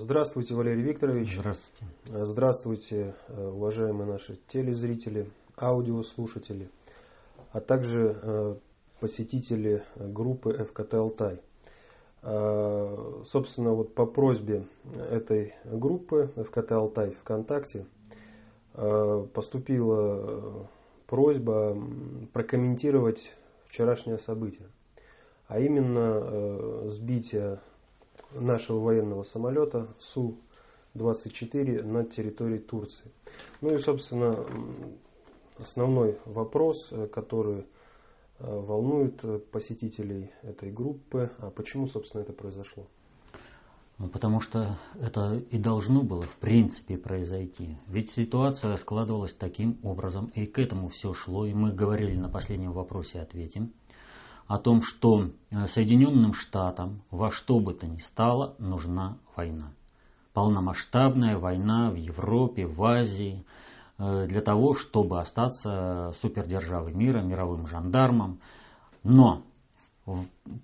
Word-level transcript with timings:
Здравствуйте, 0.00 0.54
Валерий 0.54 0.82
Викторович. 0.84 1.38
Здравствуйте. 1.38 1.84
Здравствуйте, 2.06 3.14
уважаемые 3.28 4.06
наши 4.06 4.38
телезрители, 4.46 5.28
аудиослушатели, 5.56 6.70
а 7.50 7.60
также 7.60 8.60
посетители 9.00 9.82
группы 9.96 10.52
ФКТ 10.52 10.94
«Алтай». 10.94 11.40
Собственно, 12.22 13.72
вот 13.72 13.96
по 13.96 14.06
просьбе 14.06 14.68
этой 15.10 15.54
группы 15.64 16.30
ФКТ 16.36 16.72
«Алтай» 16.72 17.10
ВКонтакте 17.10 17.84
поступила 18.72 20.68
просьба 21.08 21.76
прокомментировать 22.32 23.32
вчерашнее 23.64 24.18
событие, 24.18 24.68
а 25.48 25.58
именно 25.58 26.88
сбитие 26.88 27.58
нашего 28.32 28.80
военного 28.80 29.22
самолета 29.22 29.88
Су-24 29.98 31.82
над 31.82 32.10
территорией 32.10 32.60
Турции. 32.60 33.10
Ну 33.60 33.74
и, 33.74 33.78
собственно, 33.78 34.44
основной 35.58 36.18
вопрос, 36.24 36.88
э, 36.90 37.06
который 37.06 37.60
э, 37.60 37.64
волнует 38.38 39.24
посетителей 39.50 40.30
этой 40.42 40.70
группы, 40.70 41.30
а 41.38 41.50
почему, 41.50 41.86
собственно, 41.86 42.22
это 42.22 42.32
произошло? 42.32 42.86
Ну, 43.98 44.08
потому 44.08 44.40
что 44.40 44.78
это 45.00 45.42
и 45.50 45.58
должно 45.58 46.02
было 46.02 46.22
в 46.22 46.36
принципе 46.36 46.96
произойти. 46.96 47.76
Ведь 47.88 48.10
ситуация 48.12 48.76
складывалась 48.76 49.34
таким 49.34 49.76
образом, 49.82 50.30
и 50.36 50.46
к 50.46 50.60
этому 50.60 50.88
все 50.88 51.12
шло, 51.14 51.46
и 51.46 51.52
мы 51.52 51.72
говорили 51.72 52.16
на 52.16 52.28
последнем 52.28 52.72
вопросе 52.72 53.20
ответим– 53.20 53.72
о 54.48 54.56
том, 54.56 54.82
что 54.82 55.30
э, 55.50 55.66
Соединенным 55.66 56.32
Штатам 56.32 57.02
во 57.10 57.30
что 57.30 57.60
бы 57.60 57.74
то 57.74 57.86
ни 57.86 57.98
стало 57.98 58.56
нужна 58.58 59.18
война. 59.36 59.72
Полномасштабная 60.32 61.36
война 61.36 61.90
в 61.90 61.96
Европе, 61.96 62.66
в 62.66 62.82
Азии, 62.82 63.44
э, 63.98 64.26
для 64.26 64.40
того, 64.40 64.74
чтобы 64.74 65.20
остаться 65.20 66.12
супердержавой 66.16 66.94
мира, 66.94 67.20
мировым 67.20 67.66
жандармом. 67.66 68.40
Но 69.04 69.42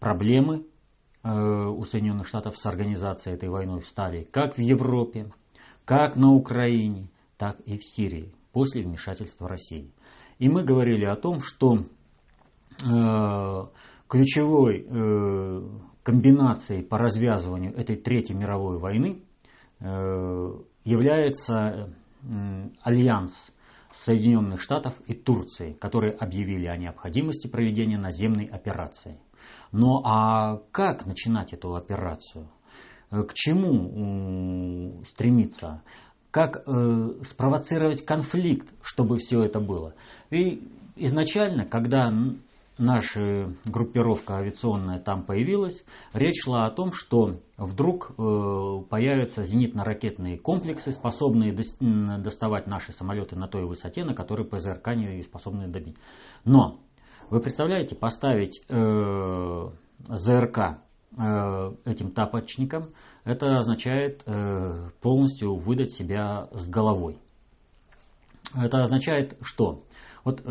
проблемы 0.01 0.65
э, 1.23 1.31
у 1.31 1.85
Соединенных 1.85 2.27
Штатов 2.27 2.57
с 2.57 2.65
организацией 2.65 3.35
этой 3.35 3.51
войны 3.51 3.81
встали 3.81 4.25
как 4.25 4.57
в 4.57 4.61
Европе, 4.63 5.31
как 5.85 6.17
на 6.17 6.33
Украине, 6.33 7.11
так 7.37 7.61
и 7.61 7.77
в 7.77 7.85
Сирии 7.85 8.33
после 8.53 8.83
вмешательства 8.83 9.47
России. 9.47 9.93
И 10.39 10.49
мы 10.49 10.63
говорили 10.63 11.05
о 11.05 11.17
том, 11.17 11.43
что 11.43 11.85
ключевой 14.09 14.87
э, 14.89 15.63
комбинацией 16.03 16.83
по 16.83 16.99
развязыванию 16.99 17.75
этой 17.75 17.97
Третьей 17.97 18.37
мировой 18.37 18.79
войны 18.79 19.23
э, 19.81 20.53
является 20.85 21.95
альянс 22.83 23.51
Соединенных 23.93 24.61
Штатов 24.61 24.95
и 25.07 25.15
Турции, 25.15 25.73
которые 25.73 26.13
объявили 26.13 26.67
о 26.67 26.77
необходимости 26.77 27.47
проведения 27.47 27.99
наземной 27.99 28.47
операции. 28.47 29.19
Но 29.73 30.03
а 30.05 30.63
как 30.73 31.07
начинать 31.07 31.53
эту 31.53 31.75
операцию? 31.75 32.49
К 33.11 33.35
чему 33.35 35.03
стремиться? 35.07 35.83
Как 36.31 36.65
спровоцировать 37.23 38.05
конфликт, 38.05 38.73
чтобы 38.83 39.19
все 39.19 39.43
это 39.45 39.61
было? 39.61 39.95
И 40.31 40.67
изначально, 40.97 41.65
когда 41.67 42.11
наша 42.79 43.53
группировка 43.65 44.37
авиационная 44.37 44.99
там 44.99 45.23
появилась, 45.23 45.85
речь 46.13 46.43
шла 46.43 46.67
о 46.67 46.71
том, 46.71 46.93
что 46.93 47.41
вдруг 47.57 48.13
э, 48.19 48.83
появятся 48.89 49.43
зенитно-ракетные 49.43 50.39
комплексы, 50.39 50.93
способные 50.93 51.53
доставать 51.53 52.67
наши 52.67 52.93
самолеты 52.93 53.37
на 53.37 53.49
той 53.49 53.65
высоте, 53.65 54.05
на 54.05 54.15
которой 54.15 54.45
ПЗРК 54.45 54.89
не 54.97 55.23
способны 55.23 55.69
добить. 55.69 55.97
Но 56.45 56.81
вы 57.31 57.41
представляете, 57.41 57.95
поставить 57.95 58.63
э, 58.69 59.69
ЗРК 60.09 60.59
э, 61.17 61.75
этим 61.85 62.11
тапочникам, 62.11 62.91
это 63.25 63.59
означает 63.59 64.23
полностью 65.01 65.57
выдать 65.57 65.93
себя 65.93 66.49
с 66.53 66.69
головой. 66.69 67.19
Это 68.55 68.85
означает 68.85 69.39
что? 69.41 69.83
Вот 70.25 70.43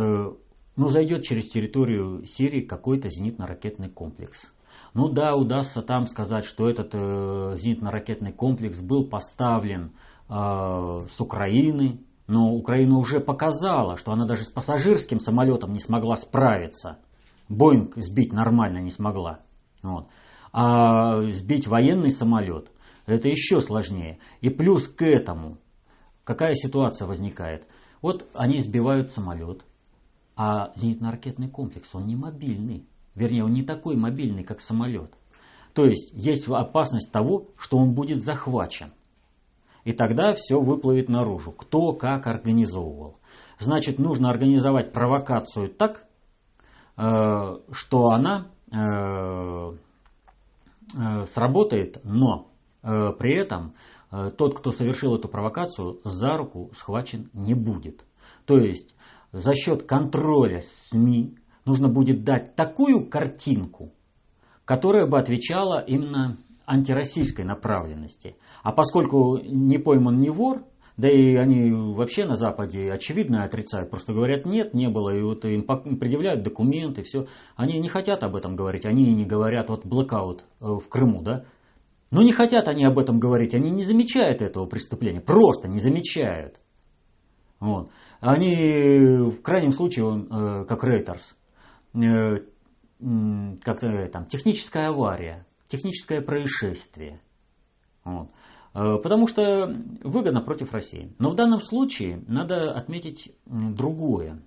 ну, 0.76 0.90
зайдет 0.90 1.24
через 1.24 1.50
территорию 1.50 2.26
Сирии 2.26 2.62
какой-то 2.62 3.10
зенитно-ракетный 3.10 3.90
комплекс. 3.90 4.52
Ну 4.94 5.10
да, 5.10 5.36
удастся 5.36 5.82
там 5.82 6.08
сказать, 6.08 6.46
что 6.46 6.70
этот 6.70 6.90
э, 6.94 7.56
зенитно-ракетный 7.58 8.32
комплекс 8.32 8.80
был 8.80 9.08
поставлен 9.08 9.92
э, 10.30 10.34
с 10.34 11.20
Украины, 11.20 12.00
но 12.28 12.54
Украина 12.54 12.98
уже 12.98 13.20
показала, 13.20 13.98
что 13.98 14.12
она 14.12 14.26
даже 14.26 14.44
с 14.44 14.50
пассажирским 14.50 15.20
самолетом 15.20 15.74
не 15.74 15.80
смогла 15.80 16.16
справиться. 16.16 17.00
Боинг 17.50 17.96
сбить 17.98 18.34
нормально 18.34 18.80
не 18.80 18.92
смогла. 18.92 19.40
Вот. 19.82 20.08
А 20.52 21.22
сбить 21.32 21.68
военный 21.68 22.12
самолет 22.12 22.72
это 23.06 23.28
еще 23.28 23.60
сложнее. 23.60 24.20
И 24.42 24.50
плюс 24.50 24.88
к 24.88 25.02
этому, 25.04 25.58
какая 26.24 26.56
ситуация 26.56 27.08
возникает? 27.08 27.68
Вот 28.02 28.28
они 28.34 28.60
сбивают 28.60 29.10
самолет, 29.10 29.66
а 30.36 30.72
зенитно-ракетный 30.76 31.50
комплекс, 31.50 31.94
он 31.94 32.08
не 32.08 32.16
мобильный. 32.16 32.88
Вернее, 33.16 33.44
он 33.44 33.54
не 33.54 33.64
такой 33.64 33.96
мобильный, 33.96 34.44
как 34.44 34.60
самолет. 34.60 35.14
То 35.74 35.86
есть 35.86 36.12
есть 36.14 36.48
опасность 36.48 37.12
того, 37.12 37.48
что 37.58 37.78
он 37.78 37.94
будет 37.94 38.24
захвачен. 38.24 38.92
И 39.84 39.92
тогда 39.92 40.34
все 40.34 40.60
выплывет 40.60 41.10
наружу. 41.10 41.52
Кто 41.52 41.94
как 41.94 42.28
организовывал. 42.28 43.18
Значит, 43.60 44.00
нужно 44.00 44.30
организовать 44.30 44.94
провокацию 44.94 45.70
так, 45.70 46.06
э, 46.98 47.58
что 47.72 48.08
она 48.10 48.48
э, 48.72 49.74
э, 50.96 51.26
сработает, 51.28 52.00
но 52.04 52.50
при 52.82 53.34
этом 53.34 53.76
тот, 54.38 54.60
кто 54.60 54.74
совершил 54.74 55.16
эту 55.16 55.30
провокацию, 55.30 56.02
за 56.04 56.36
руку 56.36 56.70
схвачен 56.74 57.30
не 57.32 57.54
будет. 57.54 58.06
То 58.46 58.58
есть 58.58 58.93
за 59.34 59.56
счет 59.56 59.84
контроля 59.84 60.62
СМИ 60.62 61.36
нужно 61.66 61.90
будет 61.90 62.24
дать 62.24 62.56
такую 62.56 63.10
картинку, 63.10 63.92
которая 64.64 65.08
бы 65.08 65.18
отвечала 65.18 65.80
именно 65.80 66.38
антироссийской 66.66 67.44
направленности. 67.44 68.38
А 68.62 68.72
поскольку 68.72 69.38
не 69.38 69.80
пойман 69.80 70.20
не 70.20 70.30
вор, 70.30 70.64
да 70.98 71.10
и 71.10 71.36
они 71.36 71.72
вообще 71.72 72.26
на 72.26 72.36
Западе 72.36 72.92
очевидно 72.92 73.44
отрицают, 73.44 73.90
просто 73.90 74.14
говорят 74.14 74.46
нет, 74.46 74.76
не 74.76 74.88
было, 74.88 75.10
и 75.10 75.22
вот 75.24 75.44
им 75.46 75.64
предъявляют 75.64 76.44
документы, 76.44 77.02
все. 77.02 77.26
Они 77.56 77.80
не 77.80 77.90
хотят 77.90 78.24
об 78.24 78.36
этом 78.36 78.56
говорить, 78.56 78.86
они 78.86 79.12
не 79.14 79.26
говорят, 79.26 79.70
вот 79.70 79.84
блокаут 79.84 80.44
э, 80.62 80.66
в 80.66 80.88
Крыму, 80.88 81.24
да. 81.24 81.46
Но 82.12 82.22
не 82.22 82.32
хотят 82.32 82.68
они 82.68 82.86
об 82.86 83.00
этом 83.00 83.20
говорить, 83.20 83.56
они 83.56 83.72
не 83.72 83.84
замечают 83.84 84.44
этого 84.44 84.68
преступления, 84.68 85.22
просто 85.22 85.68
не 85.68 85.80
замечают. 85.80 86.60
Вот. 87.64 87.92
Они 88.20 89.32
в 89.32 89.42
крайнем 89.42 89.72
случае, 89.72 90.28
э, 90.30 90.66
как 90.66 90.84
Reuters, 90.84 91.34
э, 91.94 92.42
как 93.64 94.12
там, 94.12 94.26
техническая 94.26 94.90
авария, 94.90 95.48
техническое 95.70 96.20
происшествие. 96.20 97.22
Вот. 98.04 98.32
Э, 98.74 98.98
потому 99.02 99.28
что 99.28 99.74
выгодно 100.04 100.42
против 100.42 100.74
России. 100.74 101.16
Но 101.20 101.30
в 101.30 101.36
данном 101.36 101.62
случае 101.62 102.22
надо 102.28 102.74
отметить 102.74 103.34
другое. 103.46 104.42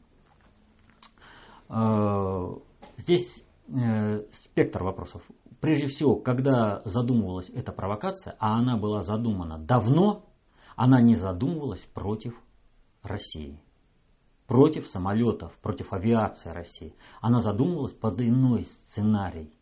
Здесь 2.98 3.45
спектр 4.30 4.83
вопросов. 4.83 5.22
Прежде 5.60 5.86
всего, 5.86 6.16
когда 6.16 6.83
задумывалась 6.84 7.48
эта 7.48 7.72
провокация, 7.72 8.36
а 8.39 8.59
она 8.59 8.77
была 8.77 9.03
задумана 9.03 9.59
давно, 9.59 10.27
она 10.77 11.01
не 11.01 11.16
задумывалась 11.16 11.86
против 11.86 12.34
России. 13.06 13.60
Против 14.47 14.86
самолетов, 14.86 15.53
против 15.60 15.92
авиации 15.92 16.50
России. 16.50 16.94
Она 17.20 17.41
задумывалась 17.41 17.94
под 17.94 18.20
иной 18.20 18.64
сценарий. 18.64 19.53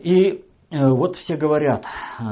И 0.00 0.44
э, 0.70 0.88
вот 0.88 1.16
все 1.16 1.36
говорят, 1.36 1.84
э, 2.18 2.24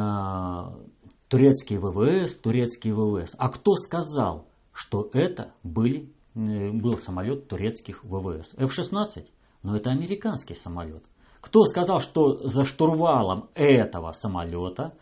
турецкий 1.28 1.76
ВВС, 1.78 2.36
турецкий 2.38 2.92
ВВС. 2.92 3.34
А 3.38 3.48
кто 3.48 3.74
сказал, 3.76 4.46
что 4.72 5.10
это 5.12 5.52
были, 5.62 6.10
э, 6.34 6.70
был 6.70 6.98
самолет 6.98 7.48
турецких 7.48 8.04
ВВС? 8.04 8.54
F-16? 8.56 9.28
Но 9.62 9.76
это 9.76 9.90
американский 9.90 10.54
самолет. 10.54 11.04
Кто 11.40 11.64
сказал, 11.66 12.00
что 12.00 12.36
за 12.38 12.64
штурвалом 12.64 13.50
этого 13.54 14.12
самолета 14.12 14.94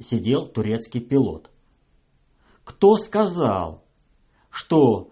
сидел 0.00 0.46
турецкий 0.46 1.00
пилот? 1.00 1.50
Кто 2.64 2.96
сказал, 2.96 3.82
что 4.50 5.10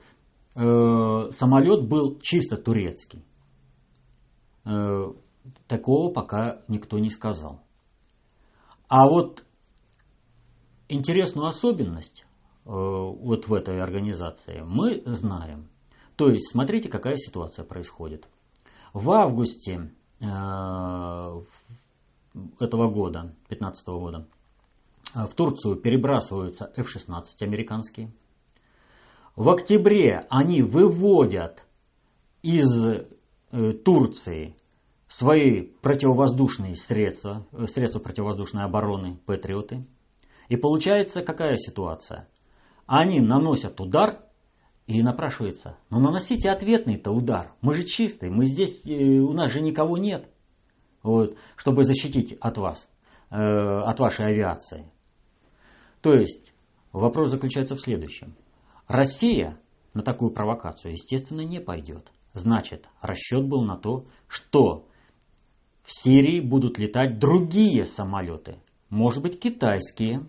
э, 0.55 1.31
самолет 1.33 1.89
был 1.89 2.19
чисто 2.21 2.57
турецкий? 2.57 3.25
Э, 4.65 5.13
такого 5.67 6.13
пока 6.13 6.63
никто 6.69 6.99
не 6.99 7.11
сказал. 7.11 7.61
А 8.89 9.09
вот 9.09 9.45
интересную 10.89 11.49
особенность 11.49 12.25
э, 12.65 12.71
вот 12.71 13.49
в 13.49 13.55
этой 13.55 13.81
организации 13.81 14.63
мы 14.65 15.03
знаем. 15.07 15.69
То 16.17 16.29
есть, 16.29 16.51
смотрите, 16.51 16.89
какая 16.89 17.17
ситуация 17.17 17.65
происходит. 17.65 18.29
В 18.93 19.11
августе 19.13 19.93
э, 20.21 20.25
этого 22.61 22.91
года, 22.91 23.35
2015 23.49 23.87
года, 23.89 24.27
в 25.15 25.35
Турцию 25.35 25.77
перебрасываются 25.77 26.73
F-16 26.77 27.25
американские. 27.41 28.13
В 29.37 29.49
октябре 29.49 30.27
они 30.29 30.63
выводят 30.63 31.65
из 32.43 32.69
э, 33.53 33.73
Турции 33.73 34.57
свои 35.09 35.63
противовоздушные 35.63 36.77
средства, 36.77 37.47
э, 37.53 37.67
средства 37.67 38.01
противовоздушной 38.01 38.65
обороны, 38.65 39.19
патриоты. 39.27 39.87
И 40.49 40.57
получается 40.57 41.23
какая 41.23 41.57
ситуация? 41.57 42.29
Они 42.87 43.21
наносят 43.21 43.81
удар 43.81 44.21
и 44.87 45.03
напрашивается, 45.03 45.77
ну 45.91 46.01
наносите 46.01 46.51
ответный-то 46.51 47.13
удар. 47.13 47.53
Мы 47.61 47.75
же 47.75 47.85
чистые, 47.85 48.33
мы 48.33 48.47
здесь, 48.47 48.85
э, 48.87 49.21
у 49.21 49.33
нас 49.33 49.51
же 49.53 49.61
никого 49.61 49.97
нет, 49.97 50.29
вот, 51.03 51.37
чтобы 51.57 51.85
защитить 51.85 52.37
от 52.41 52.59
вас, 52.59 52.89
от 53.31 54.01
вашей 54.01 54.27
авиации. 54.27 54.91
То 56.03 56.15
есть 56.15 56.53
вопрос 56.93 57.31
заключается 57.31 57.77
в 57.77 57.81
следующем. 57.81 58.35
Россия 58.87 59.59
на 59.95 60.03
такую 60.03 60.31
провокацию, 60.31 60.93
естественно, 60.93 61.43
не 61.43 61.61
пойдет. 61.61 62.11
Значит, 62.33 62.89
расчет 63.01 63.47
был 63.47 63.63
на 63.63 63.77
то, 63.77 64.07
что 64.29 64.87
в 65.83 65.95
Сирии 65.95 66.41
будут 66.41 66.79
летать 66.79 67.19
другие 67.19 67.85
самолеты. 67.85 68.59
Может 68.89 69.23
быть 69.23 69.41
китайские, 69.41 70.27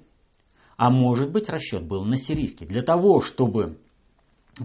а 0.77 0.89
может 0.89 1.31
быть 1.31 1.49
расчет 1.49 1.83
был 1.83 2.03
на 2.03 2.17
сирийский. 2.17 2.65
Для 2.65 2.81
того, 2.81 3.21
чтобы 3.21 3.79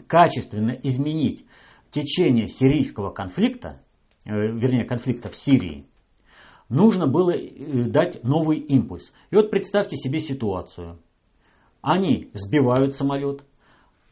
качественно 0.06 0.70
изменить 0.70 1.44
течение 1.90 2.48
сирийского 2.48 3.10
конфликта, 3.10 3.82
э, 4.24 4.30
вернее 4.30 4.84
конфликта 4.84 5.28
в 5.28 5.36
Сирии, 5.36 5.86
нужно 6.68 7.06
было 7.06 7.30
э, 7.30 7.84
дать 7.84 8.22
новый 8.24 8.58
импульс. 8.58 9.12
И 9.30 9.36
вот 9.36 9.50
представьте 9.50 9.96
себе 9.96 10.20
ситуацию. 10.20 10.98
Они 11.80 12.30
сбивают 12.34 12.94
самолет. 12.94 13.44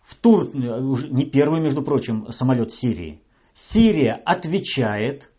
В 0.02 0.14
Тур, 0.14 0.50
э, 0.52 0.80
не 1.08 1.24
первый, 1.24 1.60
между 1.60 1.82
прочим, 1.82 2.30
самолет 2.30 2.72
Сирии. 2.72 3.20
Сирия 3.54 4.14
отвечает 4.24 5.30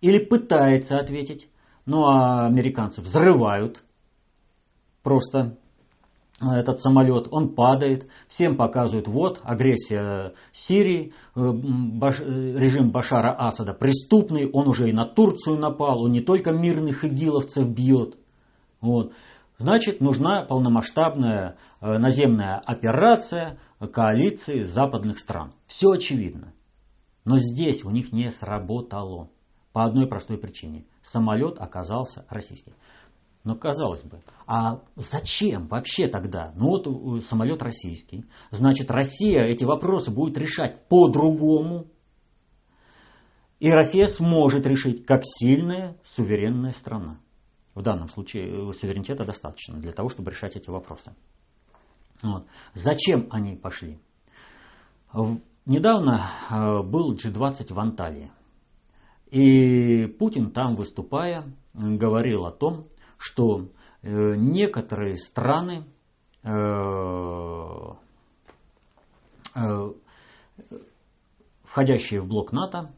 или 0.00 0.18
пытается 0.18 0.96
ответить. 0.96 1.48
Ну 1.86 2.04
а 2.04 2.46
американцы 2.46 3.00
взрывают 3.00 3.82
просто 5.02 5.58
этот 6.40 6.80
самолет, 6.80 7.28
он 7.30 7.54
падает, 7.54 8.08
всем 8.28 8.56
показывают, 8.56 9.06
вот, 9.06 9.40
агрессия 9.44 10.34
Сирии, 10.52 11.12
э, 11.36 11.52
баш, 11.52 12.20
э, 12.20 12.24
режим 12.24 12.90
Башара 12.90 13.34
Асада 13.38 13.72
преступный, 13.72 14.50
он 14.50 14.68
уже 14.68 14.88
и 14.88 14.92
на 14.92 15.04
Турцию 15.04 15.58
напал, 15.58 16.02
он 16.02 16.12
не 16.12 16.20
только 16.20 16.50
мирных 16.50 17.04
игиловцев 17.04 17.68
бьет. 17.68 18.16
Вот. 18.80 19.12
Значит, 19.58 20.00
нужна 20.00 20.42
полномасштабная 20.42 21.56
э, 21.80 21.98
наземная 21.98 22.58
операция 22.58 23.58
коалиции 23.92 24.64
западных 24.64 25.20
стран. 25.20 25.52
Все 25.66 25.92
очевидно. 25.92 26.52
Но 27.24 27.38
здесь 27.38 27.84
у 27.84 27.90
них 27.90 28.12
не 28.12 28.30
сработало. 28.30 29.30
По 29.72 29.84
одной 29.84 30.06
простой 30.06 30.38
причине. 30.38 30.84
Самолет 31.02 31.58
оказался 31.58 32.24
российский. 32.28 32.74
Но 33.44 33.54
казалось 33.54 34.02
бы, 34.02 34.22
а 34.46 34.80
зачем 34.96 35.68
вообще 35.68 36.08
тогда? 36.08 36.52
Ну 36.56 36.70
вот 36.70 36.86
э, 36.86 37.20
самолет 37.20 37.62
российский. 37.62 38.24
Значит, 38.50 38.90
Россия 38.90 39.44
эти 39.44 39.64
вопросы 39.64 40.10
будет 40.10 40.38
решать 40.38 40.88
по-другому. 40.88 41.86
И 43.60 43.70
Россия 43.70 44.06
сможет 44.06 44.66
решить 44.66 45.04
как 45.04 45.22
сильная 45.24 45.96
суверенная 46.04 46.70
страна. 46.70 47.20
В 47.74 47.82
данном 47.82 48.08
случае 48.08 48.70
э, 48.70 48.72
суверенитета 48.72 49.26
достаточно 49.26 49.78
для 49.78 49.92
того, 49.92 50.08
чтобы 50.08 50.30
решать 50.30 50.56
эти 50.56 50.70
вопросы. 50.70 51.14
Вот. 52.22 52.46
Зачем 52.72 53.28
они 53.30 53.56
пошли? 53.56 53.98
Недавно 55.66 56.30
э, 56.50 56.82
был 56.82 57.14
G20 57.14 57.74
в 57.74 57.78
Анталии. 57.78 58.32
И 59.30 60.06
Путин 60.18 60.50
там 60.50 60.76
выступая 60.76 61.44
говорил 61.74 62.46
о 62.46 62.52
том, 62.52 62.86
что 63.18 63.68
э, 64.02 64.34
некоторые 64.36 65.16
страны 65.16 65.84
э, 66.42 66.50
э, 69.54 69.92
входящие 71.62 72.20
в 72.20 72.26
блок 72.26 72.52
НАТО, 72.52 72.94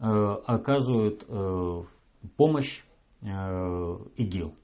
оказывают 0.00 1.26
помощь 2.36 2.82
ИГИЛ. 3.20 4.54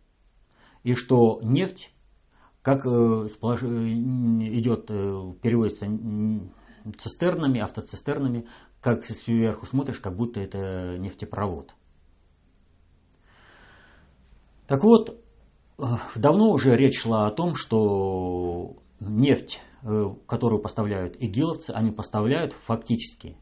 И 0.84 0.94
что 0.94 1.40
нефть, 1.42 1.92
как 2.62 2.86
идет, 2.86 4.86
переводится 4.86 5.86
цистернами, 6.96 7.60
автоцистернами, 7.60 8.46
как 8.80 9.04
сверху 9.04 9.66
смотришь, 9.66 9.98
как 9.98 10.14
будто 10.14 10.40
это 10.40 10.96
нефтепровод. 10.98 11.74
Так 14.66 14.82
вот, 14.84 15.22
давно 16.14 16.50
уже 16.52 16.76
речь 16.76 17.00
шла 17.00 17.26
о 17.26 17.30
том, 17.30 17.54
что 17.54 18.76
нефть, 19.00 19.60
э, 19.82 20.14
которую 20.26 20.62
поставляют 20.62 21.16
игиловцы, 21.20 21.70
они 21.70 21.90
поставляют 21.90 22.52
фактически 22.52 23.36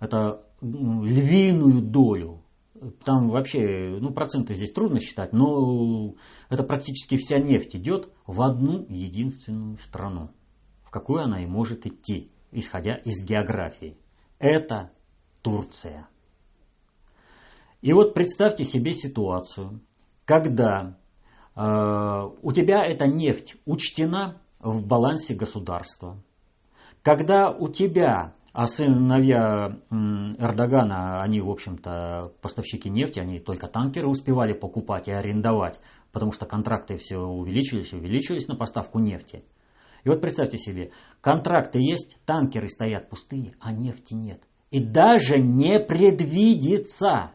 это 0.00 0.44
львиную 0.60 1.80
долю. 1.80 2.42
Там 3.04 3.30
вообще, 3.30 3.96
ну 4.00 4.12
проценты 4.12 4.54
здесь 4.54 4.72
трудно 4.72 5.00
считать, 5.00 5.32
но 5.32 6.14
это 6.50 6.62
практически 6.62 7.16
вся 7.16 7.38
нефть 7.38 7.76
идет 7.76 8.12
в 8.26 8.42
одну 8.42 8.84
единственную 8.88 9.78
страну, 9.78 10.30
в 10.84 10.90
какую 10.90 11.22
она 11.22 11.42
и 11.42 11.46
может 11.46 11.86
идти, 11.86 12.30
исходя 12.52 12.94
из 12.94 13.22
географии 13.24 13.96
это 14.38 14.90
Турция. 15.42 16.08
И 17.80 17.94
вот 17.94 18.12
представьте 18.12 18.64
себе 18.64 18.92
ситуацию, 18.92 19.80
когда 20.26 20.98
э, 21.54 22.30
у 22.42 22.52
тебя 22.52 22.84
эта 22.84 23.06
нефть 23.06 23.56
учтена 23.64 24.42
в 24.60 24.86
балансе 24.86 25.34
государства, 25.34 26.18
когда 27.02 27.50
у 27.50 27.68
тебя, 27.68 28.34
а 28.52 28.66
сыновья 28.66 29.78
Эрдогана, 29.90 31.22
они, 31.22 31.40
в 31.40 31.48
общем-то, 31.48 32.32
поставщики 32.42 32.90
нефти, 32.90 33.20
они 33.20 33.38
только 33.38 33.68
танкеры 33.68 34.08
успевали 34.08 34.52
покупать 34.52 35.08
и 35.08 35.12
арендовать, 35.12 35.80
потому 36.12 36.32
что 36.32 36.44
контракты 36.44 36.98
все 36.98 37.16
увеличились, 37.16 37.94
увеличились 37.94 38.48
на 38.48 38.56
поставку 38.56 38.98
нефти– 38.98 39.42
и 40.06 40.08
вот 40.08 40.20
представьте 40.20 40.56
себе, 40.56 40.92
контракты 41.20 41.80
есть, 41.80 42.16
танкеры 42.26 42.68
стоят 42.68 43.10
пустые, 43.10 43.56
а 43.58 43.72
нефти 43.72 44.14
нет. 44.14 44.40
И 44.70 44.78
даже 44.78 45.38
не 45.40 45.80
предвидится, 45.80 47.32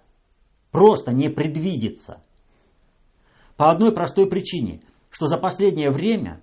просто 0.72 1.12
не 1.12 1.28
предвидится. 1.28 2.24
По 3.62 3.70
одной 3.70 3.92
простой 3.92 4.28
причине, 4.28 4.82
что 5.12 5.28
за 5.28 5.38
последнее 5.38 5.92
время 5.92 6.42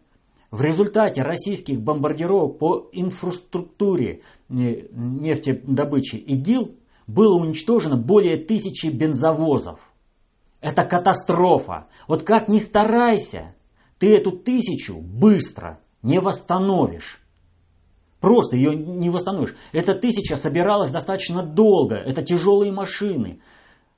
в 0.52 0.62
результате 0.62 1.22
российских 1.22 1.80
бомбардировок 1.80 2.60
по 2.60 2.88
инфраструктуре 2.92 4.22
э, 4.48 4.86
нефтедобычи 4.92 6.14
ИГИЛ 6.14 6.76
было 7.08 7.34
уничтожено 7.34 7.96
более 7.96 8.36
тысячи 8.36 8.86
бензовозов. 8.86 9.80
Это 10.60 10.84
катастрофа. 10.84 11.88
Вот 12.06 12.22
как 12.22 12.46
ни 12.46 12.60
старайся, 12.60 13.52
ты 13.98 14.14
эту 14.14 14.30
тысячу 14.30 15.00
быстро 15.00 15.80
не 16.02 16.20
восстановишь. 16.20 17.20
Просто 18.20 18.54
ее 18.54 18.76
не 18.76 19.10
восстановишь. 19.10 19.56
Эта 19.72 19.96
тысяча 19.96 20.36
собиралась 20.36 20.90
достаточно 20.90 21.42
долго. 21.42 21.96
Это 21.96 22.22
тяжелые 22.22 22.70
машины. 22.70 23.40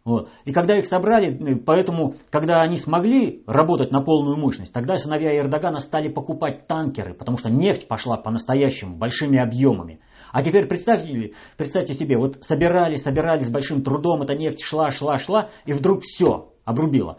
Вот. 0.04 0.30
И 0.44 0.52
когда 0.52 0.78
их 0.78 0.86
собрали, 0.86 1.54
поэтому, 1.54 2.14
когда 2.30 2.60
они 2.62 2.78
смогли 2.78 3.42
работать 3.46 3.92
на 3.92 4.00
полную 4.00 4.36
мощность, 4.36 4.72
тогда 4.72 4.96
сыновья 4.96 5.36
Эрдогана 5.38 5.80
стали 5.80 6.08
покупать 6.08 6.66
танкеры, 6.66 7.12
потому 7.12 7.36
что 7.36 7.50
нефть 7.50 7.86
пошла 7.86 8.16
по-настоящему, 8.16 8.96
большими 8.96 9.38
объемами. 9.38 10.00
А 10.32 10.42
теперь 10.42 10.66
представьте, 10.66 11.32
представьте 11.56 11.92
себе, 11.92 12.16
вот 12.16 12.38
собирали, 12.40 12.96
собирали 12.96 13.42
с 13.42 13.50
большим 13.50 13.82
трудом, 13.82 14.22
эта 14.22 14.34
нефть 14.34 14.62
шла, 14.62 14.90
шла, 14.90 15.18
шла, 15.18 15.50
и 15.66 15.72
вдруг 15.72 16.02
все, 16.02 16.52
обрубила. 16.64 17.18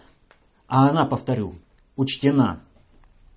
А 0.68 0.90
она, 0.90 1.06
повторю, 1.06 1.54
учтена 1.96 2.64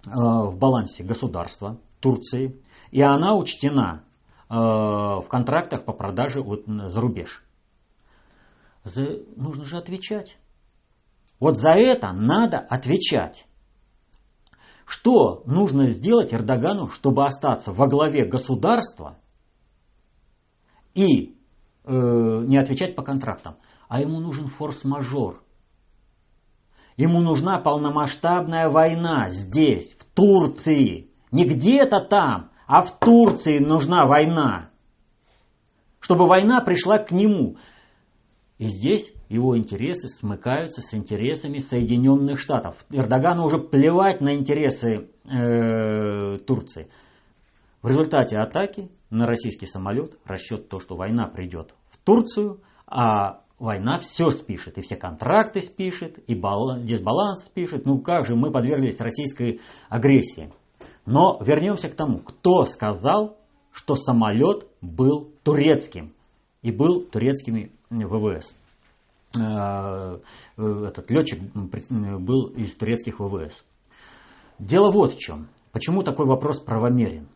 Э, 0.07 0.11
в 0.11 0.57
балансе 0.57 1.03
государства 1.03 1.79
Турции, 2.01 2.61
и 2.91 3.01
она 3.01 3.35
учтена 3.37 4.05
э, 4.51 4.55
в 4.55 5.25
контрактах 5.29 5.85
по 5.85 5.93
продаже 5.93 6.43
вот 6.43 6.65
за 6.67 7.01
рубеж. 7.01 7.44
За, 8.85 9.19
нужно 9.37 9.65
же 9.65 9.79
отвечать. 9.79 10.37
Вот 11.41 11.57
за 11.57 11.73
это 11.73 12.13
надо 12.13 12.59
отвечать. 12.59 13.47
Что 14.87 15.43
нужно 15.47 15.87
сделать 15.87 16.35
Эрдогану, 16.35 16.89
чтобы 16.89 17.25
остаться 17.25 17.73
во 17.73 17.87
главе 17.87 18.27
государства 18.27 19.19
и 20.95 21.39
э, 21.85 22.45
не 22.47 22.59
отвечать 22.59 22.95
по 22.95 23.03
контрактам? 23.03 23.57
А 23.89 24.01
ему 24.01 24.21
нужен 24.21 24.47
форс-мажор. 24.47 25.43
Ему 26.97 27.21
нужна 27.21 27.59
полномасштабная 27.59 28.69
война 28.69 29.29
здесь, 29.31 29.95
в 29.95 30.05
Турции. 30.05 31.11
Не 31.33 31.45
где-то 31.45 32.01
там, 32.01 32.51
а 32.67 32.83
в 32.83 32.99
Турции 32.99 33.59
нужна 33.59 34.07
война. 34.07 34.71
Чтобы 35.99 36.29
война 36.29 36.61
пришла 36.61 36.99
к 36.99 37.11
нему. 37.11 37.57
И 38.59 38.69
здесь 38.69 39.13
его 39.29 39.59
интересы 39.59 40.09
смыкаются 40.09 40.81
с 40.81 40.95
интересами 40.95 41.59
Соединенных 41.59 42.39
Штатов. 42.39 42.85
Эрдогану 42.91 43.45
уже 43.45 43.59
плевать 43.59 44.21
на 44.21 44.35
интересы 44.35 45.09
э, 45.25 46.39
Турции. 46.39 46.89
В 47.83 47.89
результате 47.89 48.37
атаки 48.37 48.91
на 49.11 49.27
российский 49.27 49.67
самолет 49.67 50.17
расчет 50.25 50.69
то, 50.69 50.79
что 50.79 50.95
война 50.95 51.27
придет 51.27 51.75
в 51.91 51.99
Турцию, 51.99 52.61
а 52.87 53.43
война 53.59 53.99
все 53.99 54.31
спишет, 54.31 54.79
и 54.79 54.83
все 54.83 54.97
контракты 54.97 55.61
спишет, 55.61 56.19
и 56.29 56.35
дисбаланс 56.35 57.45
спишет. 57.45 57.87
Ну 57.87 57.99
как 57.99 58.25
же 58.27 58.37
мы 58.37 58.53
подверглись 58.53 59.01
российской 59.01 59.61
агрессии. 59.89 60.53
Но 61.07 61.39
вернемся 61.45 61.89
к 61.89 61.95
тому, 61.95 62.21
кто 62.21 62.65
сказал, 62.67 63.37
что 63.73 63.97
самолет 63.97 64.67
был 64.81 65.33
турецким 65.43 66.15
и 66.63 66.71
был 66.71 67.03
турецкими 67.03 67.73
ВВС. 68.03 68.55
Э, 69.37 70.19
этот 70.57 71.11
летчик 71.11 71.41
был 71.55 72.47
из 72.49 72.75
турецких 72.75 73.21
ВВС. 73.21 73.65
Дело 74.59 74.91
вот 74.91 75.15
в 75.15 75.19
чем. 75.19 75.49
Почему 75.73 76.03
такой 76.03 76.27
вопрос 76.27 76.61
правомерен? 76.61 77.29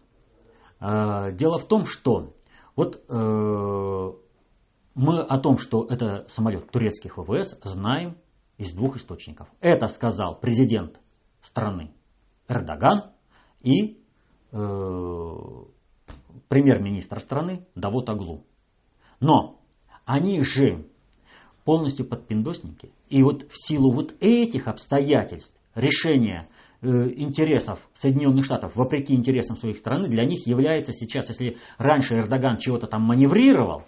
Э, 0.81 1.33
дело 1.33 1.59
в 1.59 1.67
том, 1.67 1.87
что 1.87 2.33
вот 2.77 3.03
э, 3.09 4.12
мы 4.95 5.21
о 5.21 5.38
том, 5.38 5.59
что 5.59 5.87
это 5.88 6.27
самолет 6.29 6.71
турецких 6.71 7.19
ВВС, 7.19 7.57
знаем 7.65 8.17
из 8.57 8.73
двух 8.73 8.97
источников. 8.97 9.49
Это 9.61 9.88
сказал 9.88 10.38
президент 10.38 11.00
страны 11.41 11.93
Эрдоган 12.49 13.12
и 13.62 14.00
э, 14.53 14.57
премьер-министр 16.49 17.21
страны 17.21 17.67
Давут 17.75 18.09
Аглу. 18.11 18.45
Но 19.21 19.58
они 20.09 20.41
же 20.41 20.87
полностью 21.65 22.07
подпиндосники. 22.07 22.91
И 23.11 23.23
вот 23.23 23.43
в 23.50 23.62
силу 23.62 23.93
вот 23.93 24.15
этих 24.21 24.67
обстоятельств 24.67 25.55
решения 25.75 26.49
э, 26.81 27.11
интересов 27.15 27.79
Соединенных 27.93 28.47
Штатов 28.47 28.75
вопреки 28.75 29.15
интересам 29.15 29.55
своих 29.55 29.77
страны 29.77 30.09
для 30.09 30.25
них 30.25 30.47
является 30.47 30.95
сейчас, 30.95 31.29
если 31.29 31.59
раньше 31.77 32.15
Эрдоган 32.15 32.57
чего-то 32.57 32.87
там 32.87 33.03
маневрировал, 33.03 33.83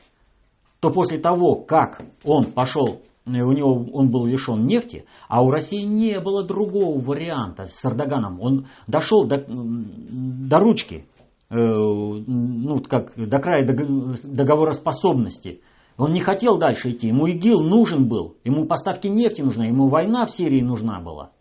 то 0.81 0.91
после 0.91 1.19
того, 1.19 1.55
как 1.57 2.03
он 2.23 2.53
пошел, 2.53 3.01
э, 3.27 3.41
у 3.41 3.53
него 3.53 3.89
он 3.91 4.11
был 4.11 4.27
лишен 4.27 4.67
нефти, 4.67 5.07
а 5.27 5.43
у 5.43 5.51
России 5.51 5.81
не 5.81 6.21
было 6.21 6.45
другого 6.45 7.01
варианта 7.01 7.67
с 7.67 7.83
Эрдоганом. 7.83 8.43
Он 8.43 8.67
дошел 8.87 9.25
до, 9.25 9.43
до 9.49 10.59
ручки, 10.59 11.07
э, 11.49 11.55
ну, 11.57 12.83
как 12.87 13.15
до 13.17 13.39
края 13.39 13.67
договороспособности 13.67 15.63
он 16.01 16.15
не 16.15 16.21
хотел 16.21 16.57
дальше 16.57 16.91
идти. 16.93 17.09
Ему 17.09 17.27
ИГИЛ 17.27 17.61
нужен 17.61 18.09
был. 18.09 18.39
Ему 18.43 18.65
поставки 18.65 19.07
нефти 19.07 19.43
нужны. 19.43 19.65
Ему 19.65 19.89
война 19.89 20.25
в 20.25 20.31
Сирии 20.31 20.63
нужна 20.63 20.99
была. 20.99 21.33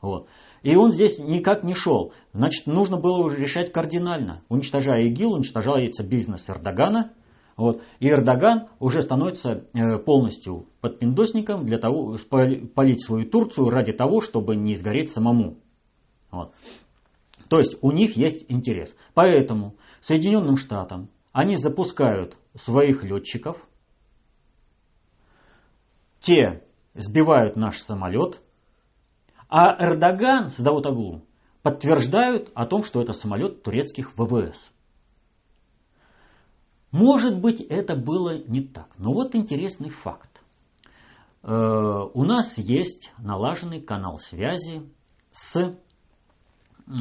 Вот. 0.00 0.26
И 0.62 0.74
он 0.74 0.90
здесь 0.90 1.18
никак 1.18 1.64
не 1.64 1.74
шел. 1.74 2.14
Значит, 2.32 2.66
нужно 2.66 2.96
было 2.96 3.18
уже 3.18 3.36
решать 3.36 3.72
кардинально. 3.72 4.42
Уничтожая 4.48 5.02
ИГИЛ, 5.02 5.34
уничтожается 5.34 6.02
бизнес 6.02 6.48
Эрдогана. 6.48 7.12
Вот. 7.58 7.82
И 7.98 8.08
Эрдоган 8.08 8.68
уже 8.78 9.02
становится 9.02 9.66
э, 9.74 9.98
полностью 9.98 10.66
подпиндосником 10.80 11.66
для 11.66 11.76
того, 11.76 12.16
полить 12.74 13.04
свою 13.04 13.26
Турцию 13.26 13.68
ради 13.68 13.92
того, 13.92 14.22
чтобы 14.22 14.56
не 14.56 14.76
сгореть 14.76 15.10
самому. 15.10 15.58
Вот. 16.30 16.54
То 17.48 17.58
есть 17.58 17.76
у 17.82 17.90
них 17.90 18.16
есть 18.16 18.46
интерес. 18.48 18.96
Поэтому 19.12 19.74
Соединенным 20.00 20.56
Штатам 20.56 21.10
они 21.32 21.56
запускают 21.56 22.38
своих 22.56 23.04
летчиков, 23.04 23.68
те 26.20 26.62
сбивают 26.94 27.56
наш 27.56 27.78
самолет, 27.80 28.40
а 29.48 29.74
Эрдоган 29.82 30.50
с 30.50 30.58
Давутоглу 30.60 31.22
подтверждают 31.62 32.50
о 32.54 32.66
том, 32.66 32.84
что 32.84 33.00
это 33.00 33.12
самолет 33.12 33.62
турецких 33.62 34.16
ВВС. 34.16 34.70
Может 36.92 37.40
быть, 37.40 37.60
это 37.60 37.96
было 37.96 38.38
не 38.38 38.62
так. 38.62 38.88
Но 38.98 39.12
вот 39.12 39.34
интересный 39.34 39.90
факт. 39.90 40.40
Э, 41.42 42.08
у 42.12 42.24
нас 42.24 42.58
есть 42.58 43.12
налаженный 43.18 43.80
канал 43.80 44.18
связи 44.18 44.82
с 45.30 45.56
э, 45.56 46.92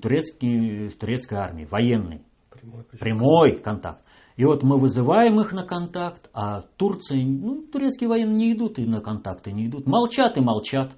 турецкий, 0.00 0.90
с 0.90 0.96
турецкой 0.96 1.34
армией, 1.34 1.66
военный. 1.66 2.24
Прямой, 2.50 2.84
прямой 2.84 3.56
контакт. 3.56 4.05
И 4.36 4.44
вот 4.44 4.62
мы 4.62 4.78
вызываем 4.78 5.40
их 5.40 5.52
на 5.52 5.64
контакт, 5.64 6.28
а 6.34 6.60
Турция, 6.76 7.24
ну, 7.24 7.62
турецкие 7.62 8.08
военные 8.08 8.36
не 8.36 8.52
идут 8.52 8.78
и 8.78 8.84
на 8.84 9.00
контакты 9.00 9.50
не 9.50 9.66
идут. 9.66 9.86
Молчат 9.86 10.36
и 10.36 10.40
молчат. 10.40 10.94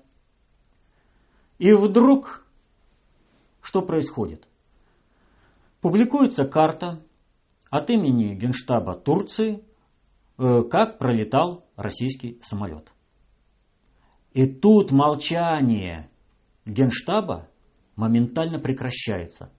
И 1.59 1.73
вдруг, 1.73 2.45
что 3.61 3.83
происходит? 3.83 4.47
Публикуется 5.81 6.45
карта 6.47 7.01
от 7.71 7.91
имени 7.91 8.35
Генштаба 8.35 8.95
Турции, 8.95 9.63
э, 10.39 10.63
как 10.69 10.99
пролетал 10.99 11.65
российский 11.77 12.41
самолет. 12.43 12.93
И 14.33 14.47
тут 14.47 14.91
молчание 14.91 16.11
Генштаба 16.67 17.49
моментально 17.95 18.59
прекращается. 18.59 19.53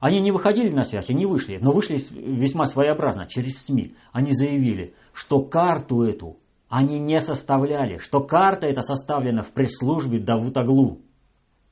Они 0.00 0.20
не 0.20 0.30
выходили 0.30 0.70
на 0.70 0.84
связь, 0.84 1.10
они 1.10 1.26
вышли, 1.26 1.58
но 1.60 1.72
вышли 1.72 1.98
весьма 2.10 2.66
своеобразно, 2.66 3.26
через 3.26 3.64
СМИ. 3.64 3.94
Они 4.12 4.32
заявили, 4.32 4.94
что 5.12 5.42
карту 5.42 6.02
эту 6.02 6.38
они 6.68 6.98
не 6.98 7.20
составляли, 7.20 7.98
что 7.98 8.20
карта 8.20 8.66
эта 8.66 8.82
составлена 8.82 9.42
в 9.42 9.52
пресс-службе 9.52 10.18
Давутаглу, 10.18 11.00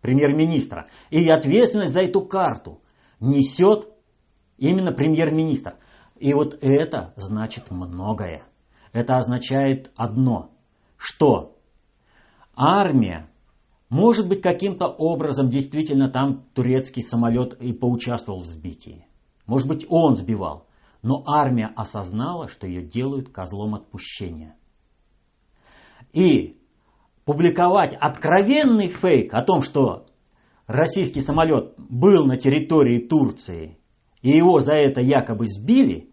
премьер-министра. 0.00 0.86
И 1.10 1.28
ответственность 1.28 1.92
за 1.92 2.02
эту 2.02 2.22
карту 2.22 2.80
несет 3.20 3.88
именно 4.56 4.92
премьер-министр. 4.92 5.74
И 6.18 6.32
вот 6.32 6.56
это 6.62 7.12
значит 7.16 7.70
многое. 7.70 8.42
Это 8.92 9.16
означает 9.16 9.90
одно, 9.96 10.52
что 10.96 11.56
армия 12.54 13.28
может 13.88 14.28
быть, 14.28 14.42
каким-то 14.42 14.86
образом 14.86 15.50
действительно 15.50 16.08
там 16.08 16.44
турецкий 16.54 17.02
самолет 17.02 17.54
и 17.60 17.72
поучаствовал 17.72 18.40
в 18.40 18.46
сбитии. 18.46 19.06
Может 19.46 19.68
быть, 19.68 19.86
он 19.88 20.16
сбивал. 20.16 20.66
Но 21.02 21.22
армия 21.26 21.70
осознала, 21.76 22.48
что 22.48 22.66
ее 22.66 22.82
делают 22.82 23.28
козлом 23.28 23.74
отпущения. 23.74 24.56
И 26.12 26.58
публиковать 27.24 27.94
откровенный 27.94 28.88
фейк 28.88 29.34
о 29.34 29.42
том, 29.42 29.62
что 29.62 30.06
российский 30.66 31.20
самолет 31.20 31.74
был 31.76 32.24
на 32.24 32.36
территории 32.36 32.98
Турции, 32.98 33.78
и 34.22 34.30
его 34.30 34.60
за 34.60 34.74
это 34.74 35.00
якобы 35.02 35.46
сбили, 35.46 36.10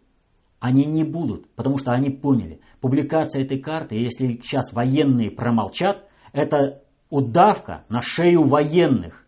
они 0.59 0.85
не 0.85 1.03
будут, 1.03 1.49
потому 1.55 1.77
что 1.77 1.91
они 1.91 2.09
поняли, 2.09 2.59
публикация 2.81 3.43
этой 3.43 3.59
карты, 3.59 3.95
если 3.95 4.39
сейчас 4.43 4.73
военные 4.73 5.31
промолчат, 5.31 6.07
это 6.33 6.83
удавка 7.11 7.85
на 7.89 8.01
шею 8.01 8.47
военных. 8.47 9.23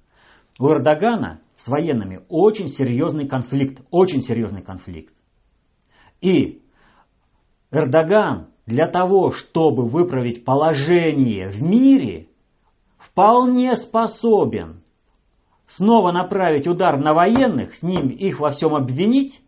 У 0.57 0.67
Эрдогана 0.69 1.41
с 1.55 1.67
военными 1.67 2.21
очень 2.29 2.67
серьезный 2.67 3.27
конфликт, 3.27 3.83
очень 3.91 4.23
серьезный 4.23 4.63
конфликт. 4.63 5.13
И 6.21 6.63
Эрдоган 7.69 8.47
для 8.65 8.87
того, 8.87 9.31
чтобы 9.31 9.85
выправить 9.85 10.45
положение 10.45 11.49
в 11.49 11.61
мире, 11.61 12.29
вполне 12.97 13.75
способен 13.75 14.81
снова 15.67 16.11
направить 16.11 16.67
удар 16.67 16.97
на 16.97 17.13
военных, 17.13 17.75
с 17.75 17.83
ним 17.83 18.09
их 18.09 18.39
во 18.39 18.51
всем 18.51 18.73
обвинить, 18.73 19.41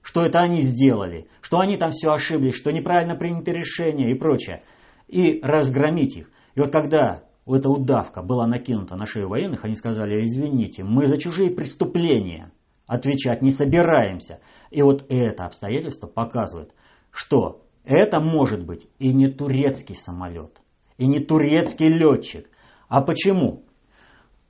что 0.00 0.24
это 0.24 0.40
они 0.40 0.60
сделали, 0.60 1.28
что 1.42 1.60
они 1.60 1.76
там 1.76 1.90
все 1.90 2.10
ошиблись, 2.10 2.54
что 2.54 2.70
неправильно 2.70 3.14
приняты 3.14 3.52
решения 3.52 4.10
и 4.10 4.14
прочее, 4.14 4.62
и 5.08 5.40
разгромить 5.42 6.16
их. 6.16 6.30
И 6.54 6.60
вот 6.60 6.72
когда 6.72 7.24
эта 7.46 7.68
удавка 7.68 8.22
была 8.22 8.46
накинута 8.46 8.96
на 8.96 9.06
шею 9.06 9.28
военных, 9.28 9.64
они 9.64 9.76
сказали, 9.76 10.24
извините, 10.24 10.84
мы 10.84 11.06
за 11.06 11.18
чужие 11.18 11.50
преступления 11.50 12.52
отвечать 12.86 13.42
не 13.42 13.50
собираемся. 13.50 14.40
И 14.70 14.82
вот 14.82 15.06
это 15.08 15.46
обстоятельство 15.46 16.06
показывает, 16.06 16.74
что 17.10 17.64
это 17.84 18.20
может 18.20 18.64
быть 18.64 18.88
и 18.98 19.12
не 19.12 19.28
турецкий 19.28 19.94
самолет, 19.94 20.60
и 20.98 21.06
не 21.06 21.20
турецкий 21.20 21.88
летчик. 21.88 22.48
А 22.88 23.00
почему? 23.00 23.64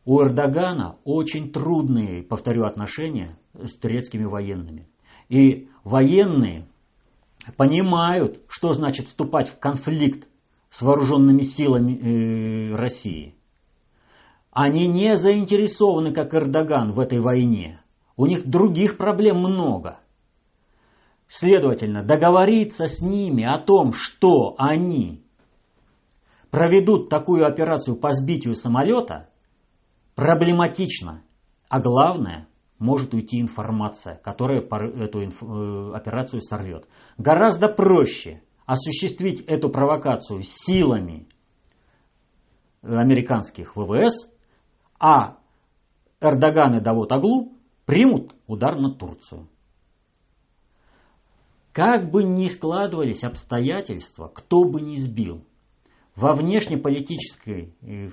У 0.05 0.23
Эрдогана 0.23 0.97
очень 1.05 1.53
трудные, 1.53 2.23
повторю, 2.23 2.65
отношения 2.65 3.39
с 3.53 3.75
турецкими 3.75 4.25
военными. 4.25 4.89
И 5.29 5.69
военные 5.85 6.67
понимают, 7.57 8.41
что 8.49 8.73
значит 8.73 9.07
вступать 9.07 9.49
в 9.49 9.59
конфликт 9.59 10.29
с 10.71 10.83
вооруженными 10.83 11.43
силами 11.43 11.93
э, 11.93 12.77
России. 12.77 13.35
Они 14.51 14.87
не 14.87 15.17
заинтересованы, 15.17 16.13
как 16.13 16.35
Эрдоган, 16.35 16.93
в 16.93 17.01
этой 17.01 17.21
войне. 17.21 17.81
У 18.17 18.27
них 18.27 18.47
других 18.47 18.97
проблем 18.97 19.39
много. 19.39 19.99
Следовательно, 21.29 22.03
договориться 22.03 22.89
с 22.89 23.01
ними 23.01 23.45
о 23.45 23.59
том, 23.59 23.93
что 23.93 24.57
они 24.59 25.25
проведут 26.51 27.09
такую 27.09 27.47
операцию 27.47 27.97
по 27.97 28.13
сбитию 28.13 28.57
самолета, 28.57 29.29
проблематично. 30.17 31.23
А 31.69 31.81
главное, 31.81 32.49
может 32.81 33.15
уйти 33.15 33.41
информация, 33.41 34.17
которая 34.17 34.61
эту 34.61 35.21
э, 35.21 35.93
операцию 35.95 36.41
сорвет. 36.41 36.89
Гораздо 37.17 37.69
проще 37.69 38.43
осуществить 38.71 39.41
эту 39.41 39.69
провокацию 39.69 40.45
силами 40.45 41.27
американских 42.83 43.75
ВВС, 43.75 44.33
а 45.01 45.39
Эрдоган 46.21 46.77
и 46.77 46.81
Давот 46.81 47.11
Аглу 47.11 47.53
примут 47.85 48.33
удар 48.47 48.79
на 48.79 48.95
Турцию. 48.95 49.49
Как 51.73 52.13
бы 52.13 52.23
ни 52.23 52.47
складывались 52.47 53.25
обстоятельства, 53.25 54.29
кто 54.29 54.63
бы 54.63 54.81
ни 54.81 54.95
сбил, 54.95 55.45
во 56.15 56.35
внешнеполитической 56.35 57.75
э, 57.83 58.11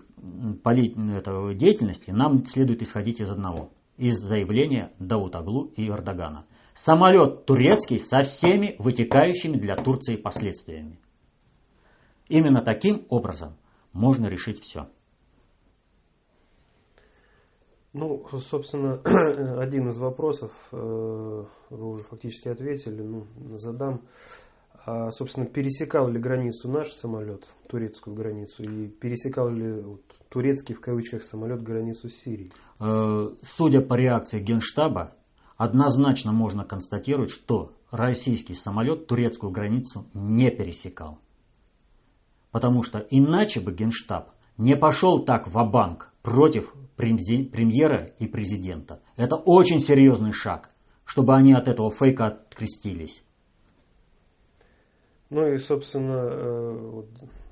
деятельности 1.53 2.09
нам 2.09 2.43
следует 2.47 2.81
исходить 2.81 3.21
из 3.21 3.29
одного, 3.29 3.69
из 3.97 4.17
заявления 4.17 4.91
Даутаглу 4.97 5.65
и 5.75 5.87
Эрдогана. 5.87 6.47
Самолет 6.77 7.47
турецкий 7.47 7.97
со 7.97 8.21
всеми 8.21 8.75
вытекающими 8.77 9.57
для 9.57 9.75
Турции 9.75 10.15
последствиями. 10.15 10.99
Именно 12.29 12.61
таким 12.61 13.07
образом 13.09 13.57
можно 13.93 14.27
решить 14.27 14.61
все. 14.61 14.87
Ну, 17.93 18.23
собственно, 18.39 19.01
один 19.59 19.87
из 19.87 19.97
вопросов 19.97 20.51
э, 20.71 21.45
вы 21.71 21.89
уже 21.89 22.03
фактически 22.03 22.47
ответили, 22.47 23.01
ну, 23.01 23.25
задам. 23.57 24.03
А, 24.85 25.09
собственно, 25.09 25.47
пересекал 25.47 26.07
ли 26.07 26.19
границу 26.19 26.69
наш 26.69 26.91
самолет, 26.91 27.55
турецкую 27.67 28.15
границу, 28.15 28.61
и 28.61 28.87
пересекал 28.87 29.49
ли 29.49 29.81
вот, 29.81 30.03
турецкий 30.29 30.75
в 30.75 30.81
кавычках 30.81 31.23
самолет 31.23 31.63
границу 31.63 32.07
Сирии? 32.07 32.51
Э, 32.79 33.31
судя 33.41 33.81
по 33.81 33.95
реакции 33.95 34.39
Генштаба, 34.39 35.16
однозначно 35.57 36.31
можно 36.31 36.63
констатировать, 36.63 37.31
что 37.31 37.73
российский 37.91 38.53
самолет 38.53 39.07
турецкую 39.07 39.51
границу 39.51 40.05
не 40.13 40.49
пересекал. 40.51 41.19
Потому 42.51 42.83
что 42.83 42.99
иначе 42.99 43.59
бы 43.59 43.73
Генштаб 43.73 44.31
не 44.57 44.75
пошел 44.75 45.23
так 45.23 45.47
в 45.47 45.63
банк 45.69 46.11
против 46.21 46.73
премьера 46.95 48.11
и 48.19 48.27
президента. 48.27 49.01
Это 49.15 49.35
очень 49.35 49.79
серьезный 49.79 50.31
шаг, 50.31 50.69
чтобы 51.05 51.35
они 51.35 51.53
от 51.53 51.67
этого 51.67 51.91
фейка 51.91 52.27
открестились. 52.27 53.23
Ну 55.29 55.45
и, 55.45 55.57
собственно, 55.57 56.29
э, 56.29 57.03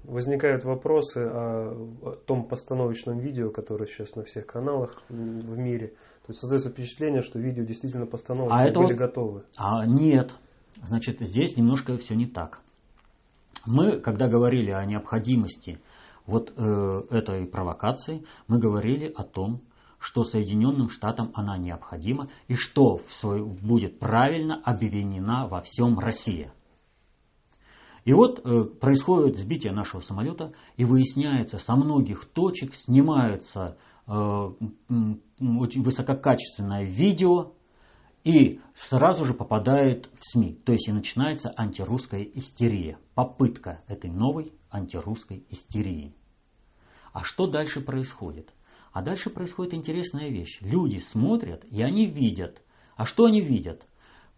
возникают 0.06 0.64
вопросы 0.64 1.20
о 1.20 2.16
том 2.26 2.48
постановочном 2.48 3.20
видео, 3.20 3.50
которое 3.50 3.86
сейчас 3.86 4.16
на 4.16 4.24
всех 4.24 4.46
каналах 4.46 5.04
в 5.10 5.58
мире. 5.58 5.94
То 6.26 6.32
есть 6.32 6.40
создается 6.40 6.70
впечатление, 6.70 7.22
что 7.22 7.38
видео 7.38 7.64
действительно 7.64 8.08
постановочные 8.08 8.70
а 8.70 8.74
были 8.74 8.88
вот... 8.88 8.96
готовы. 8.96 9.44
А 9.56 9.86
нет. 9.86 10.34
Значит, 10.84 11.20
здесь 11.20 11.56
немножко 11.56 12.00
все 12.00 12.16
не 12.16 12.26
так. 12.26 12.62
Мы, 13.68 14.00
когда 14.00 14.28
говорили 14.28 14.72
о 14.72 14.84
необходимости 14.86 15.80
вот 16.26 16.52
э, 16.58 17.04
этой 17.12 17.46
провокации, 17.46 18.26
мы 18.48 18.58
говорили 18.58 19.14
о 19.16 19.22
том, 19.24 19.62
что 20.00 20.24
Соединенным 20.24 20.90
Штатам 20.90 21.32
она 21.36 21.58
необходима 21.58 22.30
и 22.48 22.56
что 22.56 22.98
в 23.08 23.14
свой, 23.14 23.44
будет 23.44 24.00
правильно 24.00 24.60
обвинена 24.64 25.48
во 25.48 25.62
всем 25.62 26.00
Россия. 26.00 26.52
И 28.04 28.14
вот 28.14 28.42
э, 28.44 28.64
происходит 28.64 29.38
сбитие 29.38 29.74
нашего 29.74 30.02
самолета, 30.02 30.54
и 30.76 30.86
выясняется, 30.86 31.60
со 31.60 31.76
многих 31.76 32.26
точек 32.26 32.74
снимается 32.74 33.78
э, 33.78 33.95
очень 34.08 35.84
высококачественное 35.84 36.84
видео, 36.84 37.54
и 38.24 38.60
сразу 38.74 39.24
же 39.26 39.34
попадает 39.34 40.10
в 40.20 40.26
СМИ. 40.28 40.56
То 40.66 40.74
есть 40.74 40.88
и 40.88 40.92
начинается 40.92 41.54
антирусская 41.56 42.24
истерия. 42.24 42.98
Попытка 43.14 43.82
этой 43.88 44.10
новой 44.10 44.52
антирусской 44.72 45.46
истерии. 45.50 46.16
А 47.14 47.24
что 47.24 47.48
дальше 47.48 47.82
происходит? 47.82 48.52
А 48.92 49.02
дальше 49.02 49.30
происходит 49.30 49.74
интересная 49.74 50.30
вещь. 50.30 50.58
Люди 50.62 51.00
смотрят, 51.00 51.66
и 51.66 51.82
они 51.84 52.08
видят. 52.08 52.64
А 52.96 53.06
что 53.06 53.26
они 53.26 53.42
видят? 53.42 53.86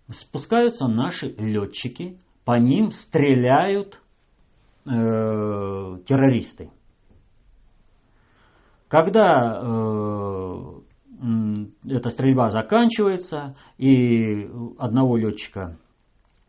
Спускаются 0.10 0.88
наши 0.88 1.28
летчики 1.38 2.20
по 2.44 2.58
ним 2.58 2.92
стреляют 2.92 4.02
э, 4.86 4.90
террористы. 6.06 6.72
Когда 8.88 9.60
э, 9.62 10.82
эта 11.90 12.10
стрельба 12.10 12.50
заканчивается, 12.50 13.56
и 13.78 14.50
одного 14.78 15.18
летчика 15.18 15.78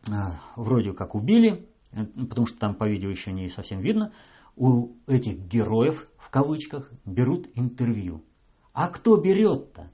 э, 0.06 0.12
вроде 0.56 0.92
как 0.92 1.14
убили, 1.14 1.68
э, 1.92 2.04
потому 2.28 2.46
что 2.46 2.58
там 2.58 2.74
по 2.74 2.88
видео 2.88 3.10
еще 3.10 3.32
не 3.32 3.48
совсем 3.48 3.80
видно, 3.80 4.12
у 4.56 4.92
этих 5.06 5.38
героев, 5.38 6.08
в 6.16 6.30
кавычках, 6.30 6.90
берут 7.04 7.48
интервью. 7.54 8.24
А 8.72 8.88
кто 8.88 9.16
берет-то? 9.16 9.90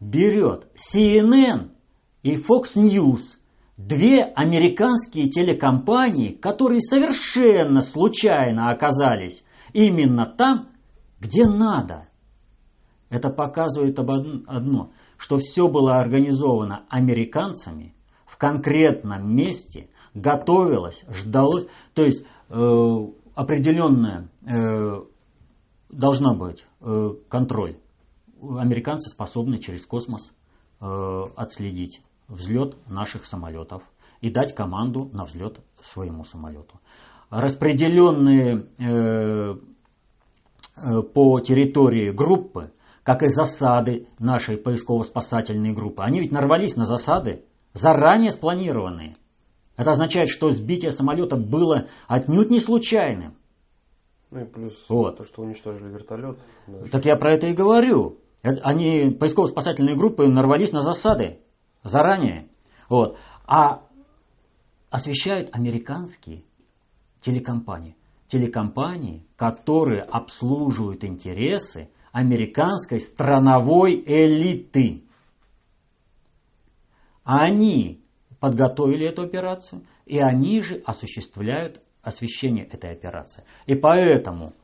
Берет 0.00 0.68
CNN 0.74 1.70
и 2.22 2.36
Fox 2.36 2.76
News– 2.76 3.38
Две 3.78 4.24
американские 4.24 5.28
телекомпании, 5.28 6.32
которые 6.32 6.80
совершенно 6.80 7.80
случайно 7.80 8.70
оказались 8.70 9.44
именно 9.72 10.26
там, 10.26 10.68
где 11.20 11.46
надо. 11.46 12.08
Это 13.10 13.30
показывает 13.30 13.98
об 13.98 14.10
одно, 14.10 14.90
что 15.16 15.38
все 15.38 15.68
было 15.68 15.98
организовано 15.98 16.84
американцами 16.90 17.94
в 18.26 18.36
конкретном 18.36 19.34
месте, 19.34 19.88
готовилось, 20.14 21.04
ждалось. 21.08 21.66
То 21.94 22.04
есть 22.04 22.22
э, 22.50 23.06
определенная 23.34 24.28
э, 24.46 25.02
должна 25.88 26.34
быть 26.34 26.66
э, 26.80 27.14
контроль. 27.28 27.76
Американцы 28.40 29.08
способны 29.10 29.58
через 29.58 29.86
космос 29.86 30.32
э, 30.80 31.22
отследить 31.36 32.02
взлет 32.28 32.76
наших 32.86 33.24
самолетов 33.24 33.82
и 34.20 34.30
дать 34.30 34.54
команду 34.54 35.08
на 35.12 35.24
взлет 35.24 35.60
своему 35.80 36.24
самолету. 36.24 36.78
Распределенные 37.30 38.66
э, 38.78 39.56
по 41.14 41.40
территории 41.40 42.10
группы, 42.10 42.72
как 43.02 43.22
и 43.22 43.28
засады 43.28 44.06
нашей 44.18 44.56
поисково-спасательной 44.56 45.72
группы, 45.72 46.02
они 46.02 46.20
ведь 46.20 46.32
нарвались 46.32 46.76
на 46.76 46.84
засады, 46.84 47.44
заранее 47.72 48.30
спланированные. 48.30 49.14
Это 49.76 49.92
означает, 49.92 50.28
что 50.28 50.50
сбитие 50.50 50.92
самолета 50.92 51.36
было 51.36 51.86
отнюдь 52.08 52.50
не 52.50 52.60
случайным. 52.60 53.34
Ну 54.30 54.40
и 54.40 54.44
плюс 54.44 54.74
вот. 54.88 55.16
то, 55.16 55.24
что 55.24 55.42
уничтожили 55.42 55.88
вертолет. 55.88 56.38
Так 56.92 57.04
я 57.04 57.16
про 57.16 57.32
это 57.32 57.46
и 57.46 57.54
говорю. 57.54 58.18
Они, 58.42 59.16
поисково-спасательные 59.18 59.96
группы, 59.96 60.26
нарвались 60.26 60.72
на 60.72 60.82
засады 60.82 61.38
заранее. 61.82 62.48
Вот. 62.88 63.16
А 63.46 63.82
освещают 64.90 65.54
американские 65.54 66.44
телекомпании. 67.20 67.96
Телекомпании, 68.28 69.26
которые 69.36 70.02
обслуживают 70.02 71.04
интересы 71.04 71.90
американской 72.12 73.00
страновой 73.00 74.02
элиты. 74.06 75.04
Они 77.24 78.02
подготовили 78.40 79.06
эту 79.06 79.22
операцию, 79.22 79.82
и 80.06 80.18
они 80.18 80.62
же 80.62 80.82
осуществляют 80.84 81.82
освещение 82.02 82.64
этой 82.64 82.92
операции. 82.92 83.44
И 83.66 83.74
поэтому 83.74 84.54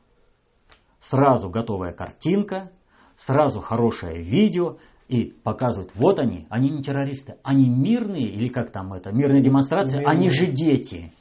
сразу 0.99 1.49
готовая 1.49 1.91
картинка, 1.91 2.71
сразу 3.17 3.61
хорошее 3.61 4.21
видео, 4.21 4.77
и 5.07 5.35
показывают, 5.43 5.91
вот 5.93 6.19
они, 6.19 6.47
они 6.49 6.69
не 6.69 6.81
террористы, 6.81 7.37
они 7.43 7.69
мирные, 7.69 8.23
или 8.23 8.47
как 8.47 8.71
там 8.71 8.93
это, 8.93 9.11
мирные 9.11 9.41
демонстрации, 9.41 9.99
мирные. 9.99 10.11
они 10.11 10.29
же 10.31 10.47
дети. 10.47 11.13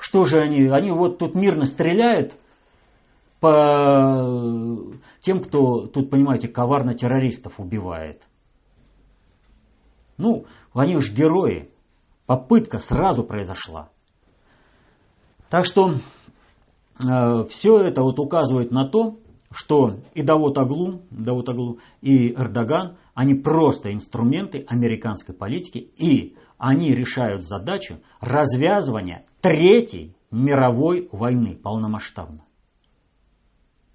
Что 0.00 0.24
же 0.24 0.40
они? 0.40 0.66
Они 0.66 0.90
вот 0.90 1.18
тут 1.18 1.34
мирно 1.34 1.66
стреляют 1.66 2.34
по 3.38 4.88
тем, 5.20 5.40
кто 5.42 5.86
тут, 5.86 6.08
понимаете, 6.08 6.48
коварно 6.48 6.94
террористов 6.94 7.60
убивает. 7.60 8.22
Ну, 10.16 10.46
они 10.72 10.96
уж 10.96 11.12
герои. 11.12 11.70
Попытка 12.24 12.78
сразу 12.78 13.24
произошла. 13.24 13.90
Так 15.50 15.66
что 15.66 15.92
э, 15.92 17.44
все 17.50 17.80
это 17.80 18.02
вот 18.02 18.18
указывает 18.20 18.70
на 18.70 18.86
то, 18.86 19.18
что 19.50 19.98
и 20.14 20.22
Давут 20.22 20.56
Аглу, 20.56 21.02
Давут 21.10 21.48
Аглу 21.48 21.80
и 22.00 22.32
Эрдоган, 22.32 22.96
они 23.14 23.34
просто 23.34 23.92
инструменты 23.92 24.64
американской 24.68 25.34
политики, 25.34 25.90
и 25.96 26.36
они 26.60 26.94
решают 26.94 27.42
задачу 27.42 28.00
развязывания 28.20 29.24
третьей 29.40 30.14
мировой 30.30 31.08
войны 31.10 31.56
полномасштабно. 31.56 32.44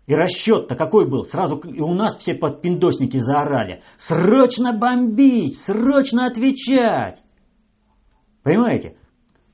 И 0.08 0.16
расчет-то 0.16 0.76
какой 0.76 1.08
был? 1.08 1.24
Сразу 1.26 1.58
и 1.58 1.80
у 1.80 1.94
нас 1.94 2.18
все 2.18 2.34
подпиндосники 2.34 3.18
заорали. 3.18 3.84
Срочно 4.00 4.74
бомбить, 4.74 5.60
срочно 5.60 6.26
отвечать. 6.26 7.22
Понимаете? 8.42 8.98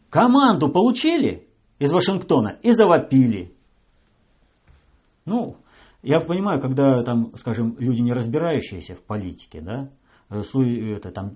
Команду 0.10 0.70
получили 0.70 1.50
из 1.80 1.92
Вашингтона 1.92 2.60
и 2.62 2.72
завопили. 2.72 3.54
Ну, 5.26 5.58
я 6.02 6.22
понимаю, 6.22 6.62
когда 6.62 7.04
там, 7.04 7.36
скажем, 7.36 7.76
люди 7.78 8.00
не 8.00 8.14
разбирающиеся 8.14 8.96
в 8.96 9.02
политике, 9.02 9.62
да, 9.62 9.90
э, 10.30 10.44
это 10.96 11.12
там, 11.12 11.36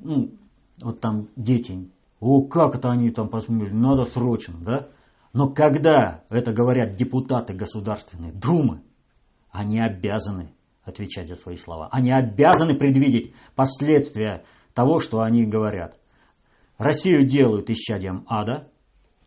ну, 0.00 0.32
вот 0.80 1.00
там 1.00 1.28
дети, 1.36 1.90
о, 2.20 2.42
как 2.42 2.74
это 2.74 2.90
они 2.90 3.10
там 3.10 3.28
посмотрели, 3.28 3.72
надо 3.72 4.04
срочно, 4.04 4.54
да, 4.60 4.88
но 5.32 5.48
когда 5.48 6.24
это 6.30 6.52
говорят 6.52 6.96
депутаты 6.96 7.52
Государственной 7.52 8.32
Думы, 8.32 8.82
они 9.50 9.80
обязаны 9.80 10.54
отвечать 10.82 11.28
за 11.28 11.34
свои 11.34 11.56
слова. 11.56 11.88
Они 11.90 12.10
обязаны 12.10 12.74
предвидеть 12.74 13.34
последствия 13.54 14.44
того, 14.72 15.00
что 15.00 15.20
они 15.20 15.44
говорят. 15.44 15.98
Россию 16.78 17.26
делают 17.26 17.68
исчадием 17.70 18.24
ада, 18.28 18.70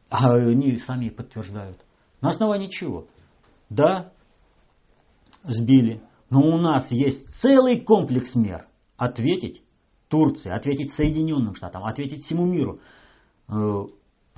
а 0.10 0.34
они 0.34 0.78
сами 0.78 1.10
подтверждают. 1.10 1.80
На 2.22 2.30
основании 2.30 2.70
чего? 2.70 3.08
Да, 3.70 4.12
сбили, 5.44 6.02
но 6.30 6.42
у 6.42 6.58
нас 6.58 6.92
есть 6.92 7.30
целый 7.32 7.80
комплекс 7.80 8.36
мер. 8.36 8.68
Ответить 8.98 9.64
Турции, 10.10 10.52
ответить 10.52 10.92
Соединенным 10.92 11.56
Штатам, 11.56 11.86
ответить 11.86 12.24
всему 12.24 12.46
миру. 12.46 12.80
Э, 13.48 13.86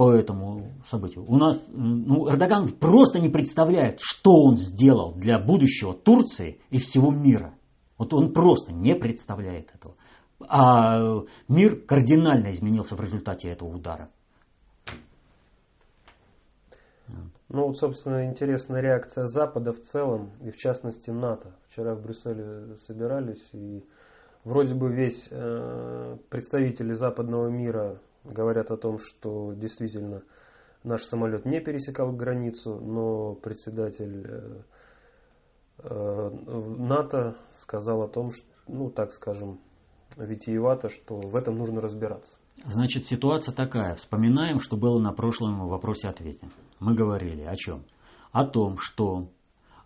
по 0.02 0.14
этому 0.14 0.72
событию. 0.88 1.26
У 1.28 1.38
нас, 1.38 1.64
ну, 1.70 2.28
Эрдоган 2.28 2.70
просто 2.70 3.20
не 3.20 3.30
представляет, 3.30 4.00
что 4.00 4.32
он 4.34 4.58
сделал 4.58 5.14
для 5.14 5.38
будущего 5.38 5.94
Турции 5.94 6.60
и 6.72 6.80
всего 6.80 7.12
мира. 7.12 7.54
Вот 8.00 8.12
он 8.14 8.34
просто 8.34 8.74
не 8.74 8.96
представляет 8.96 9.72
этого. 9.76 9.96
А 10.48 11.24
мир 11.48 11.80
кардинально 11.82 12.52
изменился 12.52 12.96
в 12.96 13.02
результате 13.02 13.50
этого 13.50 13.70
удара. 13.70 14.10
Ну 17.50 17.68
вот, 17.68 17.78
собственно, 17.78 18.26
интересная 18.26 18.82
реакция 18.82 19.26
Запада 19.26 19.72
в 19.72 19.80
целом, 19.82 20.32
и 20.42 20.50
в 20.50 20.58
частности 20.58 21.12
НАТО. 21.12 21.54
Вчера 21.68 21.94
в 21.94 22.02
Брюсселе 22.02 22.76
собирались, 22.78 23.50
и 23.52 23.84
вроде 24.44 24.74
бы 24.74 24.94
весь 24.94 25.28
э, 25.30 26.18
представители 26.30 26.94
западного 26.94 27.48
мира 27.48 28.00
говорят 28.24 28.72
о 28.72 28.78
том, 28.78 28.98
что 29.00 29.54
действительно 29.54 30.24
наш 30.84 31.04
самолет 31.04 31.46
не 31.46 31.60
пересекал 31.60 32.12
границу, 32.12 32.80
но 32.80 33.36
председатель 33.36 34.26
э, 34.28 34.62
э, 35.80 36.30
НАТО 36.78 37.36
сказал 37.52 38.04
о 38.04 38.08
том, 38.08 38.32
что, 38.32 38.48
ну 38.68 38.90
так 38.90 39.14
скажем, 39.14 39.60
витиевато, 40.18 40.90
что 40.90 41.20
в 41.20 41.36
этом 41.36 41.58
нужно 41.58 41.82
разбираться. 41.82 42.38
Значит, 42.66 43.06
ситуация 43.06 43.54
такая. 43.54 43.96
Вспоминаем, 43.96 44.60
что 44.60 44.76
было 44.76 45.00
на 45.00 45.14
прошлом 45.14 45.68
вопросе-ответе. 45.68 46.50
Мы 46.80 46.96
говорили 46.96 47.44
о 47.44 47.56
чем? 47.56 47.86
О 48.32 48.46
том, 48.46 48.78
что 48.78 49.30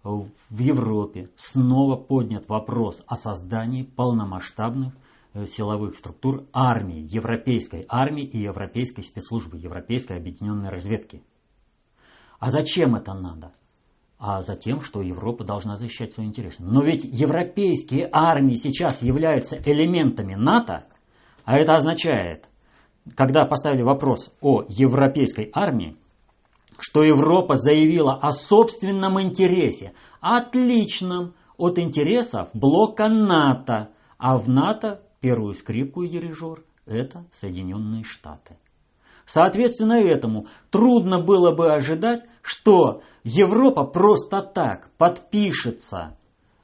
в 0.05 0.59
Европе 0.59 1.29
снова 1.35 1.95
поднят 1.97 2.47
вопрос 2.47 3.03
о 3.07 3.17
создании 3.17 3.83
полномасштабных 3.83 4.93
Э, 5.35 5.45
силовых 5.47 5.95
структур 5.95 6.45
армии, 6.53 7.05
европейской 7.11 7.85
армии 7.89 8.23
и 8.23 8.37
европейской 8.37 9.01
спецслужбы, 9.01 9.57
европейской 9.57 10.13
объединенной 10.13 10.69
разведки. 10.69 11.23
А 12.39 12.49
зачем 12.49 12.95
это 12.95 13.13
надо? 13.13 13.51
А 14.17 14.41
за 14.41 14.55
тем, 14.55 14.79
что 14.79 15.01
Европа 15.01 15.43
должна 15.43 15.75
защищать 15.75 16.13
свои 16.13 16.25
интересы. 16.27 16.63
Но 16.63 16.81
ведь 16.83 17.03
европейские 17.03 18.07
армии 18.13 18.55
сейчас 18.55 19.01
являются 19.01 19.57
элементами 19.57 20.35
НАТО, 20.35 20.85
а 21.43 21.57
это 21.57 21.75
означает, 21.75 22.47
когда 23.13 23.43
поставили 23.43 23.81
вопрос 23.81 24.33
о 24.39 24.63
европейской 24.69 25.51
армии, 25.53 25.97
что 26.79 27.03
Европа 27.03 27.55
заявила 27.55 28.13
о 28.13 28.31
собственном 28.31 29.21
интересе, 29.21 29.93
отличном 30.21 31.33
от 31.57 31.79
интересов 31.79 32.49
блока 32.53 33.07
НАТО, 33.09 33.89
а 34.17 34.37
в 34.37 34.49
НАТО 34.49 35.01
Первую 35.25 35.55
скрипку 35.55 36.03
и 36.03 36.07
дирижер– 36.07 36.63
это 36.85 37.25
Соединенные 37.33 38.03
Штаты. 38.03 38.57
Соответственно 39.25 39.93
этому 39.93 40.45
трудно 40.69 41.19
было 41.19 41.49
бы 41.49 41.73
ожидать, 41.73 42.25
что 42.43 43.01
Европа 43.23 43.85
просто 43.85 44.43
так 44.43 44.91
подпишется 44.99 46.15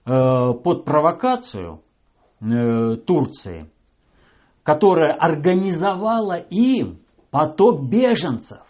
э, 0.06 0.54
под 0.54 0.86
провокацию 0.86 1.82
э, 2.39 2.97
Турции, 2.97 3.67
которая 4.62 5.13
организовала 5.13 6.38
им 6.38 7.00
поток 7.32 7.82
беженцев. 7.82 8.62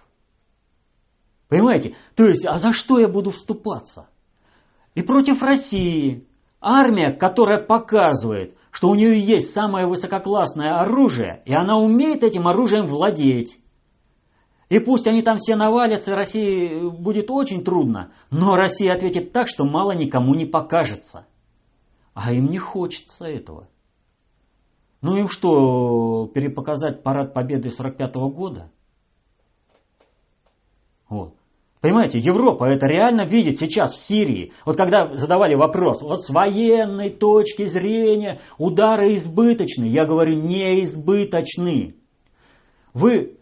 Понимаете? 1.51 1.95
То 2.15 2.27
есть, 2.27 2.45
а 2.45 2.57
за 2.57 2.71
что 2.71 2.97
я 2.97 3.09
буду 3.09 3.31
вступаться? 3.31 4.07
И 4.95 5.01
против 5.01 5.43
России 5.43 6.25
армия, 6.61 7.11
которая 7.11 7.61
показывает, 7.61 8.55
что 8.71 8.87
у 8.89 8.95
нее 8.95 9.19
есть 9.19 9.51
самое 9.51 9.85
высококлассное 9.85 10.79
оружие, 10.79 11.41
и 11.43 11.53
она 11.53 11.77
умеет 11.77 12.23
этим 12.23 12.47
оружием 12.47 12.87
владеть. 12.87 13.59
И 14.69 14.79
пусть 14.79 15.07
они 15.07 15.23
там 15.23 15.39
все 15.39 15.57
навалятся, 15.57 16.15
России 16.15 16.87
будет 16.87 17.29
очень 17.29 17.65
трудно, 17.65 18.13
но 18.29 18.55
Россия 18.55 18.93
ответит 18.93 19.33
так, 19.33 19.49
что 19.49 19.65
мало 19.65 19.91
никому 19.91 20.33
не 20.35 20.45
покажется. 20.45 21.25
А 22.13 22.31
им 22.31 22.45
не 22.45 22.59
хочется 22.59 23.25
этого. 23.25 23.67
Ну 25.01 25.17
им 25.17 25.27
что, 25.27 26.31
перепоказать 26.33 27.03
парад 27.03 27.33
победы 27.33 27.71
45 27.71 28.15
-го 28.15 28.29
года? 28.29 28.71
Вот. 31.09 31.35
Понимаете, 31.81 32.19
Европа 32.19 32.65
это 32.65 32.85
реально 32.85 33.25
видит 33.25 33.57
сейчас 33.57 33.93
в 33.93 33.97
Сирии. 33.97 34.53
Вот 34.65 34.77
когда 34.77 35.11
задавали 35.13 35.55
вопрос, 35.55 36.03
вот 36.03 36.23
с 36.23 36.29
военной 36.29 37.09
точки 37.09 37.65
зрения 37.65 38.39
удары 38.59 39.15
избыточны. 39.15 39.85
Я 39.85 40.05
говорю, 40.05 40.35
не 40.35 40.83
избыточны. 40.83 41.95
Вы 42.93 43.39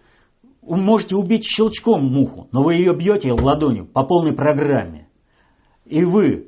можете 0.62 1.18
убить 1.18 1.44
щелчком 1.44 2.06
муху, 2.06 2.48
но 2.54 2.64
вы 2.64 2.76
ее 2.76 2.96
бьете 2.96 3.34
ладонью 3.34 3.86
по 3.86 4.04
полной 4.04 4.34
программе. 4.34 5.10
И 5.84 6.06
вы 6.06 6.48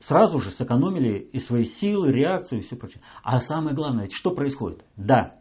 сразу 0.00 0.40
же 0.40 0.50
сэкономили 0.50 1.18
и 1.18 1.38
свои 1.38 1.64
силы, 1.64 2.10
реакцию 2.10 2.60
и 2.60 2.64
все 2.64 2.74
прочее. 2.74 3.00
А 3.22 3.40
самое 3.40 3.76
главное, 3.76 4.08
что 4.10 4.32
происходит? 4.32 4.84
Да, 4.96 5.36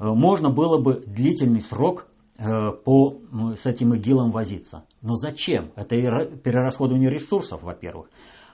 можно 0.00 0.50
было 0.50 0.78
бы 0.78 1.04
длительный 1.06 1.60
срок 1.60 2.08
Э, 2.08 2.13
по, 2.36 3.20
с 3.56 3.66
этим 3.66 3.94
ИГИЛом 3.94 4.30
возиться. 4.30 4.84
Но 5.02 5.14
зачем? 5.14 5.70
Это 5.76 5.96
перерасходование 5.96 7.10
ресурсов, 7.10 7.62
во-первых. 7.62 8.08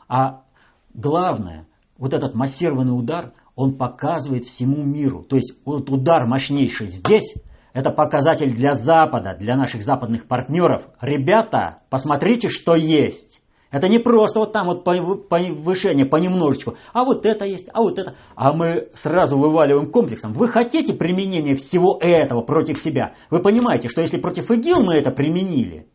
А 0.08 0.42
главное, 0.92 1.66
вот 1.96 2.12
этот 2.12 2.34
массированный 2.34 2.98
удар, 2.98 3.32
он 3.54 3.76
показывает 3.76 4.44
всему 4.44 4.82
миру. 4.82 5.22
То 5.22 5.36
есть 5.36 5.54
вот 5.64 5.90
удар 5.90 6.26
мощнейший 6.26 6.88
здесь, 6.88 7.34
это 7.72 7.90
показатель 7.90 8.52
для 8.54 8.74
Запада, 8.74 9.36
для 9.38 9.56
наших 9.56 9.82
западных 9.82 10.26
партнеров. 10.26 10.82
Ребята, 11.00 11.82
посмотрите, 11.88 12.48
что 12.48 12.74
есть. 12.74 13.42
Это 13.70 13.88
не 13.88 13.98
просто 13.98 14.40
вот 14.40 14.52
там 14.52 14.66
вот 14.66 14.84
повышение 14.84 16.04
понемножечку, 16.04 16.76
а 16.92 17.04
вот 17.04 17.24
это 17.24 17.44
есть, 17.44 17.68
а 17.72 17.82
вот 17.82 17.98
это. 17.98 18.16
А 18.34 18.52
мы 18.52 18.88
сразу 18.94 19.38
вываливаем 19.38 19.90
комплексом. 19.90 20.32
Вы 20.32 20.48
хотите 20.48 20.92
применение 20.92 21.54
всего 21.54 21.96
этого 22.00 22.42
против 22.42 22.80
себя? 22.80 23.14
Вы 23.30 23.40
понимаете, 23.40 23.88
что 23.88 24.00
если 24.00 24.18
против 24.18 24.50
ИГИЛ 24.50 24.82
мы 24.82 24.94
это 24.94 25.12
применили, 25.12 25.86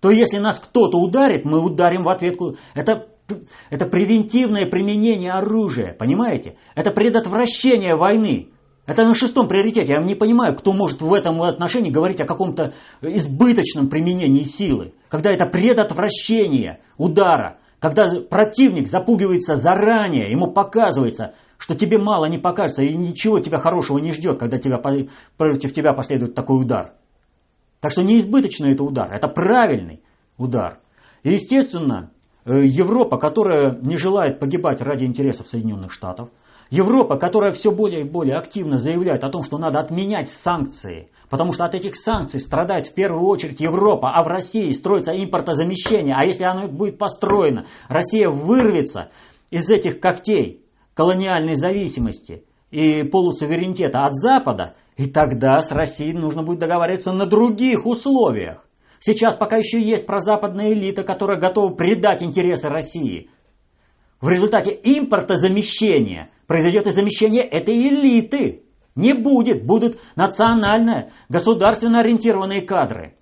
то 0.00 0.10
если 0.10 0.38
нас 0.38 0.58
кто-то 0.60 0.98
ударит, 0.98 1.44
мы 1.46 1.60
ударим 1.60 2.02
в 2.02 2.08
ответку. 2.10 2.56
Это, 2.74 3.08
это 3.70 3.86
превентивное 3.86 4.66
применение 4.66 5.32
оружия, 5.32 5.94
понимаете? 5.94 6.56
Это 6.74 6.90
предотвращение 6.90 7.94
войны. 7.94 8.50
Это 8.90 9.04
на 9.04 9.14
шестом 9.14 9.46
приоритете. 9.46 9.92
Я 9.92 10.02
не 10.02 10.16
понимаю, 10.16 10.56
кто 10.56 10.72
может 10.72 11.00
в 11.00 11.14
этом 11.14 11.40
отношении 11.42 11.92
говорить 11.92 12.20
о 12.20 12.26
каком-то 12.26 12.74
избыточном 13.00 13.88
применении 13.88 14.42
силы. 14.42 14.94
Когда 15.08 15.30
это 15.30 15.46
предотвращение 15.46 16.80
удара, 16.98 17.58
когда 17.78 18.02
противник 18.28 18.88
запугивается 18.88 19.54
заранее, 19.54 20.28
ему 20.32 20.50
показывается, 20.50 21.34
что 21.56 21.76
тебе 21.76 21.98
мало 21.98 22.26
не 22.26 22.38
покажется 22.38 22.82
и 22.82 22.96
ничего 22.96 23.38
тебя 23.38 23.58
хорошего 23.58 23.98
не 23.98 24.12
ждет, 24.12 24.40
когда 24.40 24.58
тебя, 24.58 24.82
против 25.36 25.72
тебя 25.72 25.92
последует 25.92 26.34
такой 26.34 26.60
удар. 26.60 26.94
Так 27.78 27.92
что 27.92 28.02
не 28.02 28.18
избыточный 28.18 28.72
это 28.72 28.82
удар, 28.82 29.12
это 29.12 29.28
правильный 29.28 30.02
удар. 30.36 30.80
И 31.22 31.30
естественно, 31.30 32.10
э, 32.44 32.64
Европа, 32.64 33.18
которая 33.18 33.78
не 33.82 33.96
желает 33.96 34.40
погибать 34.40 34.80
ради 34.80 35.04
интересов 35.04 35.46
Соединенных 35.46 35.92
Штатов, 35.92 36.30
Европа, 36.70 37.16
которая 37.16 37.50
все 37.50 37.72
более 37.72 38.02
и 38.02 38.08
более 38.08 38.36
активно 38.36 38.78
заявляет 38.78 39.24
о 39.24 39.28
том, 39.28 39.42
что 39.42 39.58
надо 39.58 39.80
отменять 39.80 40.30
санкции, 40.30 41.10
потому 41.28 41.52
что 41.52 41.64
от 41.64 41.74
этих 41.74 41.96
санкций 41.96 42.40
страдает 42.40 42.86
в 42.86 42.94
первую 42.94 43.26
очередь 43.26 43.58
Европа, 43.58 44.12
а 44.14 44.22
в 44.22 44.28
России 44.28 44.70
строится 44.70 45.12
импортозамещение, 45.12 46.14
а 46.16 46.24
если 46.24 46.44
оно 46.44 46.68
будет 46.68 46.96
построено, 46.96 47.66
Россия 47.88 48.28
вырвется 48.28 49.10
из 49.50 49.68
этих 49.68 49.98
когтей 49.98 50.64
колониальной 50.94 51.56
зависимости 51.56 52.44
и 52.70 53.02
полусуверенитета 53.02 54.04
от 54.04 54.14
Запада, 54.14 54.76
и 54.96 55.06
тогда 55.06 55.58
с 55.58 55.72
Россией 55.72 56.12
нужно 56.12 56.44
будет 56.44 56.60
договариваться 56.60 57.12
на 57.12 57.26
других 57.26 57.84
условиях. 57.84 58.64
Сейчас 59.00 59.34
пока 59.34 59.56
еще 59.56 59.82
есть 59.82 60.06
прозападная 60.06 60.72
элита, 60.72 61.02
которая 61.02 61.40
готова 61.40 61.74
предать 61.74 62.22
интересы 62.22 62.68
России– 62.68 63.28
в 64.20 64.28
результате 64.28 64.78
импортозамещения 64.82 66.30
произойдет 66.50 66.88
и 66.88 66.90
замещение 66.90 67.44
этой 67.44 67.76
элиты. 67.76 68.64
Не 68.96 69.12
будет, 69.12 69.64
будут 69.64 70.00
национально, 70.16 71.10
государственно 71.28 72.00
ориентированные 72.00 72.62
кадры. 72.62 73.14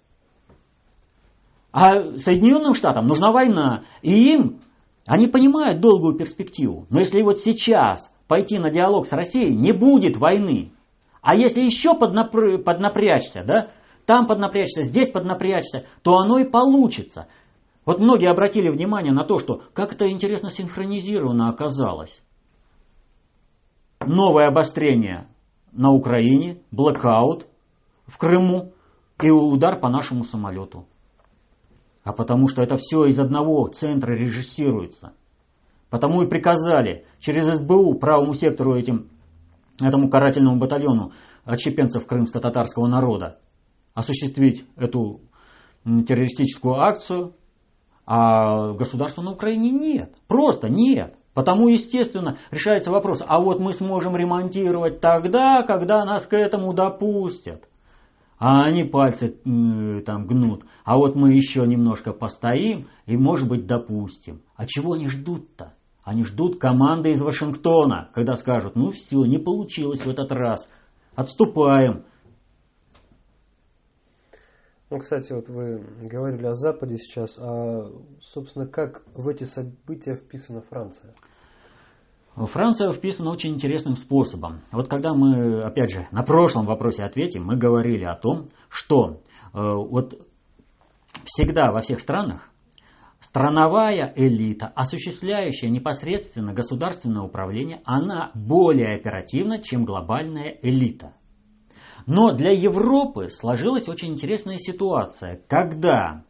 А 1.70 2.16
Соединенным 2.16 2.72
Штатам 2.72 3.06
нужна 3.06 3.30
война, 3.30 3.82
и 4.00 4.32
им, 4.32 4.60
они 5.04 5.26
понимают 5.26 5.80
долгую 5.80 6.14
перспективу. 6.14 6.86
Но 6.88 7.00
если 7.00 7.20
вот 7.20 7.38
сейчас 7.38 8.10
пойти 8.28 8.58
на 8.58 8.70
диалог 8.70 9.06
с 9.06 9.12
Россией, 9.12 9.54
не 9.54 9.72
будет 9.72 10.16
войны. 10.16 10.72
А 11.20 11.36
если 11.36 11.60
еще 11.60 11.94
поднапря... 11.94 12.56
поднапрячься, 12.56 13.44
да, 13.46 13.68
там 14.06 14.26
поднапрячься, 14.26 14.80
здесь 14.84 15.10
поднапрячься, 15.10 15.84
то 16.02 16.16
оно 16.16 16.38
и 16.38 16.48
получится. 16.48 17.26
Вот 17.84 17.98
многие 17.98 18.30
обратили 18.30 18.70
внимание 18.70 19.12
на 19.12 19.24
то, 19.24 19.38
что 19.38 19.60
как 19.74 19.92
это 19.92 20.10
интересно 20.10 20.50
синхронизировано 20.50 21.50
оказалось. 21.50 22.22
Новое 24.08 24.46
обострение 24.46 25.28
на 25.72 25.92
Украине, 25.92 26.62
блокаут 26.70 27.46
в 28.06 28.16
Крыму 28.16 28.72
и 29.22 29.30
удар 29.30 29.78
по 29.78 29.90
нашему 29.90 30.24
самолету. 30.24 30.86
А 32.04 32.14
потому 32.14 32.48
что 32.48 32.62
это 32.62 32.78
все 32.78 33.04
из 33.04 33.18
одного 33.18 33.68
центра 33.68 34.14
режиссируется. 34.14 35.12
Потому 35.90 36.22
и 36.22 36.26
приказали 36.26 37.04
через 37.18 37.44
СБУ 37.44 37.94
правому 37.94 38.32
сектору 38.32 38.74
этим, 38.74 39.10
этому 39.78 40.08
карательному 40.08 40.58
батальону 40.58 41.12
отщепенцев 41.44 42.06
крымско-татарского 42.06 42.86
народа 42.86 43.38
осуществить 43.92 44.64
эту 44.76 45.20
террористическую 45.84 46.76
акцию 46.76 47.34
а 48.06 48.72
государства 48.72 49.20
на 49.20 49.32
Украине 49.32 49.70
нет. 49.70 50.14
Просто 50.28 50.70
нет. 50.70 51.14
Потому, 51.38 51.68
естественно, 51.68 52.36
решается 52.50 52.90
вопрос, 52.90 53.22
а 53.24 53.40
вот 53.40 53.60
мы 53.60 53.72
сможем 53.72 54.16
ремонтировать 54.16 54.98
тогда, 54.98 55.62
когда 55.62 56.04
нас 56.04 56.26
к 56.26 56.32
этому 56.32 56.72
допустят. 56.72 57.68
А 58.40 58.64
они 58.64 58.82
пальцы 58.82 59.36
э, 59.44 60.00
там 60.00 60.26
гнут. 60.26 60.64
А 60.82 60.96
вот 60.96 61.14
мы 61.14 61.32
еще 61.32 61.64
немножко 61.64 62.12
постоим 62.12 62.88
и, 63.06 63.16
может 63.16 63.48
быть, 63.48 63.68
допустим. 63.68 64.40
А 64.56 64.66
чего 64.66 64.94
они 64.94 65.08
ждут-то? 65.08 65.74
Они 66.02 66.24
ждут 66.24 66.58
команды 66.58 67.12
из 67.12 67.22
Вашингтона, 67.22 68.08
когда 68.14 68.34
скажут, 68.34 68.74
ну 68.74 68.90
все, 68.90 69.24
не 69.24 69.38
получилось 69.38 70.00
в 70.00 70.08
этот 70.08 70.32
раз, 70.32 70.68
отступаем. 71.14 72.02
Ну, 74.90 74.98
кстати, 74.98 75.34
вот 75.34 75.48
вы 75.48 75.84
говорили 76.02 76.46
о 76.46 76.54
Западе 76.54 76.96
сейчас, 76.96 77.38
а, 77.38 77.90
собственно, 78.20 78.66
как 78.66 79.02
в 79.14 79.28
эти 79.28 79.44
события 79.44 80.14
вписана 80.14 80.62
Франция? 80.62 81.12
Франция 82.34 82.92
вписана 82.92 83.30
очень 83.30 83.50
интересным 83.50 83.96
способом. 83.96 84.60
Вот 84.70 84.88
когда 84.88 85.12
мы, 85.12 85.62
опять 85.62 85.90
же, 85.90 86.06
на 86.10 86.22
прошлом 86.22 86.66
вопросе 86.66 87.02
ответим, 87.02 87.44
мы 87.44 87.56
говорили 87.56 88.04
о 88.04 88.14
том, 88.14 88.48
что 88.70 89.20
э, 89.52 89.58
вот 89.60 90.26
всегда 91.24 91.72
во 91.72 91.80
всех 91.80 92.00
странах 92.00 92.48
страновая 93.20 94.12
элита, 94.14 94.68
осуществляющая 94.68 95.68
непосредственно 95.68 96.52
государственное 96.52 97.22
управление, 97.22 97.82
она 97.84 98.30
более 98.34 98.94
оперативна, 98.94 99.58
чем 99.58 99.84
глобальная 99.84 100.56
элита. 100.62 101.12
Но 102.08 102.32
для 102.32 102.52
Европы 102.52 103.28
сложилась 103.28 103.86
очень 103.86 104.14
интересная 104.14 104.56
ситуация, 104.56 105.42
когда 105.46 106.24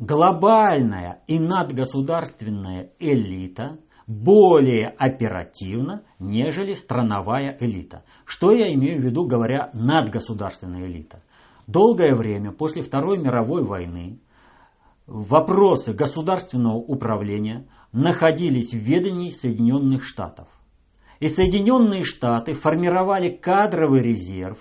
глобальная 0.00 1.22
и 1.28 1.38
надгосударственная 1.38 2.90
элита 2.98 3.78
более 4.08 4.88
оперативна, 4.88 6.02
нежели 6.18 6.74
страновая 6.74 7.56
элита. 7.60 8.02
Что 8.24 8.50
я 8.50 8.74
имею 8.74 9.00
в 9.00 9.04
виду, 9.04 9.24
говоря 9.24 9.70
надгосударственная 9.72 10.82
элита? 10.82 11.22
Долгое 11.68 12.16
время 12.16 12.50
после 12.50 12.82
Второй 12.82 13.18
мировой 13.18 13.62
войны 13.62 14.18
вопросы 15.06 15.92
государственного 15.92 16.78
управления 16.78 17.68
находились 17.92 18.72
в 18.72 18.78
ведении 18.78 19.30
Соединенных 19.30 20.02
Штатов 20.02 20.48
и 21.24 21.28
Соединенные 21.28 22.04
Штаты 22.04 22.52
формировали 22.52 23.30
кадровый 23.30 24.02
резерв 24.02 24.58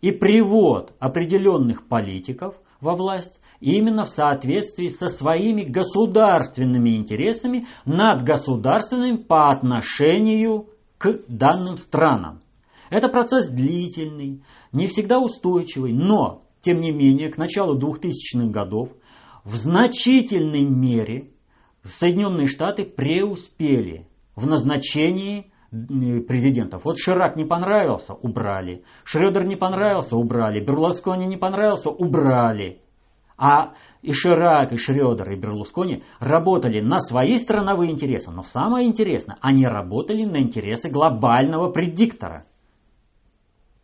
и 0.00 0.12
привод 0.12 0.94
определенных 0.98 1.86
политиков 1.86 2.54
во 2.80 2.96
власть 2.96 3.38
именно 3.60 4.06
в 4.06 4.08
соответствии 4.08 4.88
со 4.88 5.10
своими 5.10 5.60
государственными 5.60 6.96
интересами 6.96 7.66
над 7.84 8.22
государственными 8.22 9.18
по 9.18 9.50
отношению 9.50 10.70
к 10.96 11.20
данным 11.28 11.76
странам. 11.76 12.40
Это 12.88 13.10
процесс 13.10 13.50
длительный, 13.50 14.42
не 14.72 14.86
всегда 14.86 15.18
устойчивый, 15.18 15.92
но, 15.92 16.44
тем 16.62 16.80
не 16.80 16.92
менее, 16.92 17.28
к 17.28 17.36
началу 17.36 17.78
2000-х 17.78 18.46
годов 18.46 18.88
в 19.44 19.54
значительной 19.54 20.64
мере 20.64 21.32
Соединенные 21.84 22.46
Штаты 22.46 22.86
преуспели 22.86 24.08
в 24.34 24.46
назначении 24.46 25.52
президентов. 26.26 26.84
Вот 26.84 26.98
Ширак 26.98 27.36
не 27.36 27.44
понравился, 27.44 28.14
убрали. 28.14 28.84
Шредер 29.04 29.44
не 29.44 29.56
понравился, 29.56 30.16
убрали. 30.16 30.60
Берлускони 30.60 31.26
не 31.26 31.36
понравился, 31.36 31.90
убрали. 31.90 32.80
А 33.38 33.74
и 34.00 34.12
Ширак, 34.12 34.72
и 34.72 34.78
Шредер, 34.78 35.30
и 35.30 35.36
Берлускони 35.36 36.02
работали 36.20 36.80
на 36.80 36.98
свои 36.98 37.38
страновые 37.38 37.92
интересы. 37.92 38.30
Но 38.30 38.42
самое 38.42 38.86
интересное, 38.88 39.36
они 39.40 39.66
работали 39.66 40.24
на 40.24 40.38
интересы 40.38 40.88
глобального 40.88 41.70
предиктора, 41.70 42.46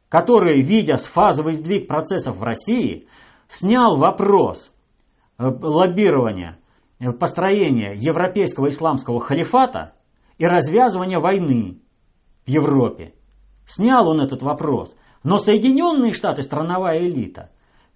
который, 0.09 0.63
видя 0.63 0.97
фазовый 0.97 1.55
сдвиг 1.55 1.87
процессов 1.87 2.37
в 2.37 2.43
России, 2.43 3.07
снял 3.47 3.99
вопрос 3.99 4.73
э, 5.39 5.45
лоббирования, 5.45 6.59
э, 6.99 7.13
построения 7.13 7.93
европейского 7.95 8.71
исламского 8.71 9.21
халифата 9.21 9.93
и 10.39 10.47
развязывания 10.47 11.19
войны 11.19 11.82
в 12.47 12.49
Европе. 12.49 13.15
Снял 13.67 14.09
он 14.09 14.21
этот 14.21 14.43
вопрос. 14.43 14.97
Но 15.23 15.39
Соединенные 15.39 16.13
Штаты, 16.13 16.43
страновая 16.43 16.99
элита, 17.01 17.51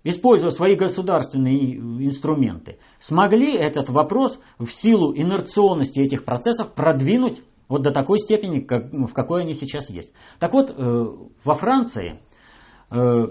используя 0.05 0.51
свои 0.51 0.77
государственные 0.77 1.77
инструменты, 2.07 2.79
смогли 3.01 3.57
этот 3.57 3.89
вопрос 3.91 4.39
в 4.59 4.69
силу 4.69 5.13
инерционности 5.15 6.01
этих 6.01 6.25
процессов 6.25 6.73
продвинуть 6.75 7.43
вот 7.69 7.83
до 7.83 7.91
такой 7.91 8.21
степени, 8.21 8.61
как, 8.61 8.93
в 8.93 9.13
какой 9.13 9.43
они 9.43 9.55
сейчас 9.55 9.91
есть. 9.91 10.13
Так 10.39 10.53
вот, 10.53 10.73
э, 10.77 11.07
во 11.43 11.55
Франции 11.55 12.21
э, 12.91 13.27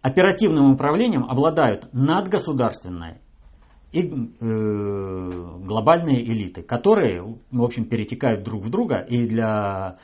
оперативным 0.00 0.72
управлением 0.72 1.24
обладают 1.24 1.88
надгосударственная 1.92 3.21
и 3.92 4.08
э, 4.08 5.30
глобальные 5.64 6.24
элиты, 6.24 6.62
которые, 6.62 7.22
в 7.50 7.62
общем, 7.62 7.84
перетекают 7.84 8.42
друг 8.42 8.64
в 8.64 8.70
друга, 8.70 8.96
и 8.96 9.26
для 9.26 9.98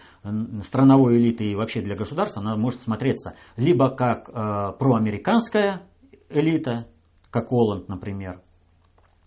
страновой 0.62 1.16
элиты 1.16 1.44
и 1.44 1.54
вообще 1.54 1.80
для 1.80 1.96
государства 1.96 2.42
она 2.42 2.56
может 2.56 2.80
смотреться 2.80 3.34
либо 3.56 3.88
как 3.88 4.28
э, 4.28 4.72
проамериканская 4.78 5.82
элита, 6.28 6.86
как 7.30 7.50
Оланд, 7.50 7.88
например, 7.88 8.42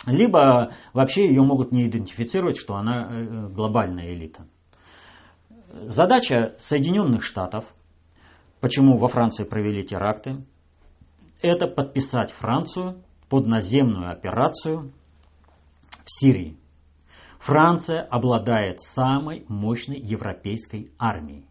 либо 0.05 0.71
вообще 0.93 1.27
ее 1.27 1.41
могут 1.41 1.71
не 1.71 1.87
идентифицировать, 1.87 2.57
что 2.57 2.75
она 2.75 3.07
э, 3.09 3.47
глобальная 3.47 4.13
элита. 4.13 4.45
задача 5.71 6.53
Соединенных 6.59 7.23
Штатов, 7.23 7.65
почему 8.59 8.97
во 8.97 9.07
Франции 9.07 9.43
провели 9.43 9.83
теракты, 9.83 10.45
это 11.41 11.65
подписать 11.65 12.31
Францию 12.31 13.01
под 13.31 13.47
наземную 13.47 14.11
операцию 14.11 14.91
в 16.03 16.11
Сирии. 16.11 16.57
Франция 17.39 18.01
обладает 18.01 18.81
самой 18.81 19.45
мощной 19.47 19.97
европейской 19.97 20.91
армией. 20.99 21.47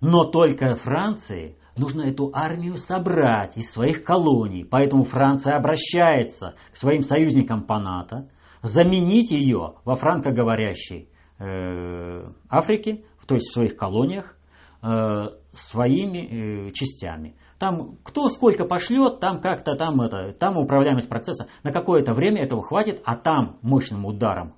Но 0.00 0.24
только 0.24 0.76
Франции 0.76 1.58
нужно 1.76 2.04
эту 2.04 2.30
армию 2.32 2.78
собрать 2.78 3.58
из 3.58 3.70
своих 3.70 4.02
колоний. 4.02 4.64
Поэтому 4.64 5.04
Франция 5.04 5.56
обращается 5.56 6.54
к 6.72 6.76
своим 6.78 7.02
союзникам 7.02 7.64
по 7.64 7.78
НАТО, 7.78 8.30
заменить 8.62 9.30
ее 9.30 9.74
во 9.84 9.94
франкоговорящей 9.94 11.10
э, 11.38 12.32
Африке, 12.48 13.04
то 13.26 13.34
есть 13.34 13.50
в 13.50 13.52
своих 13.52 13.76
колониях, 13.76 14.38
э, 14.82 15.26
своими 15.52 16.68
э, 16.68 16.72
частями. 16.72 17.36
Там 17.58 17.98
кто 18.04 18.28
сколько 18.28 18.64
пошлет, 18.64 19.20
там 19.20 19.40
как-то 19.40 19.74
там 19.74 20.00
это, 20.00 20.32
там 20.32 20.56
управляемость 20.56 21.08
процесса. 21.08 21.48
На 21.64 21.72
какое-то 21.72 22.14
время 22.14 22.42
этого 22.42 22.62
хватит, 22.62 23.00
а 23.04 23.16
там 23.16 23.58
мощным 23.62 24.06
ударом 24.06 24.54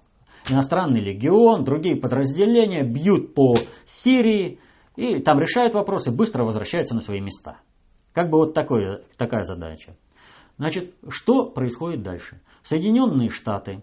иностранный 0.49 1.01
легион, 1.01 1.65
другие 1.65 1.97
подразделения 1.97 2.83
бьют 2.83 3.35
по 3.35 3.55
Сирии 3.85 4.61
и 4.97 5.21
там 5.21 5.39
решают 5.39 5.75
вопросы, 5.75 6.11
быстро 6.11 6.45
возвращаются 6.45 6.95
на 6.95 7.01
свои 7.01 7.21
места. 7.21 7.59
Как 8.13 8.31
бы 8.31 8.39
вот 8.39 8.55
такое, 8.55 9.03
такая 9.17 9.45
задача. 9.45 9.97
Значит, 10.59 10.95
что 11.09 11.47
происходит 11.47 12.03
дальше? 12.03 12.41
Соединенные 12.63 13.31
Штаты, 13.31 13.83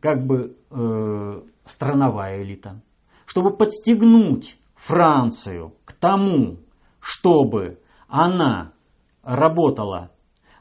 как 0.00 0.26
бы 0.26 0.56
э, 0.70 1.42
страновая 1.64 2.42
элита, 2.42 2.82
чтобы 3.26 3.56
подстегнуть 3.56 4.58
Францию 4.74 5.74
к 5.84 5.92
тому, 5.92 6.58
чтобы 7.00 7.80
она 8.08 8.72
работала, 9.22 10.10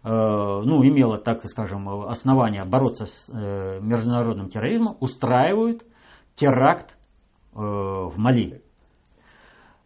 э, 0.04 0.10
ну, 0.10 0.86
имела, 0.86 1.18
так 1.18 1.46
скажем, 1.46 1.90
основания 2.04 2.64
бороться 2.66 3.06
с 3.06 3.30
э, 3.30 3.80
международным 3.82 4.50
терроризмом, 4.50 4.98
устраивают 5.00 5.84
теракт 6.36 6.98
э, 7.54 7.60
в 7.60 8.14
Мали. 8.18 8.62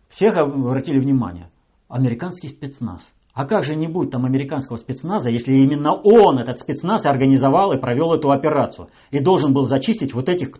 Всех 0.09 0.37
обратили 0.37 0.99
внимание, 0.99 1.49
американский 1.87 2.49
спецназ. 2.49 3.13
А 3.33 3.45
как 3.45 3.63
же 3.63 3.75
не 3.75 3.87
будет 3.87 4.11
там 4.11 4.25
американского 4.25 4.75
спецназа, 4.75 5.29
если 5.29 5.53
именно 5.53 5.93
он, 5.93 6.37
этот 6.37 6.59
спецназ, 6.59 7.05
организовал 7.05 7.71
и 7.71 7.79
провел 7.79 8.13
эту 8.13 8.29
операцию 8.31 8.89
и 9.09 9.19
должен 9.19 9.53
был 9.53 9.65
зачистить 9.65 10.13
вот 10.13 10.27
этих 10.27 10.51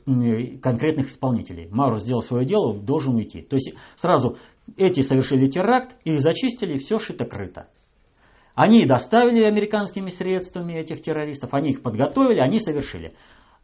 конкретных 0.62 1.10
исполнителей. 1.10 1.68
Мару 1.70 1.98
сделал 1.98 2.24
свое 2.24 2.46
дело, 2.46 2.74
должен 2.74 3.16
уйти. 3.16 3.42
То 3.42 3.58
есть 3.58 3.74
сразу 3.98 4.38
эти 4.78 5.02
совершили 5.02 5.48
теракт, 5.48 5.98
их 6.06 6.22
зачистили, 6.22 6.80
все 6.80 6.98
шито-крыто. 6.98 7.66
Они 8.56 8.86
доставили 8.86 9.44
американскими 9.44 10.10
средствами 10.10 10.74
этих 10.74 11.02
террористов, 11.02 11.54
они 11.54 11.72
их 11.72 11.82
подготовили, 11.82 12.40
они 12.40 12.60
совершили. 12.60 13.14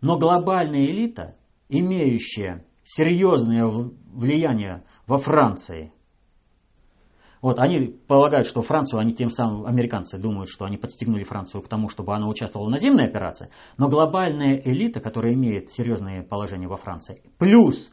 Но 0.02 0.18
глобальная 0.18 0.86
элита, 0.86 1.36
имеющая 1.70 2.66
серьезное 2.84 3.66
влияние 3.66 4.84
во 5.06 5.18
Франции, 5.18 5.92
вот, 7.42 7.60
они 7.60 7.96
полагают, 8.08 8.48
что 8.48 8.62
Францию, 8.62 9.00
они 9.00 9.14
тем 9.14 9.30
самым, 9.30 9.66
американцы 9.66 10.18
думают, 10.18 10.50
что 10.50 10.66
они 10.66 10.78
подстегнули 10.78 11.24
Францию 11.24 11.62
к 11.62 11.68
тому, 11.68 11.90
чтобы 11.90 12.16
она 12.16 12.28
участвовала 12.28 12.68
в 12.68 12.72
наземной 12.72 13.06
операции, 13.06 13.50
но 13.78 13.90
глобальная 13.90 14.62
элита, 14.64 15.00
которая 15.00 15.34
имеет 15.34 15.72
серьезное 15.72 16.24
положение 16.24 16.68
во 16.68 16.78
Франции, 16.78 17.22
плюс 17.38 17.92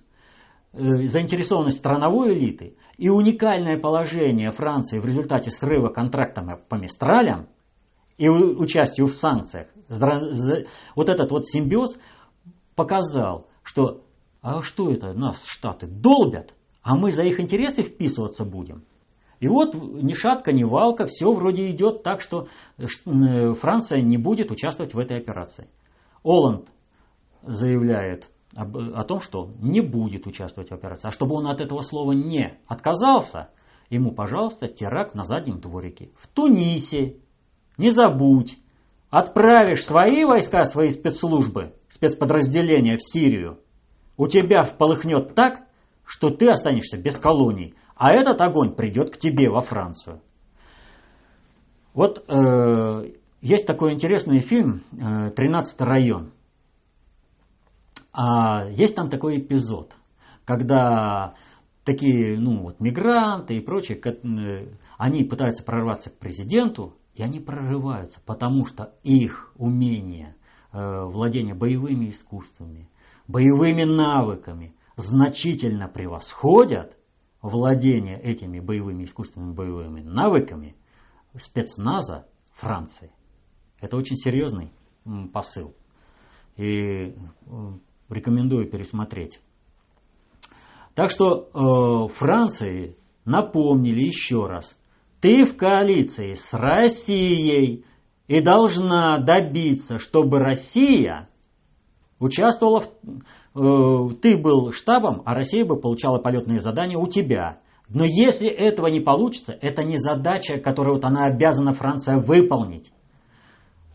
э, 0.72 0.78
заинтересованность 0.78 1.78
страновой 1.78 2.34
элиты 2.34 2.76
и 2.96 3.08
уникальное 3.08 3.78
положение 3.78 4.50
Франции 4.50 4.98
в 4.98 5.06
результате 5.06 5.50
срыва 5.50 5.88
контракта 5.88 6.42
по 6.68 6.76
Мистралям 6.76 7.48
и 8.16 8.28
участию 8.28 9.08
в 9.08 9.14
санкциях, 9.14 9.68
вот 10.94 11.08
этот 11.08 11.30
вот 11.30 11.46
симбиоз 11.46 11.96
показал, 12.74 13.48
что 13.62 14.04
а 14.44 14.60
что 14.60 14.90
это 14.90 15.14
нас 15.14 15.46
Штаты 15.46 15.86
долбят, 15.86 16.54
а 16.82 16.96
мы 16.96 17.10
за 17.10 17.22
их 17.22 17.40
интересы 17.40 17.82
вписываться 17.82 18.44
будем. 18.44 18.84
И 19.44 19.46
вот 19.46 19.74
ни 19.74 20.14
шатка, 20.14 20.52
ни 20.52 20.64
валка, 20.64 21.06
все 21.06 21.30
вроде 21.30 21.70
идет 21.70 22.02
так, 22.02 22.22
что 22.22 22.48
э, 22.78 23.52
Франция 23.52 24.00
не 24.00 24.16
будет 24.16 24.50
участвовать 24.50 24.94
в 24.94 24.98
этой 24.98 25.18
операции. 25.18 25.68
Оланд 26.22 26.66
заявляет 27.42 28.30
об, 28.56 28.78
о 28.78 29.04
том, 29.04 29.20
что 29.20 29.50
не 29.60 29.82
будет 29.82 30.26
участвовать 30.26 30.70
в 30.70 30.72
операции. 30.72 31.08
А 31.08 31.10
чтобы 31.10 31.34
он 31.34 31.46
от 31.46 31.60
этого 31.60 31.82
слова 31.82 32.12
не 32.12 32.58
отказался, 32.68 33.50
ему, 33.90 34.12
пожалуйста, 34.12 34.66
теракт 34.66 35.14
на 35.14 35.26
заднем 35.26 35.60
дворике. 35.60 36.08
В 36.18 36.26
Тунисе, 36.26 37.18
не 37.76 37.90
забудь, 37.90 38.56
отправишь 39.10 39.84
свои 39.84 40.24
войска, 40.24 40.64
свои 40.64 40.88
спецслужбы, 40.88 41.74
спецподразделения 41.90 42.96
в 42.96 43.04
Сирию, 43.04 43.58
у 44.16 44.26
тебя 44.26 44.62
вполыхнет 44.62 45.34
так, 45.34 45.66
что 46.06 46.30
ты 46.30 46.48
останешься 46.48 46.96
без 46.96 47.18
колоний. 47.18 47.74
А 47.96 48.12
этот 48.12 48.40
огонь 48.40 48.74
придет 48.74 49.10
к 49.10 49.18
тебе 49.18 49.48
во 49.48 49.60
Францию. 49.60 50.20
Вот 51.92 52.24
э, 52.28 53.12
есть 53.40 53.66
такой 53.66 53.92
интересный 53.92 54.40
фильм 54.40 54.82
э, 54.92 55.30
«13 55.30 55.64
район». 55.78 56.32
А 58.12 58.66
есть 58.68 58.96
там 58.96 59.10
такой 59.10 59.38
эпизод, 59.38 59.94
когда 60.44 61.34
такие 61.84 62.38
ну, 62.38 62.62
вот, 62.62 62.80
мигранты 62.80 63.56
и 63.56 63.60
прочие, 63.60 64.00
э, 64.00 64.72
они 64.98 65.24
пытаются 65.24 65.62
прорваться 65.62 66.10
к 66.10 66.18
президенту, 66.18 66.96
и 67.14 67.22
они 67.22 67.38
прорываются, 67.38 68.20
потому 68.24 68.66
что 68.66 68.94
их 69.04 69.52
умение 69.56 70.34
э, 70.72 71.04
владения 71.04 71.54
боевыми 71.54 72.10
искусствами, 72.10 72.88
боевыми 73.28 73.84
навыками 73.84 74.74
значительно 74.96 75.88
превосходят 75.88 76.96
владение 77.44 78.18
этими 78.18 78.58
боевыми 78.58 79.04
искусственными 79.04 79.52
боевыми 79.52 80.00
навыками 80.00 80.74
спецназа 81.36 82.26
Франции. 82.54 83.12
Это 83.80 83.98
очень 83.98 84.16
серьезный 84.16 84.72
посыл. 85.32 85.74
И 86.56 87.14
рекомендую 88.08 88.70
пересмотреть. 88.70 89.40
Так 90.94 91.10
что 91.10 92.08
э, 92.08 92.14
Франции 92.14 92.96
напомнили 93.26 94.00
еще 94.00 94.46
раз, 94.46 94.74
ты 95.20 95.44
в 95.44 95.56
коалиции 95.56 96.34
с 96.34 96.54
Россией 96.54 97.84
и 98.26 98.40
должна 98.40 99.18
добиться, 99.18 99.98
чтобы 99.98 100.38
Россия 100.38 101.28
участвовала 102.18 102.80
в, 102.80 102.88
ты 103.54 104.36
был 104.36 104.72
штабом, 104.72 105.22
а 105.24 105.34
Россия 105.34 105.64
бы 105.64 105.76
получала 105.76 106.18
полетные 106.18 106.60
задания 106.60 106.98
у 106.98 107.06
тебя. 107.06 107.60
Но 107.88 108.04
если 108.04 108.48
этого 108.48 108.88
не 108.88 109.00
получится, 109.00 109.56
это 109.60 109.84
не 109.84 109.96
задача, 109.96 110.58
которую 110.58 110.96
вот 110.96 111.04
она 111.04 111.26
обязана 111.26 111.72
Франция 111.72 112.18
выполнить. 112.18 112.92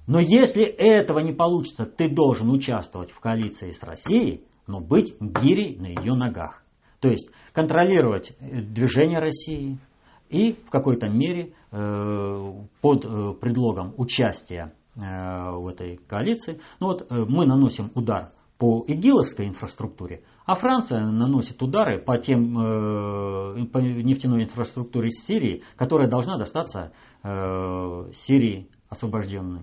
Но 0.07 0.19
если 0.19 0.63
этого 0.63 1.19
не 1.19 1.33
получится, 1.33 1.85
ты 1.85 2.09
должен 2.09 2.49
участвовать 2.49 3.11
в 3.11 3.19
коалиции 3.19 3.71
с 3.71 3.83
Россией, 3.83 4.43
но 4.65 4.79
быть 4.79 5.15
гирей 5.19 5.75
на 5.77 5.87
ее 5.87 6.13
ногах. 6.13 6.63
То 6.99 7.09
есть 7.09 7.29
контролировать 7.51 8.35
э, 8.39 8.61
движение 8.61 9.19
России 9.19 9.77
и 10.29 10.55
в 10.65 10.69
какой-то 10.69 11.09
мере 11.09 11.53
э, 11.71 12.53
под 12.81 13.39
предлогом 13.39 13.93
участия 13.97 14.73
в 14.95 15.67
этой 15.71 15.97
коалиции, 16.07 16.59
ну 16.81 16.87
вот 16.87 17.09
мы 17.09 17.45
наносим 17.45 17.89
удар 17.95 18.33
по 18.59 18.83
игиловской 18.85 19.47
инфраструктуре, 19.47 20.21
а 20.45 20.53
Франция 20.55 21.05
наносит 21.05 21.63
удары 21.63 21.97
по, 21.97 22.17
тем, 22.17 22.59
э, 22.59 23.65
по 23.67 23.77
нефтяной 23.77 24.43
инфраструктуре 24.43 25.09
Сирии, 25.11 25.63
которая 25.77 26.09
должна 26.09 26.37
достаться 26.37 26.91
э, 27.23 28.11
Сирии 28.13 28.69
освобожденной. 28.89 29.61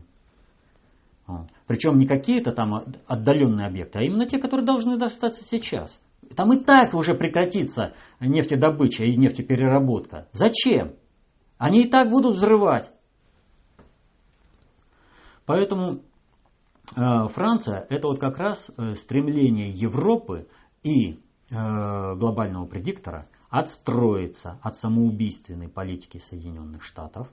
Причем 1.67 1.99
не 1.99 2.07
какие-то 2.07 2.53
там 2.53 2.85
отдаленные 3.07 3.67
объекты, 3.67 3.99
а 3.99 4.03
именно 4.03 4.27
те, 4.27 4.39
которые 4.39 4.65
должны 4.65 4.97
достаться 4.97 5.45
сейчас. 5.45 6.01
Там 6.35 6.55
и 6.55 6.57
так 6.57 6.95
уже 6.95 7.15
прекратится 7.15 7.93
нефтедобыча 8.21 9.05
и 9.05 9.15
нефтепереработка. 9.17 10.29
Зачем? 10.33 10.95
Они 11.59 11.83
и 11.83 11.89
так 11.89 12.11
будут 12.11 12.37
взрывать. 12.37 12.91
Поэтому 15.45 16.03
Франция– 16.95 17.87
это 17.91 18.07
вот 18.09 18.21
как 18.21 18.39
раз 18.39 18.71
э, 18.77 18.95
стремление 18.95 19.69
Европы 19.71 20.47
и 20.83 21.21
э, 21.51 22.15
глобального 22.15 22.67
предиктора 22.67 23.27
отстроиться 23.51 24.59
от 24.63 24.77
самоубийственной 24.77 25.69
политики 25.69 26.19
Соединенных 26.19 26.83
Штатов, 26.83 27.29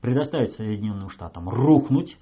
предоставить 0.00 0.52
Соединенным 0.52 1.08
Штатам 1.08 1.48
рухнуть 1.48 2.18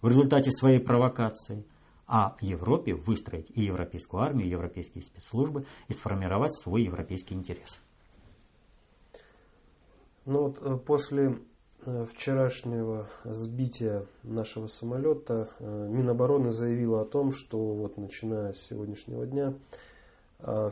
в 0.00 0.08
результате 0.08 0.50
своей 0.50 0.80
провокации, 0.80 1.66
а 2.06 2.36
Европе 2.40 2.94
выстроить 2.94 3.50
и 3.54 3.62
европейскую 3.62 4.22
армию, 4.22 4.46
и 4.46 4.50
европейские 4.50 5.02
спецслужбы, 5.02 5.66
и 5.88 5.92
сформировать 5.92 6.54
свой 6.54 6.82
европейский 6.82 7.34
интерес. 7.34 7.80
Ну 10.24 10.48
вот 10.48 10.58
э, 10.60 10.76
после 10.76 11.26
э, 11.28 11.38
вчерашнего 11.84 13.08
сбития 13.24 14.06
нашего 14.22 14.66
самолета 14.66 15.48
э, 15.58 15.88
Минобороны 15.88 16.50
заявила 16.50 17.02
о 17.02 17.04
том, 17.04 17.32
что 17.32 17.58
вот 17.58 17.96
начиная 17.96 18.52
с 18.52 18.62
сегодняшнего 18.62 19.26
дня 19.26 19.54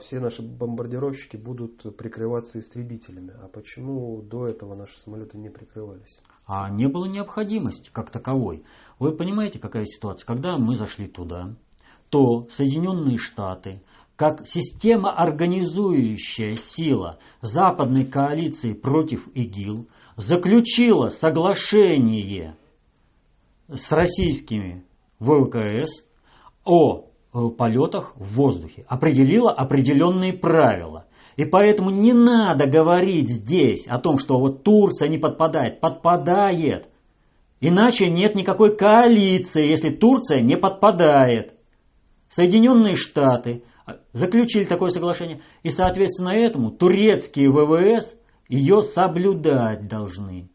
все 0.00 0.18
наши 0.18 0.40
бомбардировщики 0.40 1.36
будут 1.36 1.94
прикрываться 1.98 2.58
истребителями. 2.58 3.34
А 3.42 3.48
почему 3.48 4.22
до 4.22 4.46
этого 4.46 4.74
наши 4.74 4.98
самолеты 4.98 5.36
не 5.36 5.50
прикрывались? 5.50 6.20
А 6.46 6.70
не 6.70 6.88
было 6.88 7.04
необходимости 7.04 7.90
как 7.92 8.10
таковой. 8.10 8.64
Вы 8.98 9.12
понимаете, 9.12 9.58
какая 9.58 9.84
ситуация? 9.84 10.26
Когда 10.26 10.56
мы 10.56 10.74
зашли 10.74 11.06
туда, 11.06 11.54
то 12.08 12.48
Соединенные 12.48 13.18
Штаты 13.18 13.82
как 14.16 14.48
система 14.48 15.12
организующая 15.12 16.56
сила 16.56 17.18
западной 17.40 18.04
коалиции 18.04 18.72
против 18.72 19.28
ИГИЛ 19.28 19.86
заключила 20.18 21.10
соглашение 21.10 22.56
с 23.72 23.92
российскими 23.92 24.84
ВКС 25.20 26.02
о 26.64 27.04
э, 27.32 27.48
полетах 27.56 28.14
в 28.16 28.34
воздухе, 28.34 28.84
определила 28.88 29.52
определенные 29.52 30.32
правила. 30.32 31.06
И 31.36 31.44
поэтому 31.44 31.90
не 31.90 32.12
надо 32.12 32.66
говорить 32.66 33.28
здесь 33.28 33.86
о 33.86 33.98
том, 33.98 34.18
что 34.18 34.40
вот 34.40 34.64
Турция 34.64 35.08
не 35.08 35.18
подпадает. 35.18 35.80
Подпадает. 35.80 36.88
Иначе 37.60 38.10
нет 38.10 38.34
никакой 38.34 38.76
коалиции, 38.76 39.68
если 39.68 39.90
Турция 39.90 40.40
не 40.40 40.56
подпадает. 40.56 41.54
Соединенные 42.28 42.96
Штаты 42.96 43.62
заключили 44.12 44.64
такое 44.64 44.90
соглашение. 44.90 45.42
И, 45.62 45.70
соответственно, 45.70 46.30
этому 46.30 46.72
турецкие 46.72 47.50
ВВС 47.50 48.17
ее 48.48 48.82
соблюдать 48.82 49.86
должны. 49.88 50.50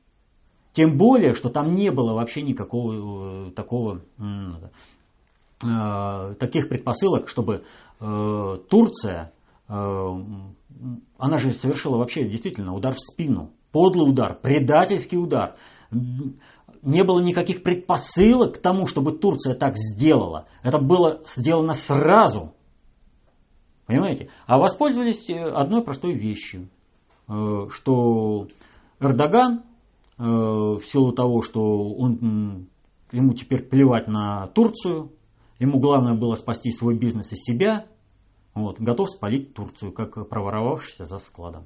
Тем 0.74 0.98
более, 0.98 1.36
что 1.36 1.50
там 1.50 1.76
не 1.76 1.92
было 1.92 2.14
вообще 2.14 2.42
никакого 2.42 3.48
э, 3.48 3.52
такого, 3.52 4.02
э, 5.64 6.36
таких 6.40 6.68
предпосылок, 6.68 7.30
чтобы 7.30 7.64
э, 8.00 8.58
Турция, 8.70 9.32
она 9.66 11.38
же 11.38 11.52
совершила 11.52 11.98
вообще 11.98 12.26
действительно 12.26 12.76
удар 12.76 12.94
в 12.94 13.00
спину. 13.00 13.54
Подлый 13.72 14.10
удар, 14.10 14.38
предательский 14.40 15.18
удар. 15.18 15.56
Не 15.90 17.04
было 17.04 17.22
никаких 17.22 17.64
предпосылок 17.64 18.56
к 18.56 18.58
тому, 18.58 18.88
чтобы 18.88 19.14
Турция 19.14 19.56
так 19.56 19.78
сделала. 19.78 20.48
Это 20.64 20.80
было 20.80 21.22
сделано 21.26 21.74
сразу. 21.74 22.54
Понимаете? 23.86 24.30
А 24.46 24.60
воспользовались 24.60 25.30
одной 25.30 25.82
простой 25.82 26.14
вещью, 26.14 26.68
что 27.28 28.48
Эрдоган 29.00 29.64
э, 30.18 30.24
в 30.24 30.82
силу 30.84 31.12
того, 31.12 31.42
что 31.42 31.90
он, 31.94 32.68
ему 33.12 33.34
теперь 33.34 33.64
плевать 33.64 34.08
на 34.08 34.48
Турцию, 34.48 35.12
ему 35.60 35.80
главное 35.80 36.14
было 36.14 36.36
спасти 36.36 36.72
свой 36.72 36.98
бизнес 36.98 37.32
и 37.32 37.36
себя, 37.36 37.88
вот, 38.54 38.80
готов 38.80 39.10
спалить 39.10 39.54
Турцию, 39.54 39.92
как 39.92 40.28
проворовавшийся 40.30 41.06
за 41.06 41.18
складом. 41.20 41.66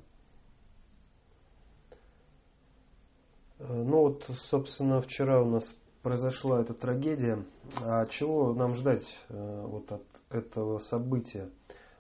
Ну 3.60 4.02
вот, 4.02 4.30
собственно, 4.34 5.02
вчера 5.02 5.42
у 5.42 5.50
нас 5.50 5.76
произошла 6.04 6.62
эта 6.62 6.74
трагедия. 6.74 7.44
А 7.82 8.06
чего 8.06 8.54
нам 8.54 8.76
ждать 8.76 9.20
вот 9.30 9.92
от 9.92 10.04
этого 10.30 10.78
события? 10.78 11.50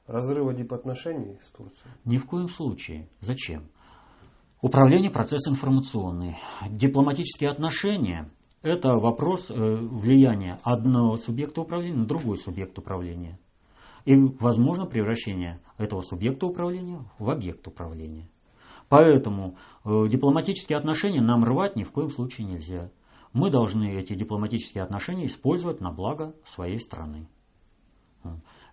Разрыва 0.08 0.54
дипотношений 0.54 1.38
с 1.44 1.52
Турцией? 1.52 1.92
Ни 2.06 2.18
в 2.18 2.26
коем 2.26 2.50
случае. 2.50 3.08
Зачем? 3.20 3.68
Управление 4.62 5.12
процесс 5.12 5.48
информационный. 5.48 6.38
Дипломатические 6.70 7.52
отношения– 7.52 8.32
это 8.64 8.96
вопрос 8.96 9.52
э, 9.52 9.54
влияния 9.54 10.60
одного 10.64 11.18
субъекта 11.18 11.62
управления 11.62 11.98
на 11.98 12.06
другой 12.06 12.38
субъект 12.38 12.78
управления. 12.80 13.38
И 14.06 14.16
возможно 14.16 14.86
превращение 14.86 15.60
этого 15.78 16.02
субъекта 16.02 16.48
управления 16.48 17.06
в 17.20 17.30
объект 17.30 17.68
управления. 17.68 18.28
Поэтому 18.90 19.58
э, 19.84 20.08
дипломатические 20.08 20.78
отношения 20.78 21.22
нам 21.22 21.44
рвать 21.44 21.76
ни 21.76 21.84
в 21.84 21.92
коем 21.92 22.10
случае 22.10 22.48
нельзя. 22.48 22.90
Мы 23.34 23.52
должны 23.52 23.92
эти 24.00 24.16
дипломатические 24.16 24.84
отношения 24.84 25.28
использовать 25.28 25.82
на 25.82 25.92
благо 25.92 26.34
своей 26.46 26.80
страны 26.80 27.28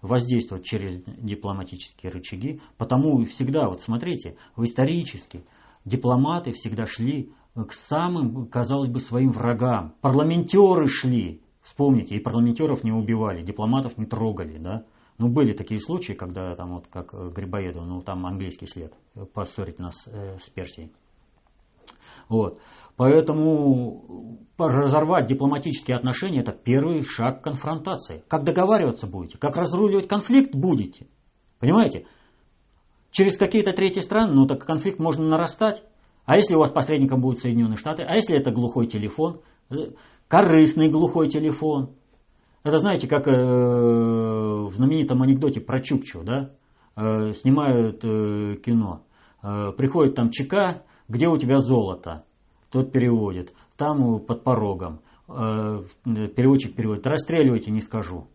воздействовать 0.04 0.64
через 0.64 0.96
дипломатические 1.06 2.12
рычаги. 2.12 2.60
Потому 2.76 3.24
всегда, 3.24 3.68
вот 3.68 3.80
смотрите, 3.80 4.36
исторически 4.56 5.44
дипломаты 5.84 6.52
всегда 6.52 6.86
шли 6.86 7.32
к 7.54 7.72
самым, 7.72 8.46
казалось 8.46 8.88
бы, 8.88 9.00
своим 9.00 9.32
врагам. 9.32 9.94
Парламентеры 10.00 10.88
шли. 10.88 11.40
Вспомните, 11.62 12.14
и 12.14 12.20
парламентеров 12.20 12.84
не 12.84 12.92
убивали, 12.92 13.42
дипломатов 13.42 13.96
не 13.96 14.04
трогали, 14.04 14.58
да? 14.58 14.84
Ну, 15.16 15.28
были 15.28 15.52
такие 15.52 15.80
случаи, 15.80 16.12
когда 16.12 16.54
там 16.56 16.74
вот 16.74 16.88
как 16.88 17.14
Грибоедов, 17.32 17.86
ну 17.86 18.02
там 18.02 18.26
английский 18.26 18.66
след, 18.66 18.92
поссорить 19.32 19.78
нас 19.78 20.06
э, 20.06 20.38
с 20.38 20.50
Персией. 20.50 20.92
Вот. 22.28 22.58
Поэтому 22.96 24.38
разорвать 24.58 25.26
дипломатические 25.26 25.96
отношения– 25.96 26.40
это 26.40 26.52
первый 26.52 27.04
шаг 27.04 27.42
конфронтации. 27.42 28.22
Как 28.28 28.44
договариваться 28.44 29.06
будете, 29.06 29.38
как 29.38 29.56
разруливать 29.56 30.08
конфликт 30.08 30.54
будете. 30.54 31.06
Понимаете? 31.58 32.06
Через 33.10 33.36
какие-то 33.36 33.72
третьи 33.72 34.00
страны, 34.00 34.32
ну 34.32 34.46
так 34.46 34.64
конфликт 34.64 34.98
можно 34.98 35.24
нарастать. 35.26 35.82
А 36.24 36.36
если 36.36 36.54
у 36.54 36.58
вас 36.58 36.70
посредником 36.70 37.20
будут 37.20 37.40
Соединенные 37.40 37.76
Штаты, 37.76 38.02
а 38.02 38.16
если 38.16 38.36
это 38.36 38.50
глухой 38.50 38.86
телефон, 38.86 39.40
э, 39.70 39.74
корыстный 40.28 40.88
глухой 40.88 41.28
телефон. 41.28 41.94
Это 42.62 42.78
знаете, 42.78 43.06
как 43.06 43.28
э, 43.28 43.30
в 43.30 44.72
знаменитом 44.74 45.22
анекдоте 45.22 45.60
про 45.60 45.80
Чукчу, 45.80 46.22
да? 46.22 46.50
Э, 46.96 47.32
снимают 47.34 48.04
э, 48.04 48.56
кино. 48.64 49.02
Э, 49.42 49.72
приходит 49.76 50.14
там 50.14 50.30
ЧК, 50.30 50.82
где 51.08 51.28
у 51.28 51.36
тебя 51.36 51.58
золото? 51.58 52.24
Тот 52.70 52.92
переводит. 52.92 53.52
Там 53.76 54.20
под 54.20 54.42
порогом. 54.42 55.00
Э, 55.28 55.82
переводчик 56.04 56.74
переводит. 56.74 57.06
Расстреливайте, 57.06 57.70
не 57.70 57.80
скажу. 57.80 58.26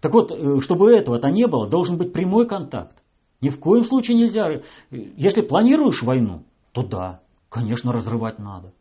Так 0.00 0.12
вот, 0.12 0.30
э, 0.30 0.60
чтобы 0.60 0.92
этого-то 0.92 1.30
не 1.30 1.46
было, 1.46 1.68
должен 1.68 1.96
быть 1.96 2.12
прямой 2.12 2.46
контакт. 2.46 3.02
Ни 3.40 3.48
в 3.48 3.58
коем 3.58 3.84
случае 3.84 4.16
нельзя. 4.16 4.62
Если 4.90 5.42
планируешь 5.42 6.02
войну, 6.02 6.44
то 6.72 6.82
да, 6.82 7.20
конечно, 7.48 7.92
разрывать 7.92 8.38
надо. 8.38 8.72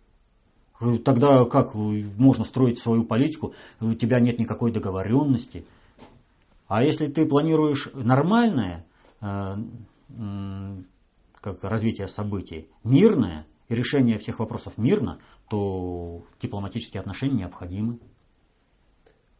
Тогда 1.03 1.45
как 1.45 1.73
можно 1.73 2.43
строить 2.43 2.79
свою 2.79 3.03
политику? 3.05 3.53
У 3.79 3.93
тебя 3.93 4.19
нет 4.19 4.39
никакой 4.39 4.71
договоренности. 4.71 5.65
А 6.67 6.83
если 6.83 7.07
ты 7.07 7.25
планируешь 7.25 7.89
нормальное, 7.93 8.85
э, 9.21 9.55
как 11.45 11.63
развитие 11.63 12.07
событий 12.07 12.69
мирное 12.83 13.45
и 13.69 13.75
решение 13.75 14.17
всех 14.17 14.39
вопросов 14.39 14.73
мирно, 14.77 15.19
то 15.47 16.23
дипломатические 16.41 17.01
отношения 17.01 17.41
необходимы. 17.41 17.99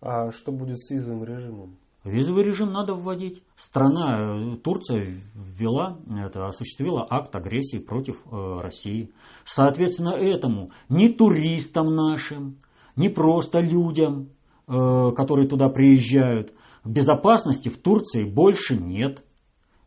А 0.01 0.31
что 0.31 0.51
будет 0.51 0.79
с 0.79 0.91
визовым 0.91 1.23
режимом? 1.23 1.77
Визовый 2.03 2.43
режим 2.43 2.71
надо 2.71 2.93
вводить. 2.93 3.41
Страна, 3.55 4.17
э, 4.19 4.55
Турция 4.63 5.19
ввела, 5.33 5.97
это, 6.07 6.45
осуществила 6.47 7.07
акт 7.09 7.35
агрессии 7.35 7.77
против 7.77 8.17
э, 8.31 8.59
России. 8.61 9.11
Соответственно, 9.43 10.09
этому 10.09 10.69
ни 10.87 11.07
туристам 11.07 11.95
нашим, 11.95 12.59
ни 12.95 13.07
просто 13.07 13.61
людям, 13.61 14.29
э, 14.67 15.11
которые 15.15 15.47
туда 15.47 15.69
приезжают, 15.69 16.53
безопасности 16.83 17.69
в 17.69 17.77
Турции 17.77 18.23
больше 18.23 18.77
нет. 18.77 19.24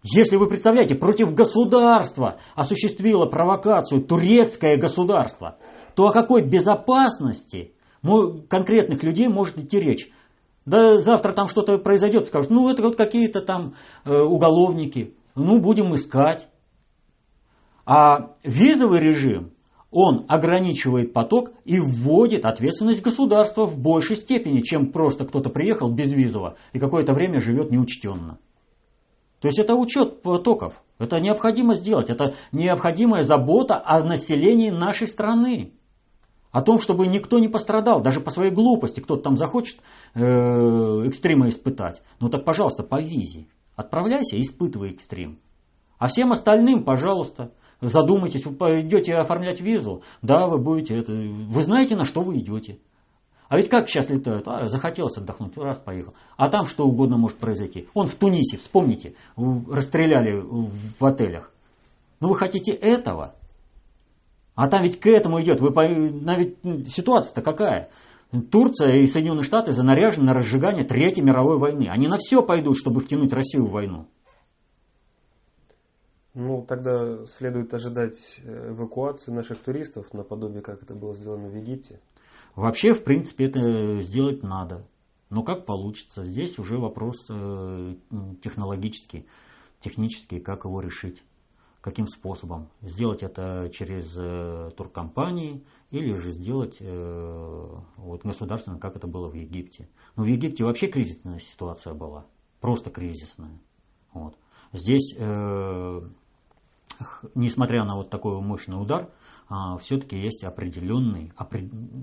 Если 0.02 0.36
вы 0.36 0.46
представляете, 0.46 0.94
против 0.94 1.34
государства 1.34 2.38
осуществило 2.54 3.26
провокацию 3.26 4.02
турецкое 4.02 4.76
государство, 4.76 5.58
то 5.94 6.08
о 6.08 6.12
какой 6.12 6.42
безопасности 6.42 7.72
конкретных 8.48 9.02
людей 9.02 9.28
может 9.28 9.58
идти 9.58 9.80
речь? 9.80 10.10
Да 10.64 11.00
завтра 11.00 11.32
там 11.32 11.48
что-то 11.48 11.78
произойдет, 11.78 12.26
скажут, 12.26 12.50
ну 12.50 12.68
это 12.70 12.82
вот 12.82 12.96
какие-то 12.96 13.40
там 13.40 13.74
э, 14.04 14.14
уголовники, 14.14 15.14
ну 15.34 15.58
будем 15.58 15.94
искать. 15.94 16.48
А 17.86 18.34
визовый 18.44 19.00
режим, 19.00 19.52
он 19.90 20.26
ограничивает 20.28 21.14
поток 21.14 21.52
и 21.64 21.80
вводит 21.80 22.44
ответственность 22.44 23.02
государства 23.02 23.64
в 23.64 23.78
большей 23.78 24.16
степени, 24.16 24.60
чем 24.60 24.92
просто 24.92 25.24
кто-то 25.24 25.48
приехал 25.48 25.90
без 25.90 26.12
визового 26.12 26.56
и 26.74 26.78
какое-то 26.78 27.14
время 27.14 27.40
живет 27.40 27.70
неучтенно. 27.70 28.38
То 29.40 29.48
есть 29.48 29.58
это 29.58 29.74
учет 29.74 30.22
потоков. 30.22 30.74
Это 30.98 31.20
необходимо 31.20 31.74
сделать. 31.74 32.10
Это 32.10 32.34
необходимая 32.50 33.22
забота 33.22 33.80
о 33.84 34.02
населении 34.02 34.70
нашей 34.70 35.06
страны. 35.06 35.72
О 36.50 36.62
том, 36.62 36.80
чтобы 36.80 37.06
никто 37.06 37.38
не 37.38 37.48
пострадал, 37.48 38.00
даже 38.00 38.20
по 38.20 38.30
своей 38.30 38.50
глупости, 38.50 39.00
кто-то 39.00 39.22
там 39.22 39.36
захочет 39.36 39.78
э, 40.14 41.04
экстрима 41.06 41.48
испытать. 41.50 42.02
Ну 42.20 42.30
так, 42.30 42.44
пожалуйста, 42.44 42.82
по 42.82 43.00
визе. 43.00 43.46
Отправляйся 43.76 44.40
испытывай 44.40 44.90
экстрим. 44.90 45.38
А 45.98 46.08
всем 46.08 46.32
остальным, 46.32 46.84
пожалуйста, 46.84 47.52
задумайтесь, 47.80 48.46
вы 48.46 48.80
идете 48.80 49.14
оформлять 49.14 49.60
визу, 49.60 50.02
да, 50.22 50.46
вы 50.46 50.58
будете 50.58 50.98
это, 50.98 51.12
вы 51.12 51.60
знаете, 51.62 51.96
на 51.96 52.04
что 52.04 52.22
вы 52.22 52.38
идете. 52.38 52.78
А 53.48 53.56
ведь 53.56 53.68
как 53.68 53.88
сейчас 53.88 54.10
летают? 54.10 54.46
А, 54.46 54.68
захотелось 54.68 55.16
отдохнуть, 55.16 55.56
раз 55.56 55.78
поехал. 55.78 56.14
А 56.36 56.48
там 56.48 56.66
что 56.66 56.86
угодно 56.86 57.16
может 57.16 57.38
произойти. 57.38 57.88
Он 57.94 58.06
в 58.06 58.14
Тунисе, 58.14 58.58
вспомните, 58.58 59.14
расстреляли 59.36 60.40
в 60.40 61.02
отелях. 61.04 61.50
Ну 62.20 62.28
вы 62.28 62.36
хотите 62.36 62.72
этого? 62.72 63.34
А 64.54 64.68
там 64.68 64.82
ведь 64.82 65.00
к 65.00 65.06
этому 65.06 65.40
идет. 65.40 65.60
Вы, 65.60 65.70
ведь 65.72 66.92
ситуация-то 66.92 67.42
какая? 67.42 67.90
Турция 68.50 68.96
и 68.96 69.06
Соединенные 69.06 69.44
Штаты 69.44 69.72
занаряжены 69.72 70.26
на 70.26 70.34
разжигание 70.34 70.84
Третьей 70.84 71.22
мировой 71.22 71.58
войны. 71.58 71.88
Они 71.88 72.08
на 72.08 72.18
все 72.18 72.42
пойдут, 72.42 72.76
чтобы 72.76 73.00
втянуть 73.00 73.32
Россию 73.32 73.66
в 73.66 73.70
войну. 73.70 74.06
Ну, 76.34 76.64
тогда 76.68 77.24
следует 77.26 77.72
ожидать 77.72 78.40
э, 78.44 78.68
эвакуации 78.70 79.32
наших 79.32 79.58
туристов, 79.58 80.12
наподобие, 80.12 80.60
как 80.60 80.82
это 80.82 80.94
было 80.94 81.14
сделано 81.14 81.48
в 81.48 81.56
Египте. 81.56 82.00
Вообще, 82.58 82.92
в 82.92 83.04
принципе, 83.04 83.44
это 83.44 84.00
сделать 84.00 84.42
надо. 84.42 84.84
Но 85.30 85.44
как 85.44 85.64
получится? 85.64 86.24
Здесь 86.24 86.58
уже 86.58 86.76
вопрос 86.76 87.26
э, 87.28 87.94
технологический, 88.42 89.26
технический, 89.78 90.40
как 90.40 90.64
его 90.64 90.80
решить. 90.80 91.22
Каким 91.80 92.08
способом? 92.08 92.68
Сделать 92.82 93.22
это 93.22 93.70
через 93.72 94.12
э, 94.18 94.72
туркомпании 94.76 95.64
или 95.92 96.16
же 96.16 96.32
сделать 96.32 96.80
вот, 96.80 98.24
государственно, 98.24 98.80
как 98.80 98.96
это 98.96 99.06
было 99.06 99.28
в 99.28 99.34
Египте. 99.34 99.88
Но 100.16 100.24
ну, 100.24 100.28
в 100.28 100.32
Египте 100.32 100.64
вообще 100.64 100.88
кризисная 100.88 101.38
ситуация 101.38 101.94
была. 101.94 102.26
Просто 102.60 102.90
кризисная. 102.90 103.60
Вот. 104.12 104.34
Здесь 104.72 105.14
несмотря 107.36 107.84
на 107.84 107.94
вот 107.94 108.10
такой 108.10 108.40
мощный 108.40 108.80
удар, 108.80 109.08
все-таки 109.80 110.18
есть 110.18 110.44
определенный, 110.44 111.32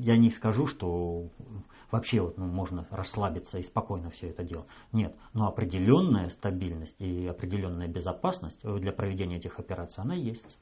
я 0.02 0.18
не 0.18 0.32
скажу, 0.32 0.66
что 0.66 1.30
вообще 1.92 2.22
вот, 2.22 2.38
ну, 2.38 2.46
можно 2.46 2.88
расслабиться 2.90 3.60
и 3.60 3.64
спокойно 3.64 4.10
все 4.10 4.30
это 4.30 4.44
делать. 4.44 4.68
Нет, 4.92 5.16
но 5.34 5.48
определенная 5.48 6.30
стабильность 6.30 6.96
и 7.00 7.28
определенная 7.28 7.88
безопасность 7.88 8.64
для 8.64 8.92
проведения 8.92 9.38
этих 9.38 9.60
операций, 9.60 10.04
она 10.04 10.16
есть. 10.16 10.58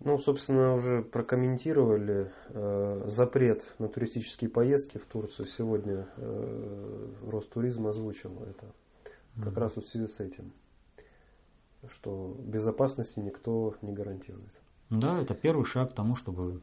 Ну, 0.00 0.18
собственно, 0.18 0.74
уже 0.74 1.02
прокомментировали 1.02 2.30
э, 2.50 3.02
запрет 3.06 3.64
на 3.78 3.88
туристические 3.88 4.50
поездки 4.50 4.98
в 4.98 5.06
Турцию. 5.06 5.46
Сегодня 5.46 6.06
э, 6.16 7.12
Ростуризм 7.30 7.86
озвучил 7.86 8.38
это. 8.42 8.72
Как 9.42 9.52
mm-hmm. 9.52 9.58
раз 9.58 9.76
вот 9.76 9.86
в 9.86 9.88
связи 9.88 10.06
с 10.06 10.20
этим 10.20 10.52
что 11.90 12.34
безопасности 12.38 13.18
никто 13.20 13.74
не 13.82 13.92
гарантирует. 13.92 14.52
Да, 14.90 15.20
это 15.20 15.34
первый 15.34 15.64
шаг 15.64 15.90
к 15.90 15.94
тому, 15.94 16.14
чтобы... 16.14 16.60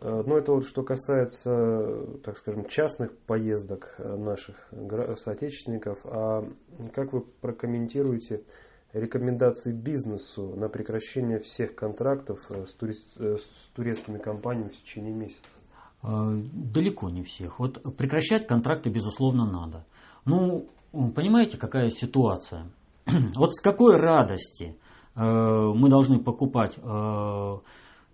Э, 0.00 0.22
ну, 0.26 0.36
это 0.36 0.52
вот 0.52 0.66
что 0.66 0.82
касается, 0.82 2.18
так 2.24 2.36
скажем, 2.36 2.66
частных 2.66 3.16
поездок 3.16 3.94
наших 3.98 4.68
соотечественников. 5.16 6.00
А 6.04 6.48
как 6.92 7.12
вы 7.12 7.20
прокомментируете 7.20 8.42
рекомендации 8.92 9.72
бизнесу 9.72 10.54
на 10.56 10.68
прекращение 10.68 11.38
всех 11.38 11.74
контрактов 11.74 12.50
э, 12.50 12.64
с, 12.64 12.72
тури... 12.72 12.94
Э, 13.18 13.36
с 13.36 13.46
турецкими 13.74 14.18
компаниями 14.18 14.68
в 14.68 14.82
течение 14.82 15.12
месяца? 15.12 15.42
Далеко 16.02 17.10
не 17.10 17.22
всех. 17.22 17.58
Вот 17.58 17.82
прекращать 17.96 18.46
контракты, 18.46 18.90
безусловно, 18.90 19.44
надо. 19.50 19.84
Ну, 20.24 20.68
понимаете, 20.92 21.56
какая 21.56 21.90
ситуация? 21.90 22.70
Вот 23.34 23.54
с 23.54 23.60
какой 23.60 23.96
радости 23.96 24.76
э, 25.14 25.72
мы 25.74 25.88
должны 25.88 26.18
покупать 26.18 26.76
э, 26.76 27.56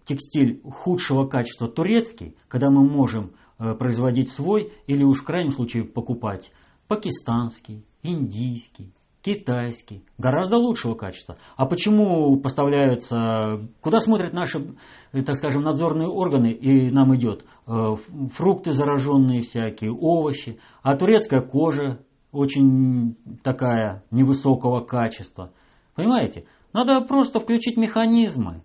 текстиль 0.05 0.61
худшего 0.62 1.26
качества 1.26 1.68
турецкий, 1.68 2.36
когда 2.49 2.70
мы 2.70 2.84
можем 2.84 3.32
э, 3.59 3.74
производить 3.74 4.30
свой 4.30 4.72
или 4.86 5.03
уж 5.03 5.22
в 5.22 5.24
крайнем 5.24 5.53
случае 5.53 5.84
покупать 5.84 6.53
пакистанский, 6.88 7.86
индийский, 8.03 8.93
китайский, 9.22 10.05
гораздо 10.18 10.59
лучшего 10.59 10.95
качества. 10.95 11.38
А 11.57 11.64
почему 11.64 12.36
поставляются, 12.36 13.66
куда 13.80 14.01
смотрят 14.01 14.34
наши, 14.34 14.74
так 15.12 15.36
скажем, 15.36 15.62
надзорные 15.62 16.09
органы 16.09 16.51
и 16.51 16.90
нам 16.90 17.14
идет 17.14 17.45
фрукты 17.64 18.72
зараженные 18.72 19.43
всякие, 19.43 19.93
овощи, 19.93 20.59
а 20.82 20.97
турецкая 20.97 21.40
кожа 21.40 22.01
очень 22.33 23.16
такая 23.43 24.03
невысокого 24.11 24.80
качества. 24.80 25.53
Понимаете? 25.95 26.47
Надо 26.72 27.03
просто 27.03 27.39
включить 27.39 27.76
механизмы 27.76 28.62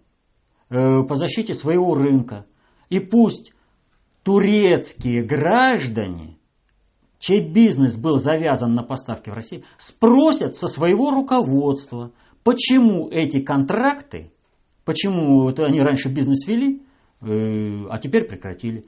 э, 0.69 1.03
по 1.03 1.15
защите 1.15 1.53
своего 1.53 1.93
рынка. 1.93 2.45
И 2.89 2.99
пусть 2.99 3.51
турецкие 4.23 5.23
граждане, 5.23 6.37
чей 7.19 7.41
бизнес 7.41 7.97
был 7.97 8.17
завязан 8.17 8.73
на 8.73 8.83
поставки 8.83 9.29
в 9.29 9.33
Россию, 9.33 9.63
спросят 9.77 10.55
со 10.55 10.69
своего 10.69 11.11
руководства, 11.11 12.13
почему 12.43 13.09
эти 13.09 13.41
контракты, 13.41 14.31
почему 14.85 15.41
вот 15.41 15.59
они 15.59 15.81
раньше 15.81 16.07
бизнес 16.07 16.47
вели, 16.47 16.81
э, 17.19 17.85
а 17.89 17.97
теперь 17.99 18.23
прекратили. 18.23 18.85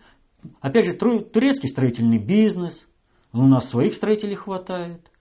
Опять 0.61 0.86
же, 0.86 0.93
турецкий 0.93 1.67
строительный 1.67 2.19
бизнес, 2.19 2.88
у 3.34 3.45
нас 3.45 3.69
своих 3.69 3.93
строителей 3.93 4.36
хватает. 4.36 5.11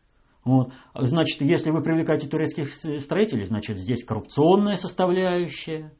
Вот. 0.44 0.72
Значит, 0.94 1.42
если 1.42 1.70
вы 1.70 1.82
привлекаете 1.82 2.26
турецких 2.26 2.70
строителей, 2.70 3.44
значит, 3.44 3.78
здесь 3.78 4.04
коррупционная 4.04 4.76
составляющая. 4.76 5.92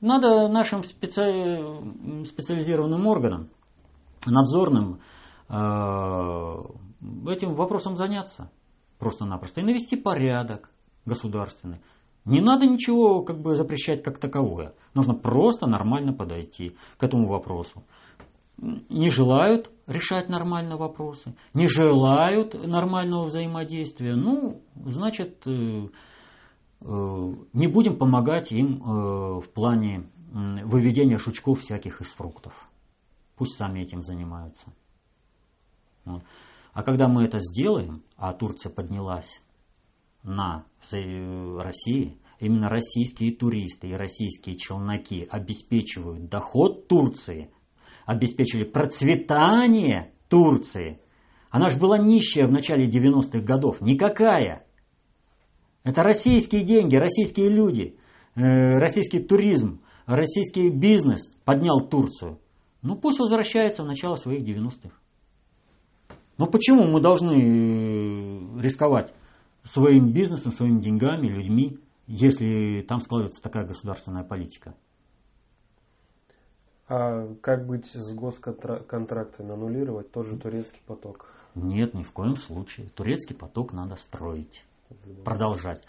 Надо 0.00 0.46
нашим 0.48 0.84
специ... 0.84 2.24
специализированным 2.24 3.04
органам, 3.06 3.48
надзорным, 4.26 5.00
э, 5.48 6.64
этим 7.28 7.54
вопросом 7.54 7.96
заняться 7.96 8.50
просто-напросто 8.98 9.60
и 9.60 9.64
навести 9.64 9.96
порядок 9.96 10.70
государственный. 11.04 11.80
Не 12.24 12.40
надо 12.40 12.66
ничего 12.66 13.22
как 13.22 13.40
бы 13.40 13.56
запрещать 13.56 14.02
как 14.02 14.18
таковое. 14.18 14.74
Нужно 14.94 15.14
просто 15.14 15.66
нормально 15.66 16.12
подойти 16.12 16.76
к 16.98 17.02
этому 17.02 17.26
вопросу 17.26 17.82
не 18.58 19.10
желают 19.10 19.70
решать 19.86 20.28
нормально 20.28 20.76
вопросы, 20.76 21.34
не 21.54 21.68
желают 21.68 22.54
нормального 22.66 23.24
взаимодействия, 23.24 24.14
ну, 24.14 24.62
значит, 24.74 25.46
э, 25.46 25.88
э, 26.80 27.34
не 27.52 27.66
будем 27.68 27.96
помогать 27.96 28.52
им 28.52 28.82
э, 28.82 29.40
в 29.40 29.48
плане 29.54 30.10
выведения 30.30 31.18
шучков 31.18 31.60
всяких 31.60 32.00
из 32.02 32.08
фруктов. 32.08 32.52
Пусть 33.36 33.56
сами 33.56 33.80
этим 33.80 34.02
занимаются. 34.02 34.66
А 36.04 36.82
когда 36.82 37.08
мы 37.08 37.24
это 37.24 37.40
сделаем, 37.40 38.02
а 38.16 38.32
Турция 38.34 38.70
поднялась 38.70 39.40
на 40.22 40.64
России, 40.90 42.18
именно 42.40 42.68
российские 42.68 43.34
туристы 43.34 43.88
и 43.88 43.94
российские 43.94 44.56
челноки 44.56 45.26
обеспечивают 45.30 46.28
доход 46.28 46.88
Турции– 46.88 47.50
обеспечили 48.08 48.64
процветание 48.64 50.12
Турции. 50.28 50.98
Она 51.50 51.68
же 51.68 51.76
была 51.76 51.98
нищая 51.98 52.46
в 52.46 52.52
начале 52.52 52.88
90-х 52.88 53.40
годов. 53.40 53.82
Никакая. 53.82 54.64
Это 55.84 56.02
российские 56.02 56.62
деньги, 56.62 56.96
российские 56.96 57.50
люди, 57.50 57.98
э, 58.34 58.78
российский 58.78 59.18
туризм, 59.18 59.82
российский 60.06 60.70
бизнес 60.70 61.30
поднял 61.44 61.80
Турцию. 61.80 62.40
Ну 62.80 62.96
пусть 62.96 63.18
возвращается 63.18 63.82
в 63.82 63.86
начало 63.86 64.16
своих 64.16 64.42
90-х. 64.42 64.94
Но 66.38 66.46
почему 66.46 66.84
мы 66.84 67.00
должны 67.00 67.34
э, 67.34 68.60
рисковать 68.62 69.12
своим 69.62 70.12
бизнесом, 70.12 70.52
своими 70.52 70.80
деньгами, 70.80 71.26
людьми, 71.26 71.78
если 72.06 72.82
там 72.88 73.02
складывается 73.02 73.42
такая 73.42 73.66
государственная 73.66 74.24
политика? 74.24 74.74
А 76.88 77.34
как 77.42 77.66
быть 77.66 77.86
с 77.86 78.12
госконтрактами? 78.14 79.52
Аннулировать 79.52 80.10
тот 80.10 80.26
же 80.26 80.38
турецкий 80.38 80.80
поток? 80.86 81.26
Нет, 81.54 81.92
ни 81.92 82.02
в 82.02 82.12
коем 82.12 82.36
случае. 82.36 82.88
Турецкий 82.88 83.36
поток 83.36 83.72
надо 83.72 83.96
строить, 83.96 84.64
продолжать. 85.24 85.84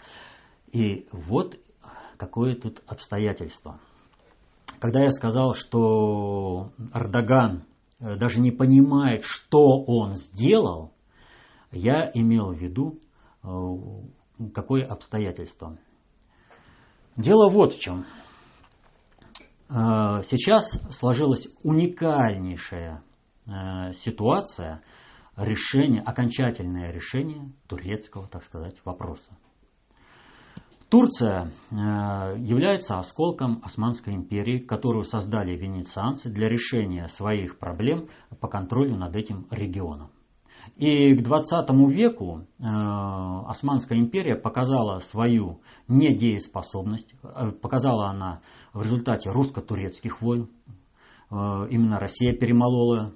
И 0.72 1.08
вот 1.12 1.58
какое 2.18 2.54
тут 2.54 2.82
обстоятельство. 2.86 3.80
Когда 4.78 5.02
я 5.02 5.10
сказал, 5.10 5.54
что 5.54 6.70
Эрдоган 6.94 7.64
э, 7.98 8.16
даже 8.16 8.40
не 8.40 8.50
понимает, 8.50 9.24
что 9.24 9.82
он 9.82 10.16
сделал, 10.16 10.92
я 11.70 12.10
имел 12.12 12.52
в 12.52 12.58
виду 12.58 12.98
э, 13.42 13.48
какое 14.54 14.84
обстоятельство. 14.84 15.78
Дело 17.16 17.48
вот 17.50 17.74
в 17.74 17.80
чем. 17.80 18.04
Э, 19.70 20.22
сейчас 20.24 20.78
сложилась 20.90 21.48
уникальнейшая 21.62 23.02
э, 23.46 23.92
ситуация 23.92 24.82
решения, 25.36 26.00
окончательное 26.00 26.90
решение 26.90 27.52
турецкого, 27.66 28.26
так 28.26 28.42
сказать, 28.42 28.80
вопроса. 28.84 29.30
Турция 30.90 31.52
э, 31.70 31.74
является 32.38 32.98
осколком 32.98 33.62
Османской 33.64 34.14
империи, 34.14 34.58
которую 34.58 35.04
создали 35.04 35.56
венецианцы 35.56 36.28
для 36.30 36.48
решения 36.48 37.06
своих 37.06 37.58
проблем 37.58 38.08
по 38.40 38.48
контролю 38.48 38.96
над 38.96 39.14
этим 39.14 39.46
регионом. 39.52 40.10
И 40.76 41.14
к 41.14 41.22
20 41.22 41.70
веку 41.90 42.46
э, 42.58 42.64
Османская 42.64 43.98
империя 43.98 44.36
показала 44.36 44.98
свою 45.00 45.60
недееспособность, 45.88 47.14
э, 47.22 47.52
показала 47.52 48.08
она 48.08 48.40
в 48.72 48.82
результате 48.82 49.30
русско-турецких 49.30 50.22
войн, 50.22 50.48
Э, 51.30 51.68
именно 51.70 52.00
Россия 52.00 52.32
перемолола 52.32 53.14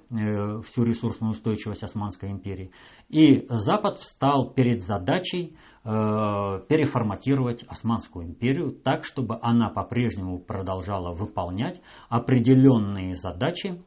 всю 0.63 0.85
ресурсную 0.85 1.33
устойчивость 1.33 1.83
Османской 1.83 2.31
империи. 2.31 2.71
И 3.09 3.45
Запад 3.49 3.99
встал 3.99 4.51
перед 4.51 4.81
задачей 4.81 5.57
переформатировать 5.83 7.63
Османскую 7.65 8.25
империю 8.27 8.73
так, 8.73 9.05
чтобы 9.05 9.39
она 9.43 9.69
по-прежнему 9.69 10.39
продолжала 10.39 11.13
выполнять 11.15 11.83
определенные 12.09 13.15
задачи 13.15 13.83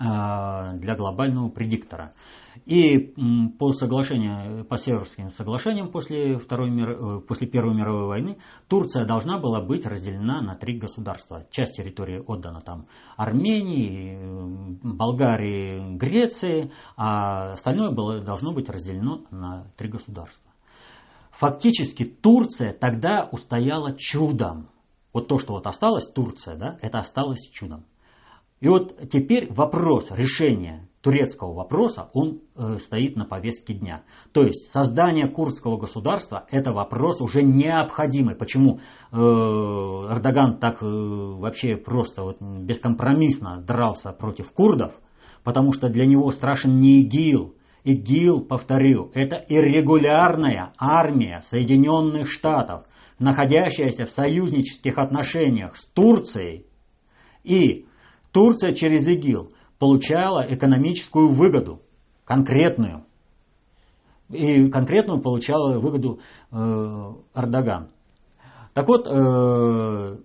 для 0.00 0.94
глобального 0.96 1.50
предиктора. 1.50 2.14
И 2.66 3.14
по 3.58 3.72
соглашению, 3.72 4.64
по 4.64 4.78
Северским 4.78 5.30
соглашениям 5.30 5.90
после, 5.90 6.38
Второй 6.38 6.70
мир, 6.70 6.90
э, 6.90 7.20
после 7.20 7.46
Первой 7.46 7.74
мировой 7.74 8.06
войны 8.06 8.38
Турция 8.68 9.04
должна 9.04 9.38
была 9.38 9.60
быть 9.60 9.86
разделена 9.86 10.40
на 10.40 10.54
три 10.54 10.78
государства. 10.78 11.46
Часть 11.50 11.76
территории 11.76 12.22
отдана 12.26 12.60
там 12.60 12.86
Армении, 13.16 14.18
Болгарии, 14.82 15.96
Греции, 15.96 16.70
а 16.96 17.52
остальное 17.52 17.90
было, 17.90 18.20
должно 18.20 18.52
быть 18.52 18.68
разделено 18.68 19.24
на 19.30 19.66
три 19.76 19.88
государства. 19.88 20.50
Фактически 21.32 22.04
Турция 22.04 22.72
тогда 22.72 23.28
устояла 23.30 23.96
чудом. 23.96 24.68
Вот 25.12 25.28
то, 25.28 25.38
что 25.38 25.54
вот 25.54 25.66
осталось, 25.66 26.06
Турция, 26.08 26.56
да, 26.56 26.78
это 26.82 26.98
осталось 26.98 27.48
чудом. 27.50 27.84
И 28.60 28.68
вот 28.68 29.08
теперь 29.08 29.50
вопрос 29.50 30.10
решения 30.10 30.86
турецкого 31.00 31.54
вопроса, 31.54 32.10
он 32.12 32.42
э, 32.54 32.76
стоит 32.78 33.16
на 33.16 33.24
повестке 33.24 33.72
дня. 33.72 34.02
То 34.32 34.42
есть 34.42 34.70
создание 34.70 35.28
курдского 35.28 35.78
государства– 35.78 36.46
это 36.50 36.72
вопрос 36.72 37.22
уже 37.22 37.42
необходимый. 37.42 38.34
Почему 38.34 38.80
э, 39.10 39.16
Эрдоган 39.16 40.58
так 40.58 40.82
э, 40.82 40.86
вообще 40.86 41.76
просто 41.76 42.22
вот, 42.22 42.42
бескомпромиссно 42.42 43.62
дрался 43.62 44.12
против 44.12 44.52
курдов? 44.52 44.92
Потому 45.42 45.72
что 45.72 45.88
для 45.88 46.04
него 46.04 46.30
страшен 46.30 46.80
не 46.80 47.00
ИГИЛ. 47.00 47.54
ИГИЛ, 47.84 48.42
повторю, 48.42 49.10
это 49.14 49.36
иррегулярная 49.36 50.74
армия 50.76 51.40
Соединенных 51.42 52.30
Штатов, 52.30 52.84
находящаяся 53.18 54.04
в 54.04 54.10
союзнических 54.10 54.98
отношениях 54.98 55.76
с 55.76 55.86
Турцией. 55.86 56.66
И 57.42 57.86
Турция 58.32 58.72
через 58.72 59.06
ИГИЛ 59.08 59.52
получала 59.78 60.44
экономическую 60.48 61.28
выгоду, 61.28 61.80
конкретную. 62.24 63.04
И 64.28 64.68
конкретную 64.68 65.20
получала 65.20 65.78
выгоду 65.78 66.20
э, 66.52 66.56
Эрдоган. 67.34 67.88
Так 68.74 68.86
вот, 68.86 69.08
э, 69.10 70.18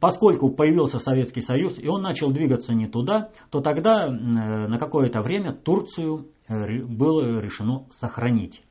поскольку 0.00 0.50
появился 0.50 0.98
Советский 0.98 1.40
Союз, 1.40 1.78
и 1.78 1.86
он 1.86 2.02
начал 2.02 2.30
двигаться 2.32 2.74
не 2.74 2.86
туда, 2.86 3.30
то 3.50 3.60
тогда 3.60 4.06
э, 4.06 4.10
на 4.10 4.78
какое-то 4.78 5.22
время 5.22 5.52
Турцию 5.52 6.28
э, 6.48 6.82
было 6.82 7.40
решено 7.40 7.86
сохранить. 7.90 8.64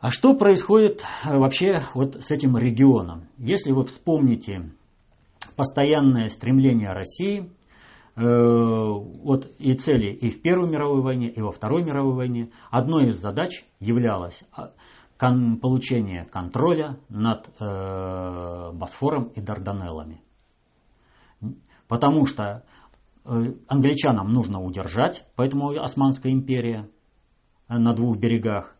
А 0.00 0.10
что 0.10 0.34
происходит 0.34 1.04
э, 1.24 1.36
вообще 1.36 1.82
вот 1.94 2.22
с 2.22 2.30
этим 2.30 2.56
регионом? 2.56 3.28
Если 3.38 3.72
вы 3.72 3.84
вспомните 3.84 4.70
постоянное 5.58 6.28
стремление 6.28 6.92
России 6.92 7.50
э, 8.14 8.22
вот 8.22 9.46
и 9.58 9.74
цели 9.74 10.06
и 10.06 10.30
в 10.30 10.40
Первой 10.40 10.70
мировой 10.70 11.02
войне, 11.02 11.28
и 11.28 11.42
во 11.42 11.50
Второй 11.50 11.82
мировой 11.82 12.14
войне, 12.14 12.52
одной 12.70 13.08
из 13.08 13.16
задач 13.16 13.64
являлось 13.80 14.44
а, 14.56 14.70
кон, 15.18 15.58
получение 15.58 16.26
контроля 16.26 17.00
над 17.08 17.50
э, 17.58 18.70
Босфором 18.72 19.24
и 19.34 19.40
Дарданеллами. 19.40 20.22
Потому 21.88 22.26
что 22.26 22.64
э, 23.24 23.54
англичанам 23.66 24.32
нужно 24.32 24.62
удержать, 24.62 25.26
поэтому 25.34 25.70
Османская 25.70 26.30
империя 26.30 26.88
на 27.66 27.94
двух 27.94 28.16
берегах. 28.16 28.76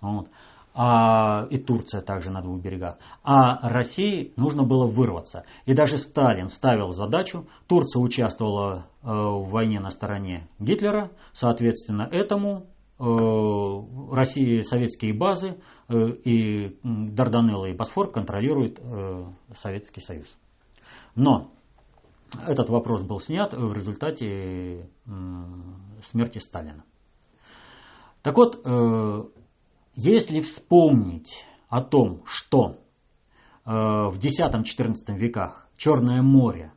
Вот 0.00 0.30
а, 0.72 1.46
и 1.50 1.58
Турция 1.58 2.00
также 2.00 2.30
на 2.30 2.42
двух 2.42 2.60
берегах. 2.60 2.98
А 3.22 3.68
России 3.68 4.32
нужно 4.36 4.62
было 4.62 4.86
вырваться. 4.86 5.44
И 5.66 5.74
даже 5.74 5.98
Сталин 5.98 6.48
ставил 6.48 6.92
задачу, 6.92 7.46
Турция 7.66 8.00
участвовала 8.00 8.86
э, 9.02 9.08
в 9.08 9.48
войне 9.50 9.80
на 9.80 9.90
стороне 9.90 10.48
Гитлера, 10.58 11.10
соответственно, 11.32 12.08
этому 12.10 12.66
э, 12.98 14.14
России 14.14 14.62
советские 14.62 15.12
базы 15.12 15.60
э, 15.88 16.08
и 16.24 16.78
Дарданеллы 16.82 17.70
и 17.70 17.74
Босфор 17.74 18.10
контролирует 18.10 18.78
э, 18.80 19.24
Советский 19.54 20.00
Союз. 20.00 20.38
Но 21.16 21.50
этот 22.46 22.68
вопрос 22.68 23.02
был 23.02 23.18
снят 23.18 23.52
в 23.52 23.72
результате 23.72 24.86
э, 24.86 25.10
смерти 26.04 26.38
Сталина. 26.38 26.84
Так 28.22 28.36
вот, 28.36 28.60
э, 28.64 29.24
если 30.02 30.40
вспомнить 30.40 31.44
о 31.68 31.82
том, 31.82 32.22
что 32.24 32.78
э, 33.66 33.70
в 33.70 34.16
X-XIV 34.18 35.14
веках 35.14 35.68
Черное 35.76 36.22
море 36.22 36.72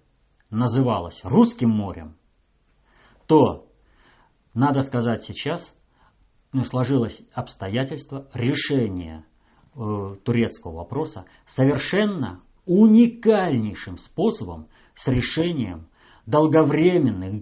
называлось 0.50 1.22
Русским 1.24 1.70
морем, 1.70 2.18
то, 3.26 3.70
надо 4.54 4.82
сказать 4.82 5.24
сейчас, 5.24 5.74
ну, 6.52 6.66
сложилось 6.66 7.24
обстоятельство 7.34 8.28
решения 8.34 9.26
э, 9.74 10.16
турецкого 10.26 10.76
вопроса 10.76 11.24
совершенно 11.46 12.42
уникальнейшим 12.66 13.98
способом 13.98 14.68
с 14.96 15.08
решением 15.08 15.88
долговременных 16.26 17.42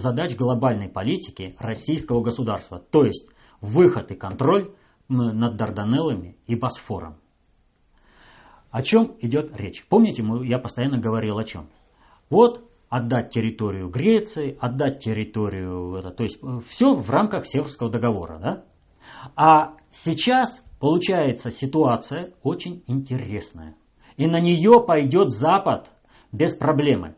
задач 0.00 0.34
глобальной 0.34 0.88
политики 0.88 1.56
российского 1.58 2.22
государства, 2.22 2.78
то 2.78 3.04
есть 3.04 3.26
выход 3.60 4.10
и 4.12 4.14
контроль 4.14 4.74
над 5.10 5.56
Дарданеллами 5.56 6.36
и 6.46 6.54
Босфором. 6.54 7.16
О 8.70 8.82
чем 8.82 9.16
идет 9.20 9.56
речь? 9.56 9.84
Помните, 9.88 10.22
мы, 10.22 10.46
я 10.46 10.58
постоянно 10.58 10.98
говорил 10.98 11.38
о 11.38 11.44
чем? 11.44 11.68
Вот 12.28 12.70
отдать 12.88 13.30
территорию 13.30 13.88
Греции, 13.88 14.56
отдать 14.60 15.02
территорию, 15.02 15.94
это, 15.96 16.10
то 16.10 16.22
есть 16.22 16.38
э, 16.42 16.60
все 16.68 16.94
в 16.94 17.10
рамках 17.10 17.46
Северского 17.46 17.90
договора. 17.90 18.38
Да? 18.38 18.64
А 19.34 19.76
сейчас 19.90 20.62
получается 20.78 21.50
ситуация 21.50 22.32
очень 22.42 22.84
интересная. 22.86 23.76
И 24.16 24.26
на 24.26 24.38
нее 24.40 24.84
пойдет 24.86 25.30
Запад 25.30 25.90
без 26.30 26.54
проблемы 26.54 27.16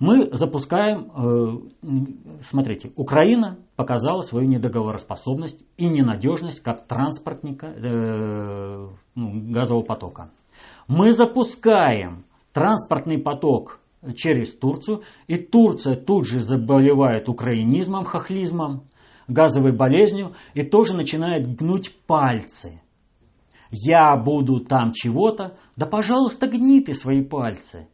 мы 0.00 0.28
запускаем, 0.32 1.10
э, 1.14 2.40
смотрите, 2.42 2.90
Украина 2.96 3.58
показала 3.76 4.22
свою 4.22 4.48
недоговороспособность 4.48 5.64
и 5.76 5.86
ненадежность 5.86 6.60
как 6.60 6.86
транспортника 6.86 7.72
э, 7.76 8.88
ну, 9.14 9.52
газового 9.52 9.84
потока. 9.84 10.30
Мы 10.88 11.12
запускаем 11.12 12.24
транспортный 12.52 13.18
поток 13.18 13.78
через 14.16 14.54
Турцию, 14.54 15.02
и 15.28 15.36
Турция 15.36 15.94
тут 15.94 16.26
же 16.26 16.40
заболевает 16.40 17.28
украинизмом, 17.28 18.04
хохлизмом, 18.04 18.82
газовой 19.28 19.72
болезнью, 19.72 20.34
и 20.54 20.62
тоже 20.62 20.94
начинает 20.94 21.54
гнуть 21.56 21.96
пальцы. 22.06 22.82
Я 23.70 24.16
буду 24.16 24.60
там 24.60 24.92
чего-то, 24.92 25.56
да 25.76 25.86
пожалуйста 25.86 26.48
гни 26.48 26.80
ты 26.80 26.94
свои 26.94 27.22
пальцы– 27.22 27.88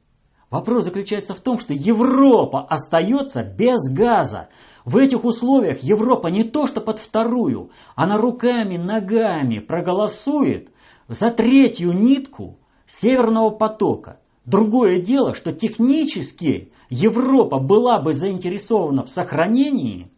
Вопрос 0.51 0.85
заключается 0.85 1.35
в 1.35 1.41
том, 1.41 1.61
что 1.61 1.73
Европа 1.73 2.67
остается 2.67 3.45
без 3.45 3.89
газа. 3.89 4.49
В 4.85 4.97
этих 4.97 5.25
условиях 5.25 5.79
Европа 5.83 6.27
не 6.27 6.43
то 6.43 6.67
что 6.67 6.81
под 6.81 6.99
вторую, 6.99 7.71
она 7.95 8.17
руками, 8.19 8.77
ногами 8.77 9.61
проголосует 9.61 10.71
за 11.07 11.31
третью 11.31 11.93
нитку 11.93 12.59
Северного 12.87 13.51
потока. 13.51 14.19
Другое 14.45 15.01
дело, 15.01 15.35
что 15.35 15.53
технически 15.53 16.73
Европа 16.89 17.61
была 17.61 18.01
бы 18.01 18.13
заинтересована 18.13 19.05
в 19.05 19.09
сохранении 19.09 20.11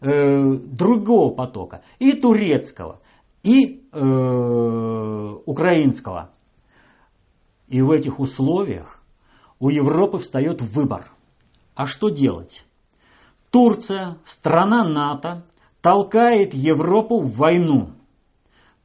э, 0.00 0.54
другого 0.54 1.34
потока, 1.34 1.82
и 1.98 2.14
турецкого, 2.14 3.02
и 3.42 3.86
э, 3.92 5.36
украинского. 5.44 6.30
И 7.68 7.82
в 7.82 7.90
этих 7.90 8.18
условиях 8.18 9.02
у 9.58 9.68
Европы 9.68 10.18
встает 10.18 10.60
выбор. 10.60 11.10
А 11.74 11.86
что 11.86 12.08
делать? 12.08 12.64
Турция, 13.50 14.18
страна 14.24 14.84
НАТО, 14.84 15.44
толкает 15.80 16.52
Европу 16.54 17.20
в 17.20 17.36
войну. 17.36 17.90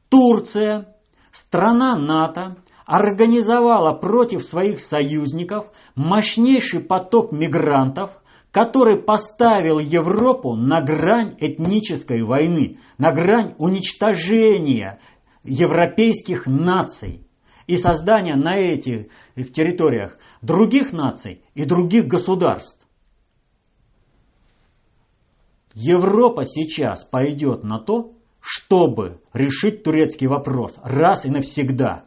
Турция, 0.08 0.96
страна 1.30 1.96
НАТО, 1.96 2.56
организовала 2.86 3.92
против 3.92 4.44
своих 4.44 4.80
союзников 4.80 5.66
мощнейший 5.94 6.80
поток 6.80 7.32
мигрантов, 7.32 8.10
который 8.50 9.02
поставил 9.02 9.78
Европу 9.78 10.54
на 10.54 10.80
грань 10.82 11.36
этнической 11.40 12.22
войны, 12.22 12.78
на 12.98 13.12
грань 13.12 13.54
уничтожения 13.58 15.00
европейских 15.42 16.46
наций 16.46 17.26
и 17.66 17.76
создания 17.76 18.36
на 18.36 18.56
этих 18.56 19.08
территориях 19.52 20.16
других 20.40 20.92
наций 20.92 21.42
и 21.54 21.64
других 21.64 22.06
государств. 22.06 22.86
Европа 25.74 26.44
сейчас 26.44 27.04
пойдет 27.04 27.64
на 27.64 27.78
то, 27.78 28.12
чтобы 28.40 29.20
решить 29.32 29.84
турецкий 29.84 30.26
вопрос 30.26 30.78
раз 30.82 31.24
и 31.24 31.30
навсегда. 31.30 32.04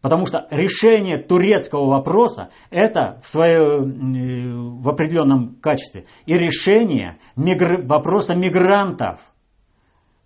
Потому 0.00 0.26
что 0.26 0.48
решение 0.50 1.18
турецкого 1.18 1.86
вопроса 1.86 2.50
это 2.70 3.20
в, 3.22 3.28
свое, 3.28 3.78
в 3.80 4.88
определенном 4.88 5.56
качестве 5.56 6.06
и 6.26 6.36
решение 6.36 7.18
мигр... 7.36 7.82
вопроса 7.82 8.34
мигрантов. 8.34 9.20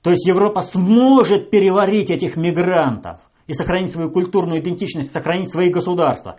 То 0.03 0.11
есть 0.11 0.27
Европа 0.27 0.63
сможет 0.63 1.51
переварить 1.51 2.11
этих 2.11 2.37
мигрантов 2.37 3.21
и 3.47 3.55
сохранить 3.55 3.91
свою 3.91 4.11
культурную 4.11 4.61
идентичность, 4.61 5.13
сохранить 5.13 5.51
свои 5.51 5.71
государства. 5.71 6.39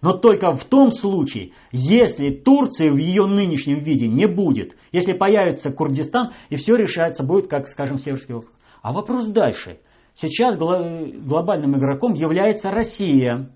Но 0.00 0.12
только 0.12 0.52
в 0.52 0.64
том 0.64 0.92
случае, 0.92 1.52
если 1.72 2.30
Турции 2.30 2.90
в 2.90 2.96
ее 2.96 3.26
нынешнем 3.26 3.78
виде 3.78 4.06
не 4.06 4.26
будет, 4.26 4.76
если 4.92 5.14
появится 5.14 5.72
Курдистан, 5.72 6.32
и 6.50 6.56
все 6.56 6.76
решается 6.76 7.24
будет, 7.24 7.48
как, 7.48 7.68
скажем, 7.68 7.98
Северский 7.98 8.34
округ. 8.34 8.52
А 8.82 8.92
вопрос 8.92 9.26
дальше. 9.28 9.80
Сейчас 10.14 10.56
глобальным 10.56 11.76
игроком 11.78 12.12
является 12.12 12.70
Россия. 12.70 13.50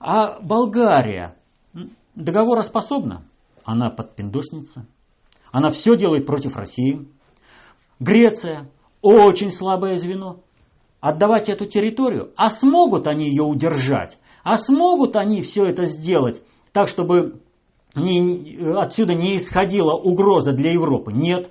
А 0.00 0.40
Болгария 0.40 1.36
договороспособна? 2.14 3.24
Она 3.64 3.90
подпиндосница. 3.90 4.86
Она 5.52 5.68
все 5.68 5.96
делает 5.96 6.24
против 6.24 6.56
России. 6.56 7.06
Греция 8.00 8.70
очень 9.02 9.52
слабое 9.52 9.98
звено. 9.98 10.40
Отдавать 11.00 11.48
эту 11.48 11.66
территорию, 11.66 12.32
а 12.36 12.50
смогут 12.50 13.06
они 13.06 13.28
ее 13.28 13.44
удержать? 13.44 14.18
А 14.42 14.58
смогут 14.58 15.14
они 15.14 15.42
все 15.42 15.66
это 15.66 15.84
сделать 15.84 16.42
так, 16.72 16.88
чтобы 16.88 17.40
не, 17.94 18.58
отсюда 18.76 19.14
не 19.14 19.36
исходила 19.36 19.94
угроза 19.94 20.52
для 20.52 20.72
Европы? 20.72 21.12
Нет. 21.12 21.50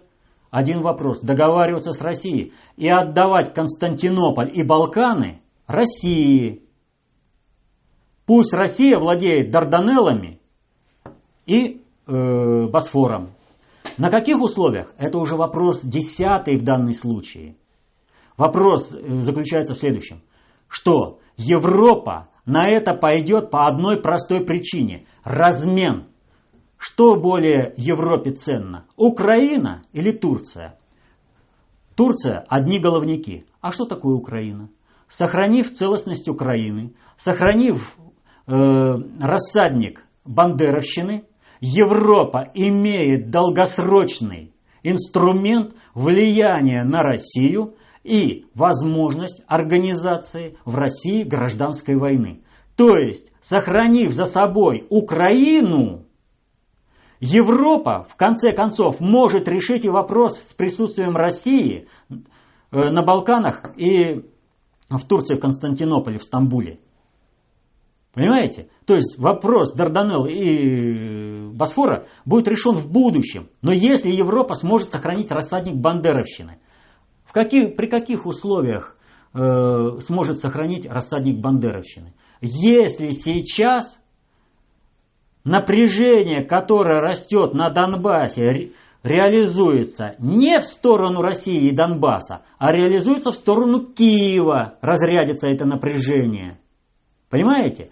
Один 0.50 0.82
вопрос. 0.82 1.20
Договариваться 1.22 1.94
с 1.94 2.02
Россией 2.02 2.54
и 2.78 2.90
отдавать 2.90 3.54
Константинополь 3.54 4.52
и 4.54 4.64
Балканы 4.64 5.42
России. 5.66 6.64
Пусть 8.26 8.54
Россия 8.54 8.98
владеет 8.98 9.52
Дарданеллами 9.52 10.40
и 11.46 11.82
э, 12.08 12.68
Босфором. 12.68 13.32
На 13.98 14.10
каких 14.10 14.42
условиях? 14.42 14.94
Это 14.98 15.18
уже 15.18 15.36
вопрос 15.36 15.82
десятый 15.82 16.58
в 16.58 16.64
данном 16.64 16.94
случае. 16.94 17.56
Вопрос 18.38 18.94
э, 18.94 19.22
заключается 19.22 19.74
в 19.74 19.80
следующем. 19.80 20.22
Что 20.68 21.20
Европа 21.36 22.30
на 22.46 22.70
это 22.70 22.94
пойдет 22.94 23.52
по 23.52 23.68
одной 23.68 23.98
простой 23.98 24.46
причине. 24.46 25.06
Размен. 25.24 26.08
Что 26.78 27.16
более 27.16 27.74
Европе 27.76 28.32
ценно? 28.32 28.86
Украина 28.96 29.82
или 29.92 30.12
Турция? 30.12 30.80
Турция– 31.96 32.46
одни 32.48 32.80
головники. 32.80 33.46
А 33.60 33.72
что 33.72 33.86
такое 33.86 34.14
Украина? 34.14 34.70
Сохранив 35.08 35.72
целостность 35.72 36.30
Украины, 36.30 36.94
сохранив 37.18 37.98
э, 38.46 38.52
рассадник 39.20 40.06
бандеровщины, 40.24 41.26
Европа 41.60 42.48
имеет 42.54 43.32
долгосрочный 43.32 44.54
инструмент 44.84 45.74
влияния 45.96 46.84
на 46.84 47.02
Россию– 47.02 47.74
и 48.08 48.46
возможность 48.54 49.42
организации 49.48 50.58
в 50.64 50.76
России 50.76 51.24
гражданской 51.24 51.96
войны. 51.96 52.42
То 52.76 52.96
есть, 52.96 53.32
сохранив 53.42 54.14
за 54.14 54.26
собой 54.26 54.86
Украину, 54.90 56.06
Европа, 57.20 58.06
в 58.10 58.16
конце 58.16 58.52
концов, 58.52 59.00
может 59.00 59.48
решить 59.48 59.84
и 59.86 59.90
вопрос 59.90 60.40
с 60.40 60.54
присутствием 60.54 61.18
России 61.18 61.88
э, 62.10 62.90
на 62.92 63.02
Балканах 63.02 63.72
и 63.76 64.24
в 64.90 65.04
Турции, 65.06 65.36
в 65.36 65.40
Константинополе, 65.40 66.20
в 66.20 66.24
Стамбуле. 66.24 66.80
Понимаете? 68.14 68.70
То 68.86 68.96
есть 68.96 69.18
вопрос 69.18 69.74
Дарданелл 69.74 70.26
и 70.28 71.50
Босфора 71.52 72.08
будет 72.26 72.48
решен 72.48 72.76
в 72.76 72.92
будущем. 72.92 73.50
Но 73.62 73.72
если 73.72 74.10
Европа 74.10 74.56
сможет 74.56 74.90
сохранить 74.90 75.32
рассадник 75.32 75.76
Бандеровщины, 75.76 76.60
в 77.28 77.34
каких, 77.34 77.76
при 77.76 77.88
каких 77.88 78.26
условиях 78.26 78.96
э, 79.34 79.98
сможет 80.00 80.40
сохранить 80.40 80.90
рассадник 80.90 81.40
Бандеровщины? 81.40 82.14
Если 82.40 83.12
сейчас 83.12 84.00
напряжение, 85.44 86.44
которое 86.44 87.02
растет 87.02 87.54
на 87.54 87.70
Донбассе, 87.70 88.72
реализуется 89.04 90.16
не 90.20 90.60
в 90.60 90.66
сторону 90.66 91.22
России 91.22 91.68
и 91.68 91.72
Донбасса, 91.72 92.44
а 92.58 92.72
реализуется 92.72 93.32
в 93.32 93.36
сторону 93.36 93.86
Киева, 93.86 94.78
разрядится 94.82 95.48
это 95.48 95.66
напряжение. 95.66 96.60
Понимаете? 97.30 97.92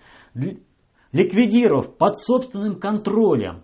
Ликвидировав 1.11 1.97
под 1.97 2.17
собственным 2.17 2.79
контролем 2.79 3.63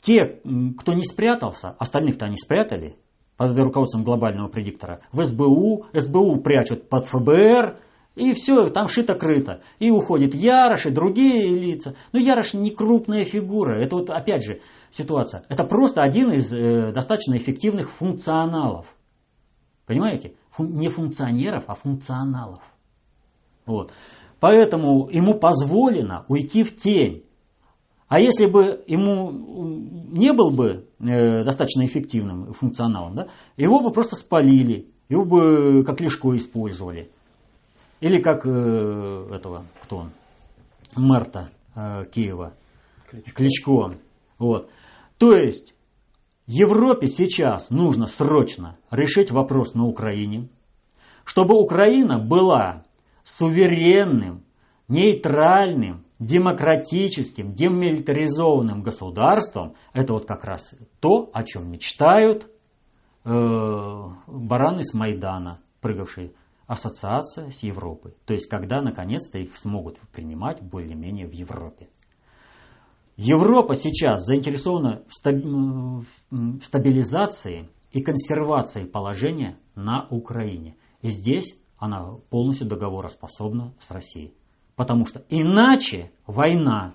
те, 0.00 0.40
кто 0.78 0.94
не 0.94 1.04
спрятался, 1.04 1.70
остальных-то 1.78 2.26
они 2.26 2.36
спрятали, 2.36 2.96
под 3.40 3.58
руководством 3.58 4.04
глобального 4.04 4.48
предиктора, 4.48 5.00
в 5.12 5.24
СБУ, 5.24 5.86
СБУ 5.94 6.42
прячут 6.42 6.90
под 6.90 7.06
ФБР, 7.06 7.78
и 8.14 8.34
все, 8.34 8.68
там 8.68 8.86
шито-крыто. 8.86 9.62
И 9.78 9.90
уходит 9.90 10.34
Ярош 10.34 10.84
и 10.84 10.90
другие 10.90 11.48
лица. 11.48 11.94
Но 12.12 12.18
Ярош 12.18 12.52
не 12.52 12.70
крупная 12.70 13.24
фигура. 13.24 13.82
Это 13.82 13.96
вот 13.96 14.10
опять 14.10 14.44
же 14.44 14.60
ситуация. 14.90 15.42
Это 15.48 15.64
просто 15.64 16.02
один 16.02 16.30
из 16.32 16.52
э, 16.52 16.92
достаточно 16.92 17.34
эффективных 17.38 17.88
функционалов. 17.88 18.94
Понимаете? 19.86 20.34
Фун, 20.50 20.74
не 20.74 20.90
функционеров, 20.90 21.64
а 21.68 21.74
функционалов. 21.74 22.62
Вот. 23.64 23.90
Поэтому 24.38 25.08
ему 25.08 25.32
позволено 25.32 26.26
уйти 26.28 26.62
в 26.62 26.76
тень. 26.76 27.24
А 28.10 28.18
если 28.18 28.46
бы 28.46 28.82
ему 28.88 29.30
не 29.30 30.32
был 30.32 30.50
бы 30.50 30.88
э, 30.98 31.44
достаточно 31.44 31.86
эффективным 31.86 32.52
функционалом, 32.54 33.14
да, 33.14 33.28
его 33.56 33.80
бы 33.80 33.92
просто 33.92 34.16
спалили, 34.16 34.88
его 35.08 35.24
бы 35.24 35.84
как 35.84 36.00
лишко 36.00 36.36
использовали. 36.36 37.08
Или 38.00 38.20
как 38.20 38.44
э, 38.44 39.28
этого, 39.32 39.64
кто 39.80 39.98
он, 39.98 40.10
Марта 40.96 41.50
э, 41.76 42.02
Киева, 42.12 42.54
Кличко. 43.08 43.32
Кличко. 43.32 43.94
Вот. 44.38 44.70
То 45.18 45.36
есть 45.36 45.76
Европе 46.48 47.06
сейчас 47.06 47.70
нужно 47.70 48.06
срочно 48.06 48.76
решить 48.90 49.30
вопрос 49.30 49.74
на 49.74 49.84
Украине, 49.84 50.48
чтобы 51.22 51.54
Украина 51.54 52.18
была 52.18 52.82
суверенным, 53.22 54.42
нейтральным, 54.88 56.04
демократическим, 56.20 57.52
демилитаризованным 57.52 58.82
государством, 58.82 59.74
это 59.94 60.12
вот 60.12 60.26
как 60.26 60.44
раз 60.44 60.74
то, 61.00 61.30
о 61.32 61.42
чем 61.42 61.70
мечтают 61.70 62.48
э, 63.24 64.04
бараны 64.26 64.84
с 64.84 64.92
Майдана, 64.94 65.60
прыгавшие 65.80 66.34
ассоциация 66.66 67.50
с 67.50 67.62
Европой. 67.62 68.14
То 68.26 68.34
есть, 68.34 68.48
когда 68.48 68.82
наконец-то 68.82 69.38
их 69.38 69.56
смогут 69.56 69.98
принимать 70.12 70.62
более-менее 70.62 71.26
в 71.26 71.32
Европе. 71.32 71.88
Европа 73.16 73.74
сейчас 73.74 74.24
заинтересована 74.24 75.02
в 75.10 76.62
стабилизации 76.62 77.68
и 77.92 78.02
консервации 78.02 78.84
положения 78.84 79.58
на 79.74 80.06
Украине. 80.10 80.76
И 81.02 81.08
здесь 81.08 81.58
она 81.76 82.12
полностью 82.30 82.66
договороспособна 82.68 83.74
с 83.80 83.90
Россией. 83.90 84.34
Потому 84.80 85.04
что 85.04 85.22
иначе 85.28 86.10
война. 86.26 86.94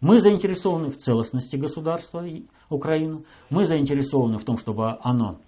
Мы 0.00 0.18
заинтересованы 0.18 0.90
в 0.90 0.96
целостности 0.96 1.54
государства 1.54 2.26
Украины. 2.68 3.22
Мы 3.50 3.66
заинтересованы 3.66 4.38
в 4.38 4.44
том, 4.44 4.58
чтобы 4.58 4.98
оно 5.00 5.38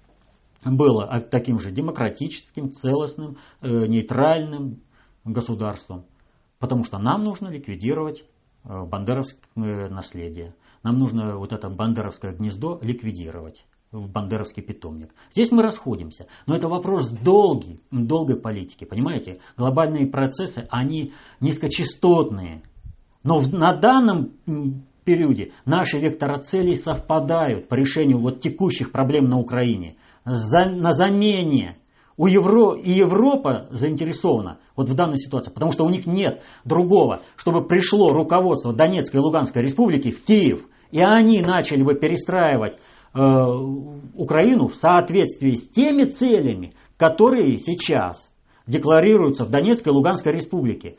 было 0.65 1.21
таким 1.29 1.59
же 1.59 1.73
демократическим, 1.73 2.71
целостным, 2.71 3.39
э, 3.63 3.87
нейтральным 3.89 4.81
государством. 5.25 6.05
Потому 6.61 6.85
что 6.85 6.99
нам 6.99 7.25
нужно 7.25 7.49
ликвидировать 7.49 8.25
э, 8.63 8.85
бандеровское 8.85 9.89
наследие. 9.89 10.55
Нам 10.85 11.01
нужно 11.01 11.37
вот 11.37 11.53
это 11.53 11.69
бандеровское 11.69 12.33
гнездо 12.33 12.79
ликвидировать 12.81 13.67
в 13.93 14.09
бандеровский 14.09 14.63
питомник. 14.63 15.15
Здесь 15.31 15.51
мы 15.51 15.63
расходимся. 15.63 16.27
Но 16.47 16.57
это 16.57 16.69
вопрос 16.69 17.11
долгий, 17.11 17.81
долгой 17.91 18.37
политики. 18.37 18.85
Понимаете, 18.85 19.41
глобальные 19.57 20.07
процессы, 20.07 20.67
они 20.71 21.13
низкочастотные. 21.41 22.63
Но 23.23 23.41
на 23.41 23.75
данном 23.75 24.33
периоде 25.05 25.53
наши 25.65 25.99
вектора 25.99 26.39
целей 26.39 26.77
совпадают 26.77 27.69
по 27.69 27.75
решению 27.75 28.19
вот 28.19 28.41
текущих 28.41 28.93
проблем 28.93 29.29
на 29.29 29.39
Украине. 29.39 29.97
За, 30.25 30.67
на 30.67 30.93
замене 30.93 31.79
у 32.17 32.27
Евро, 32.27 32.75
и 32.75 32.91
Европа 32.91 33.69
заинтересована 33.71 34.59
вот 34.75 34.89
в 34.89 34.95
данной 34.95 35.19
ситуации, 35.19 35.51
потому 35.51 35.71
что 35.71 35.85
у 35.85 35.91
них 35.91 36.07
нет 36.07 36.43
другого, 36.65 37.21
чтобы 37.37 37.65
пришло 37.67 38.13
руководство 38.13 38.73
Донецкой 38.73 39.21
и 39.21 39.23
Луганской 39.23 39.63
республики 39.63 40.11
в 40.11 40.25
Киев, 40.25 40.67
и 40.91 41.01
они 41.01 41.43
начали 41.43 41.83
бы 41.83 41.95
перестраивать 41.95 42.79
Украину 43.17 44.69
в 44.69 44.77
соответствии 44.77 45.55
с 45.55 45.69
теми 45.69 46.05
целями, 46.05 46.75
которые 46.97 47.59
сейчас 47.59 48.31
декларируются 48.67 49.45
в 49.45 49.51
Донецкой 49.51 49.93
и 49.93 49.97
Луганской 49.97 50.33
республике. 50.33 50.97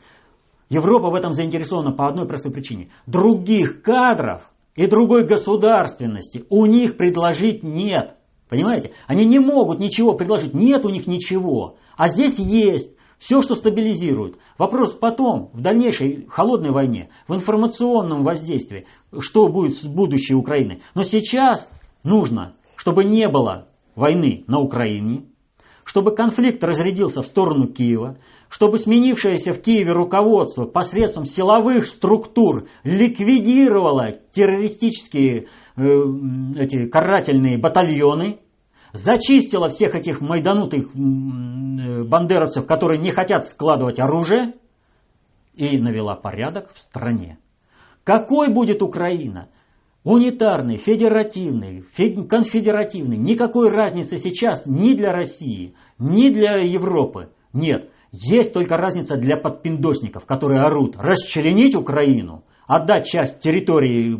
Европа 0.68 1.10
в 1.10 1.14
этом 1.14 1.32
заинтересована 1.32 1.92
по 1.92 2.08
одной 2.08 2.26
простой 2.26 2.52
причине. 2.52 2.90
Других 3.06 3.82
кадров 3.82 4.50
и 4.74 4.86
другой 4.86 5.24
государственности 5.24 6.44
у 6.50 6.66
них 6.66 6.96
предложить 6.96 7.62
нет. 7.62 8.16
Понимаете? 8.48 8.92
Они 9.06 9.24
не 9.24 9.38
могут 9.38 9.78
ничего 9.78 10.14
предложить. 10.14 10.54
Нет 10.54 10.84
у 10.84 10.88
них 10.88 11.06
ничего. 11.06 11.76
А 11.96 12.08
здесь 12.08 12.38
есть. 12.38 12.94
Все, 13.18 13.42
что 13.42 13.56
стабилизирует. 13.56 14.38
Вопрос 14.58 14.92
потом, 14.92 15.50
в 15.52 15.60
дальнейшей 15.60 16.26
холодной 16.28 16.70
войне, 16.70 17.08
в 17.26 17.34
информационном 17.34 18.22
воздействии, 18.22 18.86
что 19.18 19.48
будет 19.48 19.76
с 19.76 19.82
будущей 19.82 20.34
Украины. 20.34 20.82
Но 20.94 21.02
сейчас 21.02 21.68
нужно, 22.02 22.54
чтобы 22.76 23.04
не 23.04 23.28
было 23.28 23.68
войны 23.94 24.44
на 24.46 24.60
Украине, 24.60 25.24
чтобы 25.84 26.14
конфликт 26.14 26.62
разрядился 26.62 27.22
в 27.22 27.26
сторону 27.26 27.66
Киева, 27.66 28.18
чтобы 28.48 28.78
сменившееся 28.78 29.54
в 29.54 29.60
Киеве 29.60 29.92
руководство 29.92 30.66
посредством 30.66 31.24
силовых 31.24 31.86
структур 31.86 32.68
ликвидировало 32.84 34.12
террористические 34.30 35.46
э, 35.76 36.04
эти 36.56 36.86
карательные 36.86 37.56
батальоны, 37.56 38.40
зачистило 38.92 39.68
всех 39.70 39.94
этих 39.94 40.20
майданутых 40.20 40.88
э, 40.94 42.04
бандеровцев, 42.04 42.66
которые 42.66 43.00
не 43.00 43.10
хотят 43.10 43.46
складывать 43.46 43.98
оружие, 43.98 44.54
и 45.54 45.76
навела 45.78 46.14
порядок 46.14 46.70
в 46.72 46.78
стране. 46.78 47.38
Какой 48.04 48.48
будет 48.48 48.80
Украина? 48.80 49.48
Унитарный, 50.04 50.76
федеративный, 50.76 51.84
конфедеративный. 52.28 53.16
Никакой 53.16 53.68
разницы 53.68 54.18
сейчас 54.18 54.64
ни 54.64 54.94
для 54.94 55.12
России, 55.12 55.74
ни 55.98 56.30
для 56.30 56.56
Европы 56.56 57.30
нет. 57.52 57.90
Есть 58.12 58.54
только 58.54 58.76
разница 58.76 59.16
для 59.16 59.36
подпиндосников, 59.36 60.24
которые 60.24 60.62
орут 60.62 60.96
расчленить 60.96 61.74
Украину, 61.74 62.44
отдать 62.66 63.06
часть 63.06 63.40
территории 63.40 64.18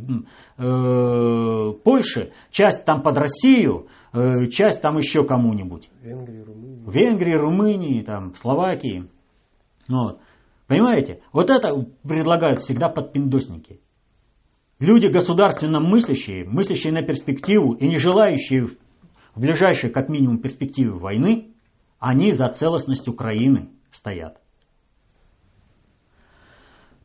э, 0.59 1.73
Польши, 1.85 2.33
часть 2.51 2.85
там 2.85 3.03
под 3.03 3.17
Россию, 3.17 3.87
э, 4.13 4.49
часть 4.49 4.83
там 4.83 4.99
еще 4.99 5.25
кому-нибудь. 5.25 5.89
Венгрии, 6.03 6.43
Румынии. 6.43 6.91
Венгрии, 6.91 7.35
Румынии, 7.35 8.03
там, 8.03 8.35
Словакии. 8.35 9.09
Вот. 9.89 10.21
Понимаете? 10.67 11.23
Вот 11.33 11.49
это 11.49 11.87
предлагают 12.07 12.61
всегда 12.61 12.91
подпиндосники. 12.91 13.81
Люди 14.79 15.07
государственно 15.07 15.81
мыслящие, 15.81 16.45
мыслящие 16.45 16.93
на 16.93 17.03
перспективу 17.03 17.73
и 17.73 17.89
не 17.89 17.99
желающие 17.99 18.67
в 18.67 18.77
ближайшей, 19.35 19.91
как 19.91 20.09
минимум, 20.09 20.39
перспективе 20.39 20.91
войны, 20.91 21.49
они 21.99 22.33
за 22.33 22.49
целостность 22.49 23.09
Украины 23.09 23.71
стоят. 23.91 24.41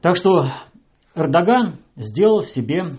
Так 0.01 0.17
что 0.17 0.47
Эрдоган 1.15 1.77
сделал 1.95 2.43
себе 2.43 2.95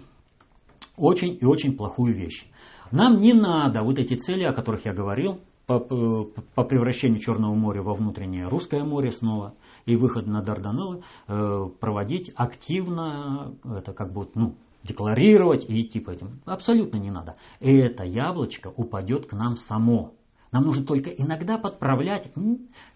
очень 0.97 1.39
и 1.41 1.45
очень 1.45 1.77
плохую 1.77 2.15
вещь. 2.15 2.45
Нам 2.91 3.21
не 3.21 3.33
надо 3.33 3.83
вот 3.83 3.99
эти 3.99 4.15
цели, 4.15 4.43
о 4.43 4.53
которых 4.53 4.87
я 4.87 4.93
говорил, 4.93 5.41
по, 5.67 5.81
по 5.81 6.65
превращению 6.65 7.21
Черного 7.21 7.55
моря 7.55 7.83
во 7.83 7.95
внутреннее 7.95 8.49
Русское 8.49 8.85
море 8.85 9.11
снова 9.11 9.55
и 9.87 9.97
выход 9.97 10.27
на 10.27 10.43
Дарданеллы 10.43 11.03
э, 11.29 11.69
проводить 11.81 12.33
активно, 12.35 13.55
это 13.65 13.93
как 13.93 14.13
бы 14.13 14.29
ну, 14.35 14.55
декларировать 14.83 15.69
и 15.69 15.81
идти 15.81 16.01
по 16.01 16.11
этим. 16.11 16.41
Абсолютно 16.45 16.99
не 16.99 17.11
надо. 17.11 17.35
Это 17.61 18.05
яблочко 18.05 18.69
упадет 18.69 19.27
к 19.27 19.33
нам 19.33 19.57
само. 19.57 20.15
Нам 20.53 20.65
нужно 20.65 20.85
только 20.85 21.11
иногда 21.11 21.59
подправлять 21.59 22.31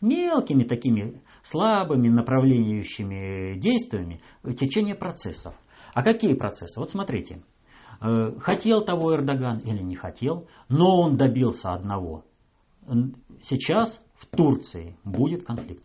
мелкими 0.00 0.62
такими 0.62 1.20
слабыми 1.42 2.08
направляющими 2.08 3.58
действиями 3.58 4.20
течение 4.56 4.94
процессов. 4.94 5.54
А 5.94 6.02
какие 6.02 6.34
процессы? 6.34 6.78
Вот 6.78 6.90
смотрите. 6.90 7.42
Э, 8.00 8.32
хотел 8.38 8.84
того 8.84 9.14
Эрдоган 9.14 9.58
или 9.58 9.82
не 9.82 9.96
хотел, 9.96 10.46
но 10.68 11.00
он 11.00 11.16
добился 11.16 11.72
одного. 11.72 12.24
Сейчас 13.40 14.00
в 14.14 14.26
Турции 14.26 14.96
будет 15.04 15.44
конфликт. 15.44 15.84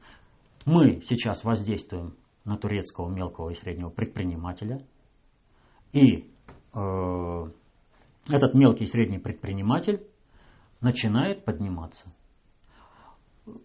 Мы 0.65 1.01
сейчас 1.01 1.43
воздействуем 1.43 2.15
на 2.45 2.57
турецкого 2.57 3.09
мелкого 3.09 3.49
и 3.49 3.53
среднего 3.53 3.89
предпринимателя. 3.89 4.81
И 5.91 6.33
э, 6.73 7.51
этот 8.29 8.53
мелкий 8.53 8.85
и 8.85 8.87
средний 8.87 9.19
предприниматель 9.19 10.05
начинает 10.81 11.45
подниматься. 11.45 12.05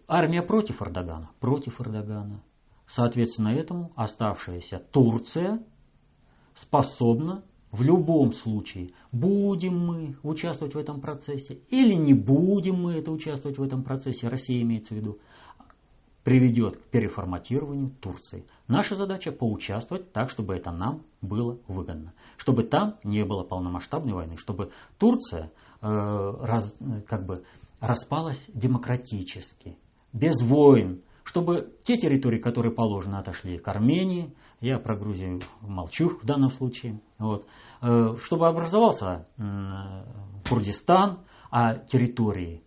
Армия 0.07 0.41
против 0.41 0.81
Эрдогана, 0.81 1.31
против 1.39 1.79
Эрдогана. 1.81 2.43
Соответственно, 2.87 3.49
этому 3.49 3.93
оставшаяся 3.95 4.79
Турция 4.79 5.63
способна 6.53 7.43
в 7.71 7.81
любом 7.81 8.33
случае, 8.33 8.91
будем 9.11 9.77
мы 9.77 10.15
участвовать 10.23 10.75
в 10.75 10.77
этом 10.77 11.01
процессе 11.01 11.59
или 11.69 11.93
не 11.93 12.13
будем 12.13 12.81
мы 12.81 12.93
это 12.93 13.11
участвовать 13.11 13.57
в 13.57 13.63
этом 13.63 13.83
процессе, 13.83 14.27
Россия 14.27 14.61
имеется 14.61 14.93
в 14.93 14.97
виду, 14.97 15.19
приведет 16.23 16.77
к 16.77 16.81
переформатированию 16.83 17.91
Турции. 18.01 18.45
Наша 18.67 18.95
задача 18.95 19.31
поучаствовать 19.31 20.11
так, 20.11 20.29
чтобы 20.29 20.55
это 20.55 20.71
нам 20.71 21.03
было 21.21 21.57
выгодно. 21.67 22.13
Чтобы 22.37 22.63
там 22.63 22.97
не 23.03 23.23
было 23.25 23.43
полномасштабной 23.43 24.13
войны, 24.13 24.37
чтобы 24.37 24.71
Турция 24.97 25.51
Э, 25.81 26.35
раз, 26.41 26.75
как 27.07 27.25
бы 27.25 27.43
распалась 27.79 28.49
демократически, 28.53 29.77
без 30.11 30.41
войн, 30.41 31.01
чтобы 31.23 31.75
те 31.83 31.97
территории, 31.97 32.39
которые 32.39 32.73
положены, 32.73 33.15
отошли 33.15 33.57
к 33.57 33.67
Армении, 33.67 34.35
я 34.61 34.79
про 34.79 34.95
Грузию 34.95 35.41
молчу 35.61 36.09
в 36.09 36.25
данном 36.25 36.49
случае, 36.49 37.01
вот, 37.17 37.45
э, 37.81 38.15
чтобы 38.21 38.47
образовался 38.47 39.27
Курдистан, 40.47 41.19
а 41.51 41.75
территории 41.75 42.63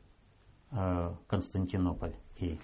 э, 0.70 1.14
Константинополь 1.26 2.14
и 2.38 2.58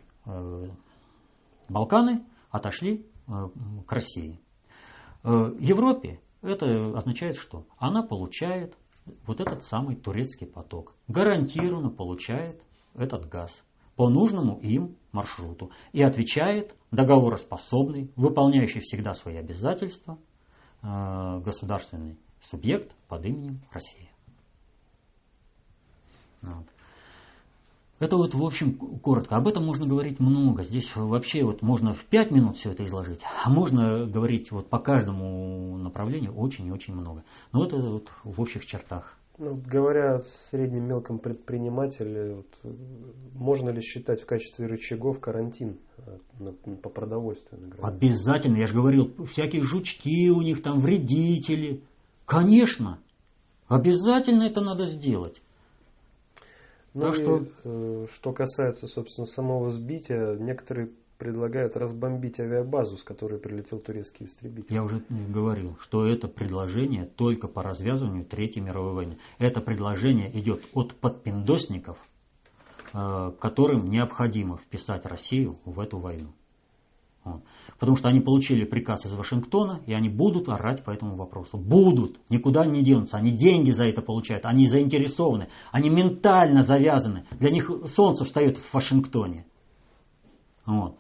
Балканы 1.69 2.25
отошли 2.51 3.07
к 3.27 3.93
России. 3.93 4.41
Европе 5.25 6.21
это 6.43 6.97
означает 6.97 7.37
что? 7.37 7.67
Она 7.79 8.03
получает 8.03 8.77
вот 9.27 9.41
этот 9.41 9.65
самый 9.65 9.97
турецкий 9.97 10.47
поток. 10.47 10.95
Гарантированно 11.09 11.91
получает 11.91 12.63
этот 12.95 13.29
газ 13.29 13.65
по 13.99 14.09
нужному 14.09 14.61
им 14.61 14.97
маршруту 15.11 15.73
и 15.93 16.03
отвечает 16.03 16.77
договороспособный, 16.93 18.13
выполняющий 18.15 18.81
всегда 18.81 19.13
свои 19.13 19.35
обязательства 19.35 20.19
э, 20.83 21.41
государственный 21.45 22.17
субъект 22.41 22.95
под 23.09 23.25
именем 23.25 23.61
Россия. 23.73 24.09
Вот. 26.43 26.67
Это 27.99 28.17
вот 28.17 28.35
в 28.35 28.45
общем 28.45 28.75
коротко. 29.01 29.35
Об 29.35 29.49
этом 29.49 29.67
можно 29.67 29.85
говорить 29.85 30.21
много. 30.21 30.63
Здесь 30.63 30.95
вообще 30.95 31.43
вот 31.43 31.63
можно 31.63 31.93
в 31.93 32.05
пять 32.05 32.31
минут 32.31 32.57
все 32.57 32.71
это 32.71 32.87
изложить, 32.87 33.23
а 33.45 33.51
можно 33.51 34.07
говорить 34.07 34.53
вот 34.53 34.71
по 34.71 34.79
каждому 34.79 35.77
направлению 35.77 36.37
очень 36.37 36.69
и 36.69 36.71
очень 36.71 36.95
много. 36.95 37.25
Но 37.51 37.65
это 37.65 37.79
вот 37.79 38.13
в 38.23 38.41
общих 38.41 38.65
чертах. 38.65 39.19
Ну, 39.39 39.55
говоря 39.55 40.17
о 40.17 40.19
среднем 40.19 40.89
мелком 40.89 41.21
предпринимателе, 41.21 42.35
вот, 42.35 42.75
можно 43.35 43.71
ли 43.71 43.81
считать 43.81 44.21
в 44.21 44.27
качестве 44.27 44.67
рычагов 44.67 45.21
карантин 45.21 45.79
э, 45.99 46.51
по 46.83 46.91
продовольствию? 46.91 47.63
Обязательно, 47.81 48.57
я 48.57 48.67
же 48.67 48.75
говорил, 48.75 49.15
всякие 49.27 49.63
жучки 49.63 50.31
у 50.31 50.43
них 50.43 50.61
там, 50.61 50.81
вредители. 50.81 51.85
Конечно, 52.27 52.99
обязательно 53.69 54.43
это 54.43 54.61
надо 54.61 54.87
сделать. 54.87 55.41
Ну 56.95 57.03
так 57.03 57.15
и, 57.15 57.17
что... 57.17 57.47
Э, 57.63 58.07
что 58.13 58.33
касается, 58.33 58.89
собственно, 58.89 59.27
самого 59.27 59.71
сбития, 59.71 60.35
некоторые 60.35 60.91
предлагают 61.19 61.77
разбомбить 61.77 62.39
авиабазу, 62.39 62.97
с 62.97 63.03
которой 63.03 63.39
прилетел 63.39 63.81
турецкий 63.81 64.27
истребитель. 64.27 64.73
Я 64.73 64.85
уже 64.85 65.03
говорил, 65.09 65.77
что 65.81 66.07
это 66.07 66.29
предложение 66.29 67.05
только 67.05 67.49
по 67.49 67.63
развязыванию 67.63 68.25
Третьей 68.25 68.63
мировой 68.63 68.95
войны. 68.95 69.19
Это 69.39 69.61
предложение 69.61 70.31
идет 70.39 70.63
от 70.75 70.95
подпиндосников, 70.95 71.99
э, 72.95 73.33
которым 73.41 73.87
необходимо 73.87 74.57
вписать 74.57 75.05
Россию 75.07 75.59
в 75.65 75.81
эту 75.81 75.99
войну. 75.99 76.33
Потому 77.79 77.97
что 77.97 78.09
они 78.09 78.21
получили 78.21 78.65
приказ 78.65 79.05
из 79.05 79.13
Вашингтона, 79.13 79.83
и 79.87 79.93
они 79.93 80.09
будут 80.09 80.49
орать 80.49 80.83
по 80.83 80.91
этому 80.91 81.17
вопросу. 81.17 81.59
Будут, 81.59 82.19
никуда 82.31 82.65
не 82.65 82.83
денутся. 82.83 83.19
Они 83.19 83.33
деньги 83.33 83.71
за 83.71 83.87
это 83.87 84.01
получают, 84.01 84.47
они 84.47 84.67
заинтересованы, 84.67 85.49
они 85.71 85.91
ментально 85.91 86.63
завязаны. 86.63 87.27
Для 87.33 87.51
них 87.51 87.71
солнце 87.87 88.25
встает 88.25 88.57
в 88.57 88.73
Вашингтоне. 88.73 89.45
Вот. 90.65 90.97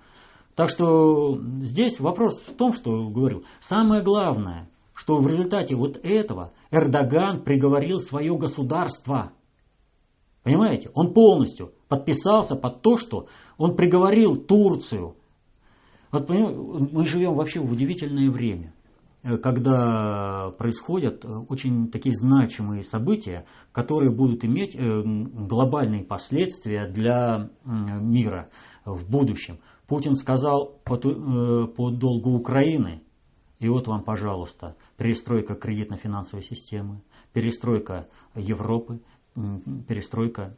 Так 0.59 0.71
что 0.71 1.39
здесь 1.61 2.01
вопрос 2.01 2.41
в 2.41 2.53
том, 2.55 2.73
что 2.73 3.09
говорю, 3.11 3.45
самое 3.61 4.03
главное, 4.03 4.69
что 4.93 5.21
в 5.21 5.29
результате 5.29 5.77
вот 5.77 6.01
этого 6.03 6.51
Эрдоган 6.73 7.45
приговорил 7.45 8.01
свое 8.01 8.37
государство. 8.37 9.31
Понимаете? 10.43 10.91
Он 10.95 11.15
полностью 11.15 11.75
подписался 11.87 12.57
под 12.57 12.83
то, 12.83 12.97
что 12.97 13.29
он 13.57 13.77
приговорил 13.77 14.35
Турцию. 14.35 15.15
Вот 16.11 16.29
мы 16.29 17.07
живем 17.07 17.35
вообще 17.37 17.61
в 17.61 17.71
удивительное 17.71 18.29
время 18.29 18.75
когда 19.43 20.53
происходят 20.59 21.25
очень 21.49 21.91
такие 21.91 22.15
значимые 22.15 22.85
события, 22.85 23.47
которые 23.73 24.13
будут 24.13 24.45
иметь 24.45 24.77
э, 24.77 25.03
глобальные 25.05 26.05
последствия 26.05 26.87
для 26.87 27.51
мира 27.65 28.49
в 28.85 29.11
будущем. 29.11 29.59
Путин 29.89 30.17
сказал 30.17 30.81
э, 30.87 31.67
по 31.67 31.91
долгу 31.91 32.35
Украины, 32.35 33.03
и 33.59 33.69
вот 33.69 33.89
вам, 33.89 34.05
пожалуйста, 34.05 34.77
перестройка 34.99 35.55
кредитно-финансовой 35.55 36.43
системы, 36.43 37.01
перестройка 37.33 38.07
Европы, 38.35 39.01
перестройка 39.35 40.55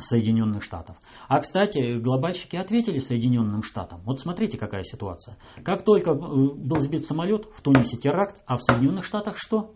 Соединенных 0.00 0.64
Штатов. 0.64 0.96
А, 1.28 1.38
кстати, 1.40 1.98
глобальщики 1.98 2.56
ответили 2.56 2.98
Соединенным 2.98 3.62
Штатам. 3.62 4.00
Вот 4.04 4.18
смотрите, 4.18 4.58
какая 4.58 4.82
ситуация. 4.82 5.36
Как 5.64 5.84
только 5.84 6.10
э, 6.10 6.14
был 6.14 6.80
сбит 6.80 7.04
самолет, 7.04 7.46
в 7.54 7.62
Тунисе 7.62 7.96
теракт, 7.96 8.42
а 8.46 8.56
в 8.56 8.62
Соединенных 8.62 9.04
Штатах 9.04 9.36
что? 9.36 9.70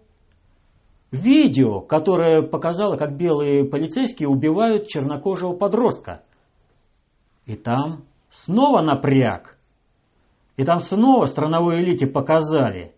Видео, 1.12 1.80
которое 1.80 2.42
показало, 2.42 2.96
как 2.96 3.16
белые 3.16 3.64
полицейские 3.64 4.28
убивают 4.28 4.88
чернокожего 4.88 5.54
подростка. 5.54 6.22
И 7.44 7.54
там 7.54 8.04
снова 8.30 8.82
напряг. 8.82 9.58
И 10.56 10.64
там 10.64 10.80
снова 10.80 11.26
страновой 11.26 11.82
элите 11.82 12.06
показали. 12.06 12.94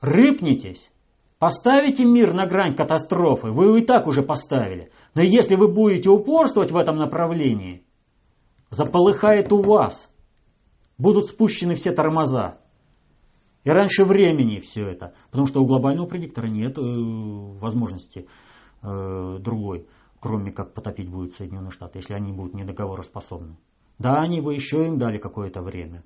Рыпнитесь. 0.00 0.90
Поставите 1.38 2.04
мир 2.04 2.32
на 2.32 2.46
грань 2.46 2.74
катастрофы. 2.74 3.50
Вы 3.50 3.64
его 3.64 3.76
и 3.76 3.84
так 3.84 4.06
уже 4.06 4.22
поставили. 4.22 4.90
Но 5.14 5.22
если 5.22 5.56
вы 5.56 5.68
будете 5.68 6.08
упорствовать 6.08 6.70
в 6.70 6.76
этом 6.76 6.96
направлении, 6.96 7.84
заполыхает 8.70 9.52
у 9.52 9.60
вас. 9.62 10.10
Будут 10.98 11.26
спущены 11.26 11.74
все 11.74 11.92
тормоза. 11.92 12.58
И 13.64 13.70
раньше 13.70 14.04
времени 14.04 14.60
все 14.60 14.86
это. 14.86 15.14
Потому 15.30 15.46
что 15.46 15.62
у 15.62 15.66
глобального 15.66 16.06
предиктора 16.06 16.46
нет 16.46 16.76
э, 16.78 16.82
возможности 16.82 18.28
э, 18.82 19.38
другой, 19.40 19.86
кроме 20.20 20.52
как 20.52 20.74
потопить 20.74 21.08
будет 21.08 21.32
Соединенные 21.32 21.70
Штаты, 21.70 21.98
если 21.98 22.14
они 22.14 22.32
будут 22.32 22.54
недоговороспособны. 22.54 23.56
Да, 23.98 24.20
они 24.20 24.40
бы 24.40 24.54
еще 24.54 24.86
им 24.86 24.98
дали 24.98 25.18
какое-то 25.18 25.62
время, 25.62 26.02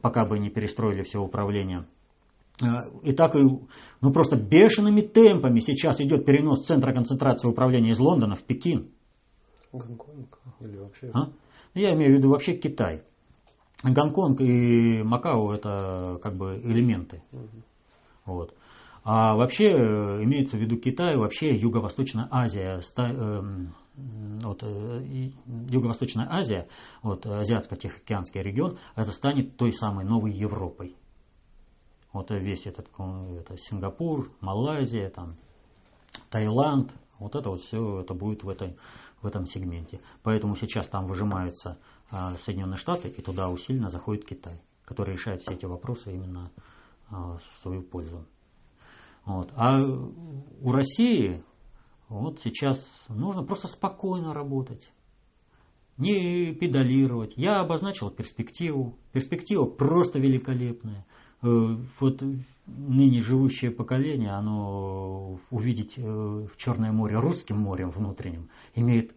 пока 0.00 0.24
бы 0.24 0.38
не 0.38 0.50
перестроили 0.50 1.02
все 1.02 1.20
управление. 1.20 1.84
Э, 2.62 2.88
и 3.02 3.12
так, 3.12 3.34
ну 3.34 4.12
просто 4.12 4.36
бешеными 4.36 5.02
темпами 5.02 5.60
сейчас 5.60 6.00
идет 6.00 6.24
перенос 6.24 6.64
центра 6.64 6.92
концентрации 6.92 7.48
управления 7.48 7.90
из 7.90 7.98
Лондона 7.98 8.36
в 8.36 8.42
Пекин. 8.42 8.90
Гонконг 9.72 10.38
или 10.60 10.76
вообще? 10.78 11.10
А? 11.12 11.30
Я 11.74 11.92
имею 11.94 12.14
в 12.14 12.16
виду 12.16 12.30
вообще 12.30 12.56
Китай. 12.56 13.02
Гонконг 13.82 14.40
и 14.40 15.02
Макао 15.02 15.52
это 15.52 16.18
как 16.22 16.34
бы 16.36 16.58
элементы. 16.62 17.22
Угу. 17.32 17.62
Вот. 18.24 18.54
А 19.08 19.36
вообще 19.36 19.70
э, 19.70 20.24
имеется 20.24 20.56
в 20.56 20.60
виду 20.60 20.78
Китай, 20.78 21.16
вообще 21.16 21.54
Юго-Восточная 21.54 22.26
Азия, 22.28 22.80
эм, 22.96 23.72
вот, 23.94 24.64
э, 24.64 25.30
Юго-Восточная 25.70 26.26
Азия, 26.28 26.66
вот, 27.04 27.24
Азиатско-Тихоокеанский 27.24 28.42
регион, 28.42 28.78
это 28.96 29.12
станет 29.12 29.56
той 29.56 29.72
самой 29.72 30.04
новой 30.04 30.32
Европой. 30.32 30.96
Вот 32.12 32.32
весь 32.32 32.66
этот 32.66 32.88
это 32.98 33.56
Сингапур, 33.56 34.32
Малайзия, 34.40 35.08
там, 35.10 35.36
Таиланд, 36.28 36.92
вот 37.20 37.36
это 37.36 37.50
вот 37.50 37.60
все 37.60 38.00
это 38.00 38.12
будет 38.12 38.42
в, 38.42 38.48
этой, 38.48 38.76
в 39.22 39.26
этом 39.28 39.46
сегменте. 39.46 40.00
Поэтому 40.24 40.56
сейчас 40.56 40.88
там 40.88 41.06
выжимаются 41.06 41.78
Соединенные 42.38 42.76
Штаты, 42.76 43.06
и 43.06 43.22
туда 43.22 43.50
усиленно 43.50 43.88
заходит 43.88 44.24
Китай, 44.24 44.60
который 44.84 45.14
решает 45.14 45.42
все 45.42 45.54
эти 45.54 45.64
вопросы 45.64 46.12
именно 46.12 46.50
в 47.08 47.40
свою 47.54 47.82
пользу. 47.82 48.26
Вот. 49.26 49.52
А 49.56 49.82
у 49.82 50.72
России 50.72 51.42
вот 52.08 52.40
сейчас 52.40 53.06
нужно 53.08 53.42
просто 53.42 53.66
спокойно 53.66 54.32
работать. 54.32 54.90
Не 55.98 56.52
педалировать. 56.54 57.34
Я 57.36 57.60
обозначил 57.60 58.10
перспективу. 58.10 58.96
Перспектива 59.12 59.64
просто 59.64 60.18
великолепная. 60.20 61.04
Э, 61.42 61.76
вот 62.00 62.22
ныне 62.66 63.20
живущее 63.20 63.70
поколение, 63.70 64.30
оно 64.30 65.38
увидеть 65.50 65.98
э, 65.98 66.02
в 66.02 66.56
Черное 66.56 66.92
море 66.92 67.18
русским 67.18 67.58
морем 67.58 67.90
внутренним, 67.90 68.48
имеет 68.74 69.14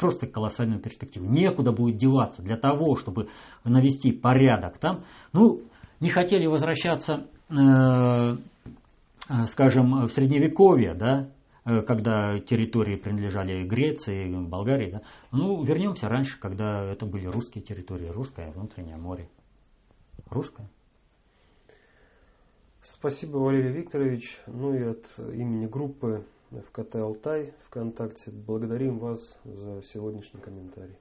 просто 0.00 0.26
колоссальную 0.26 0.80
перспективу. 0.80 1.26
Некуда 1.26 1.72
будет 1.72 1.96
деваться 1.96 2.42
для 2.42 2.56
того, 2.56 2.96
чтобы 2.96 3.28
навести 3.64 4.12
порядок 4.12 4.78
там. 4.78 5.04
Ну, 5.32 5.62
не 6.00 6.10
хотели 6.10 6.46
возвращаться 6.46 7.26
Э, 7.50 8.36
скажем, 9.46 10.06
в 10.06 10.10
Средневековье, 10.10 10.94
да, 10.94 11.30
э, 11.64 11.82
когда 11.82 12.38
территории 12.38 12.96
принадлежали 12.96 13.64
Греции, 13.64 14.28
Болгарии, 14.34 14.90
да, 14.90 15.02
ну, 15.32 15.62
вернемся 15.62 16.08
раньше, 16.08 16.38
когда 16.40 16.84
это 16.84 17.06
были 17.06 17.26
русские 17.26 17.62
территории, 17.62 18.08
русское 18.08 18.50
внутреннее 18.50 18.96
море. 18.96 19.28
Русское. 20.30 20.68
Спасибо, 22.82 23.38
Валерий 23.38 23.70
Викторович. 23.70 24.38
Ну 24.46 24.74
и 24.74 24.82
от 24.82 25.06
имени 25.18 25.66
группы 25.66 26.24
ФКТ 26.50 26.96
«Алтай» 26.96 27.52
ВКонтакте 27.66 28.30
благодарим 28.30 28.98
вас 28.98 29.36
за 29.44 29.82
сегодняшний 29.82 30.40
комментарий. 30.40 30.96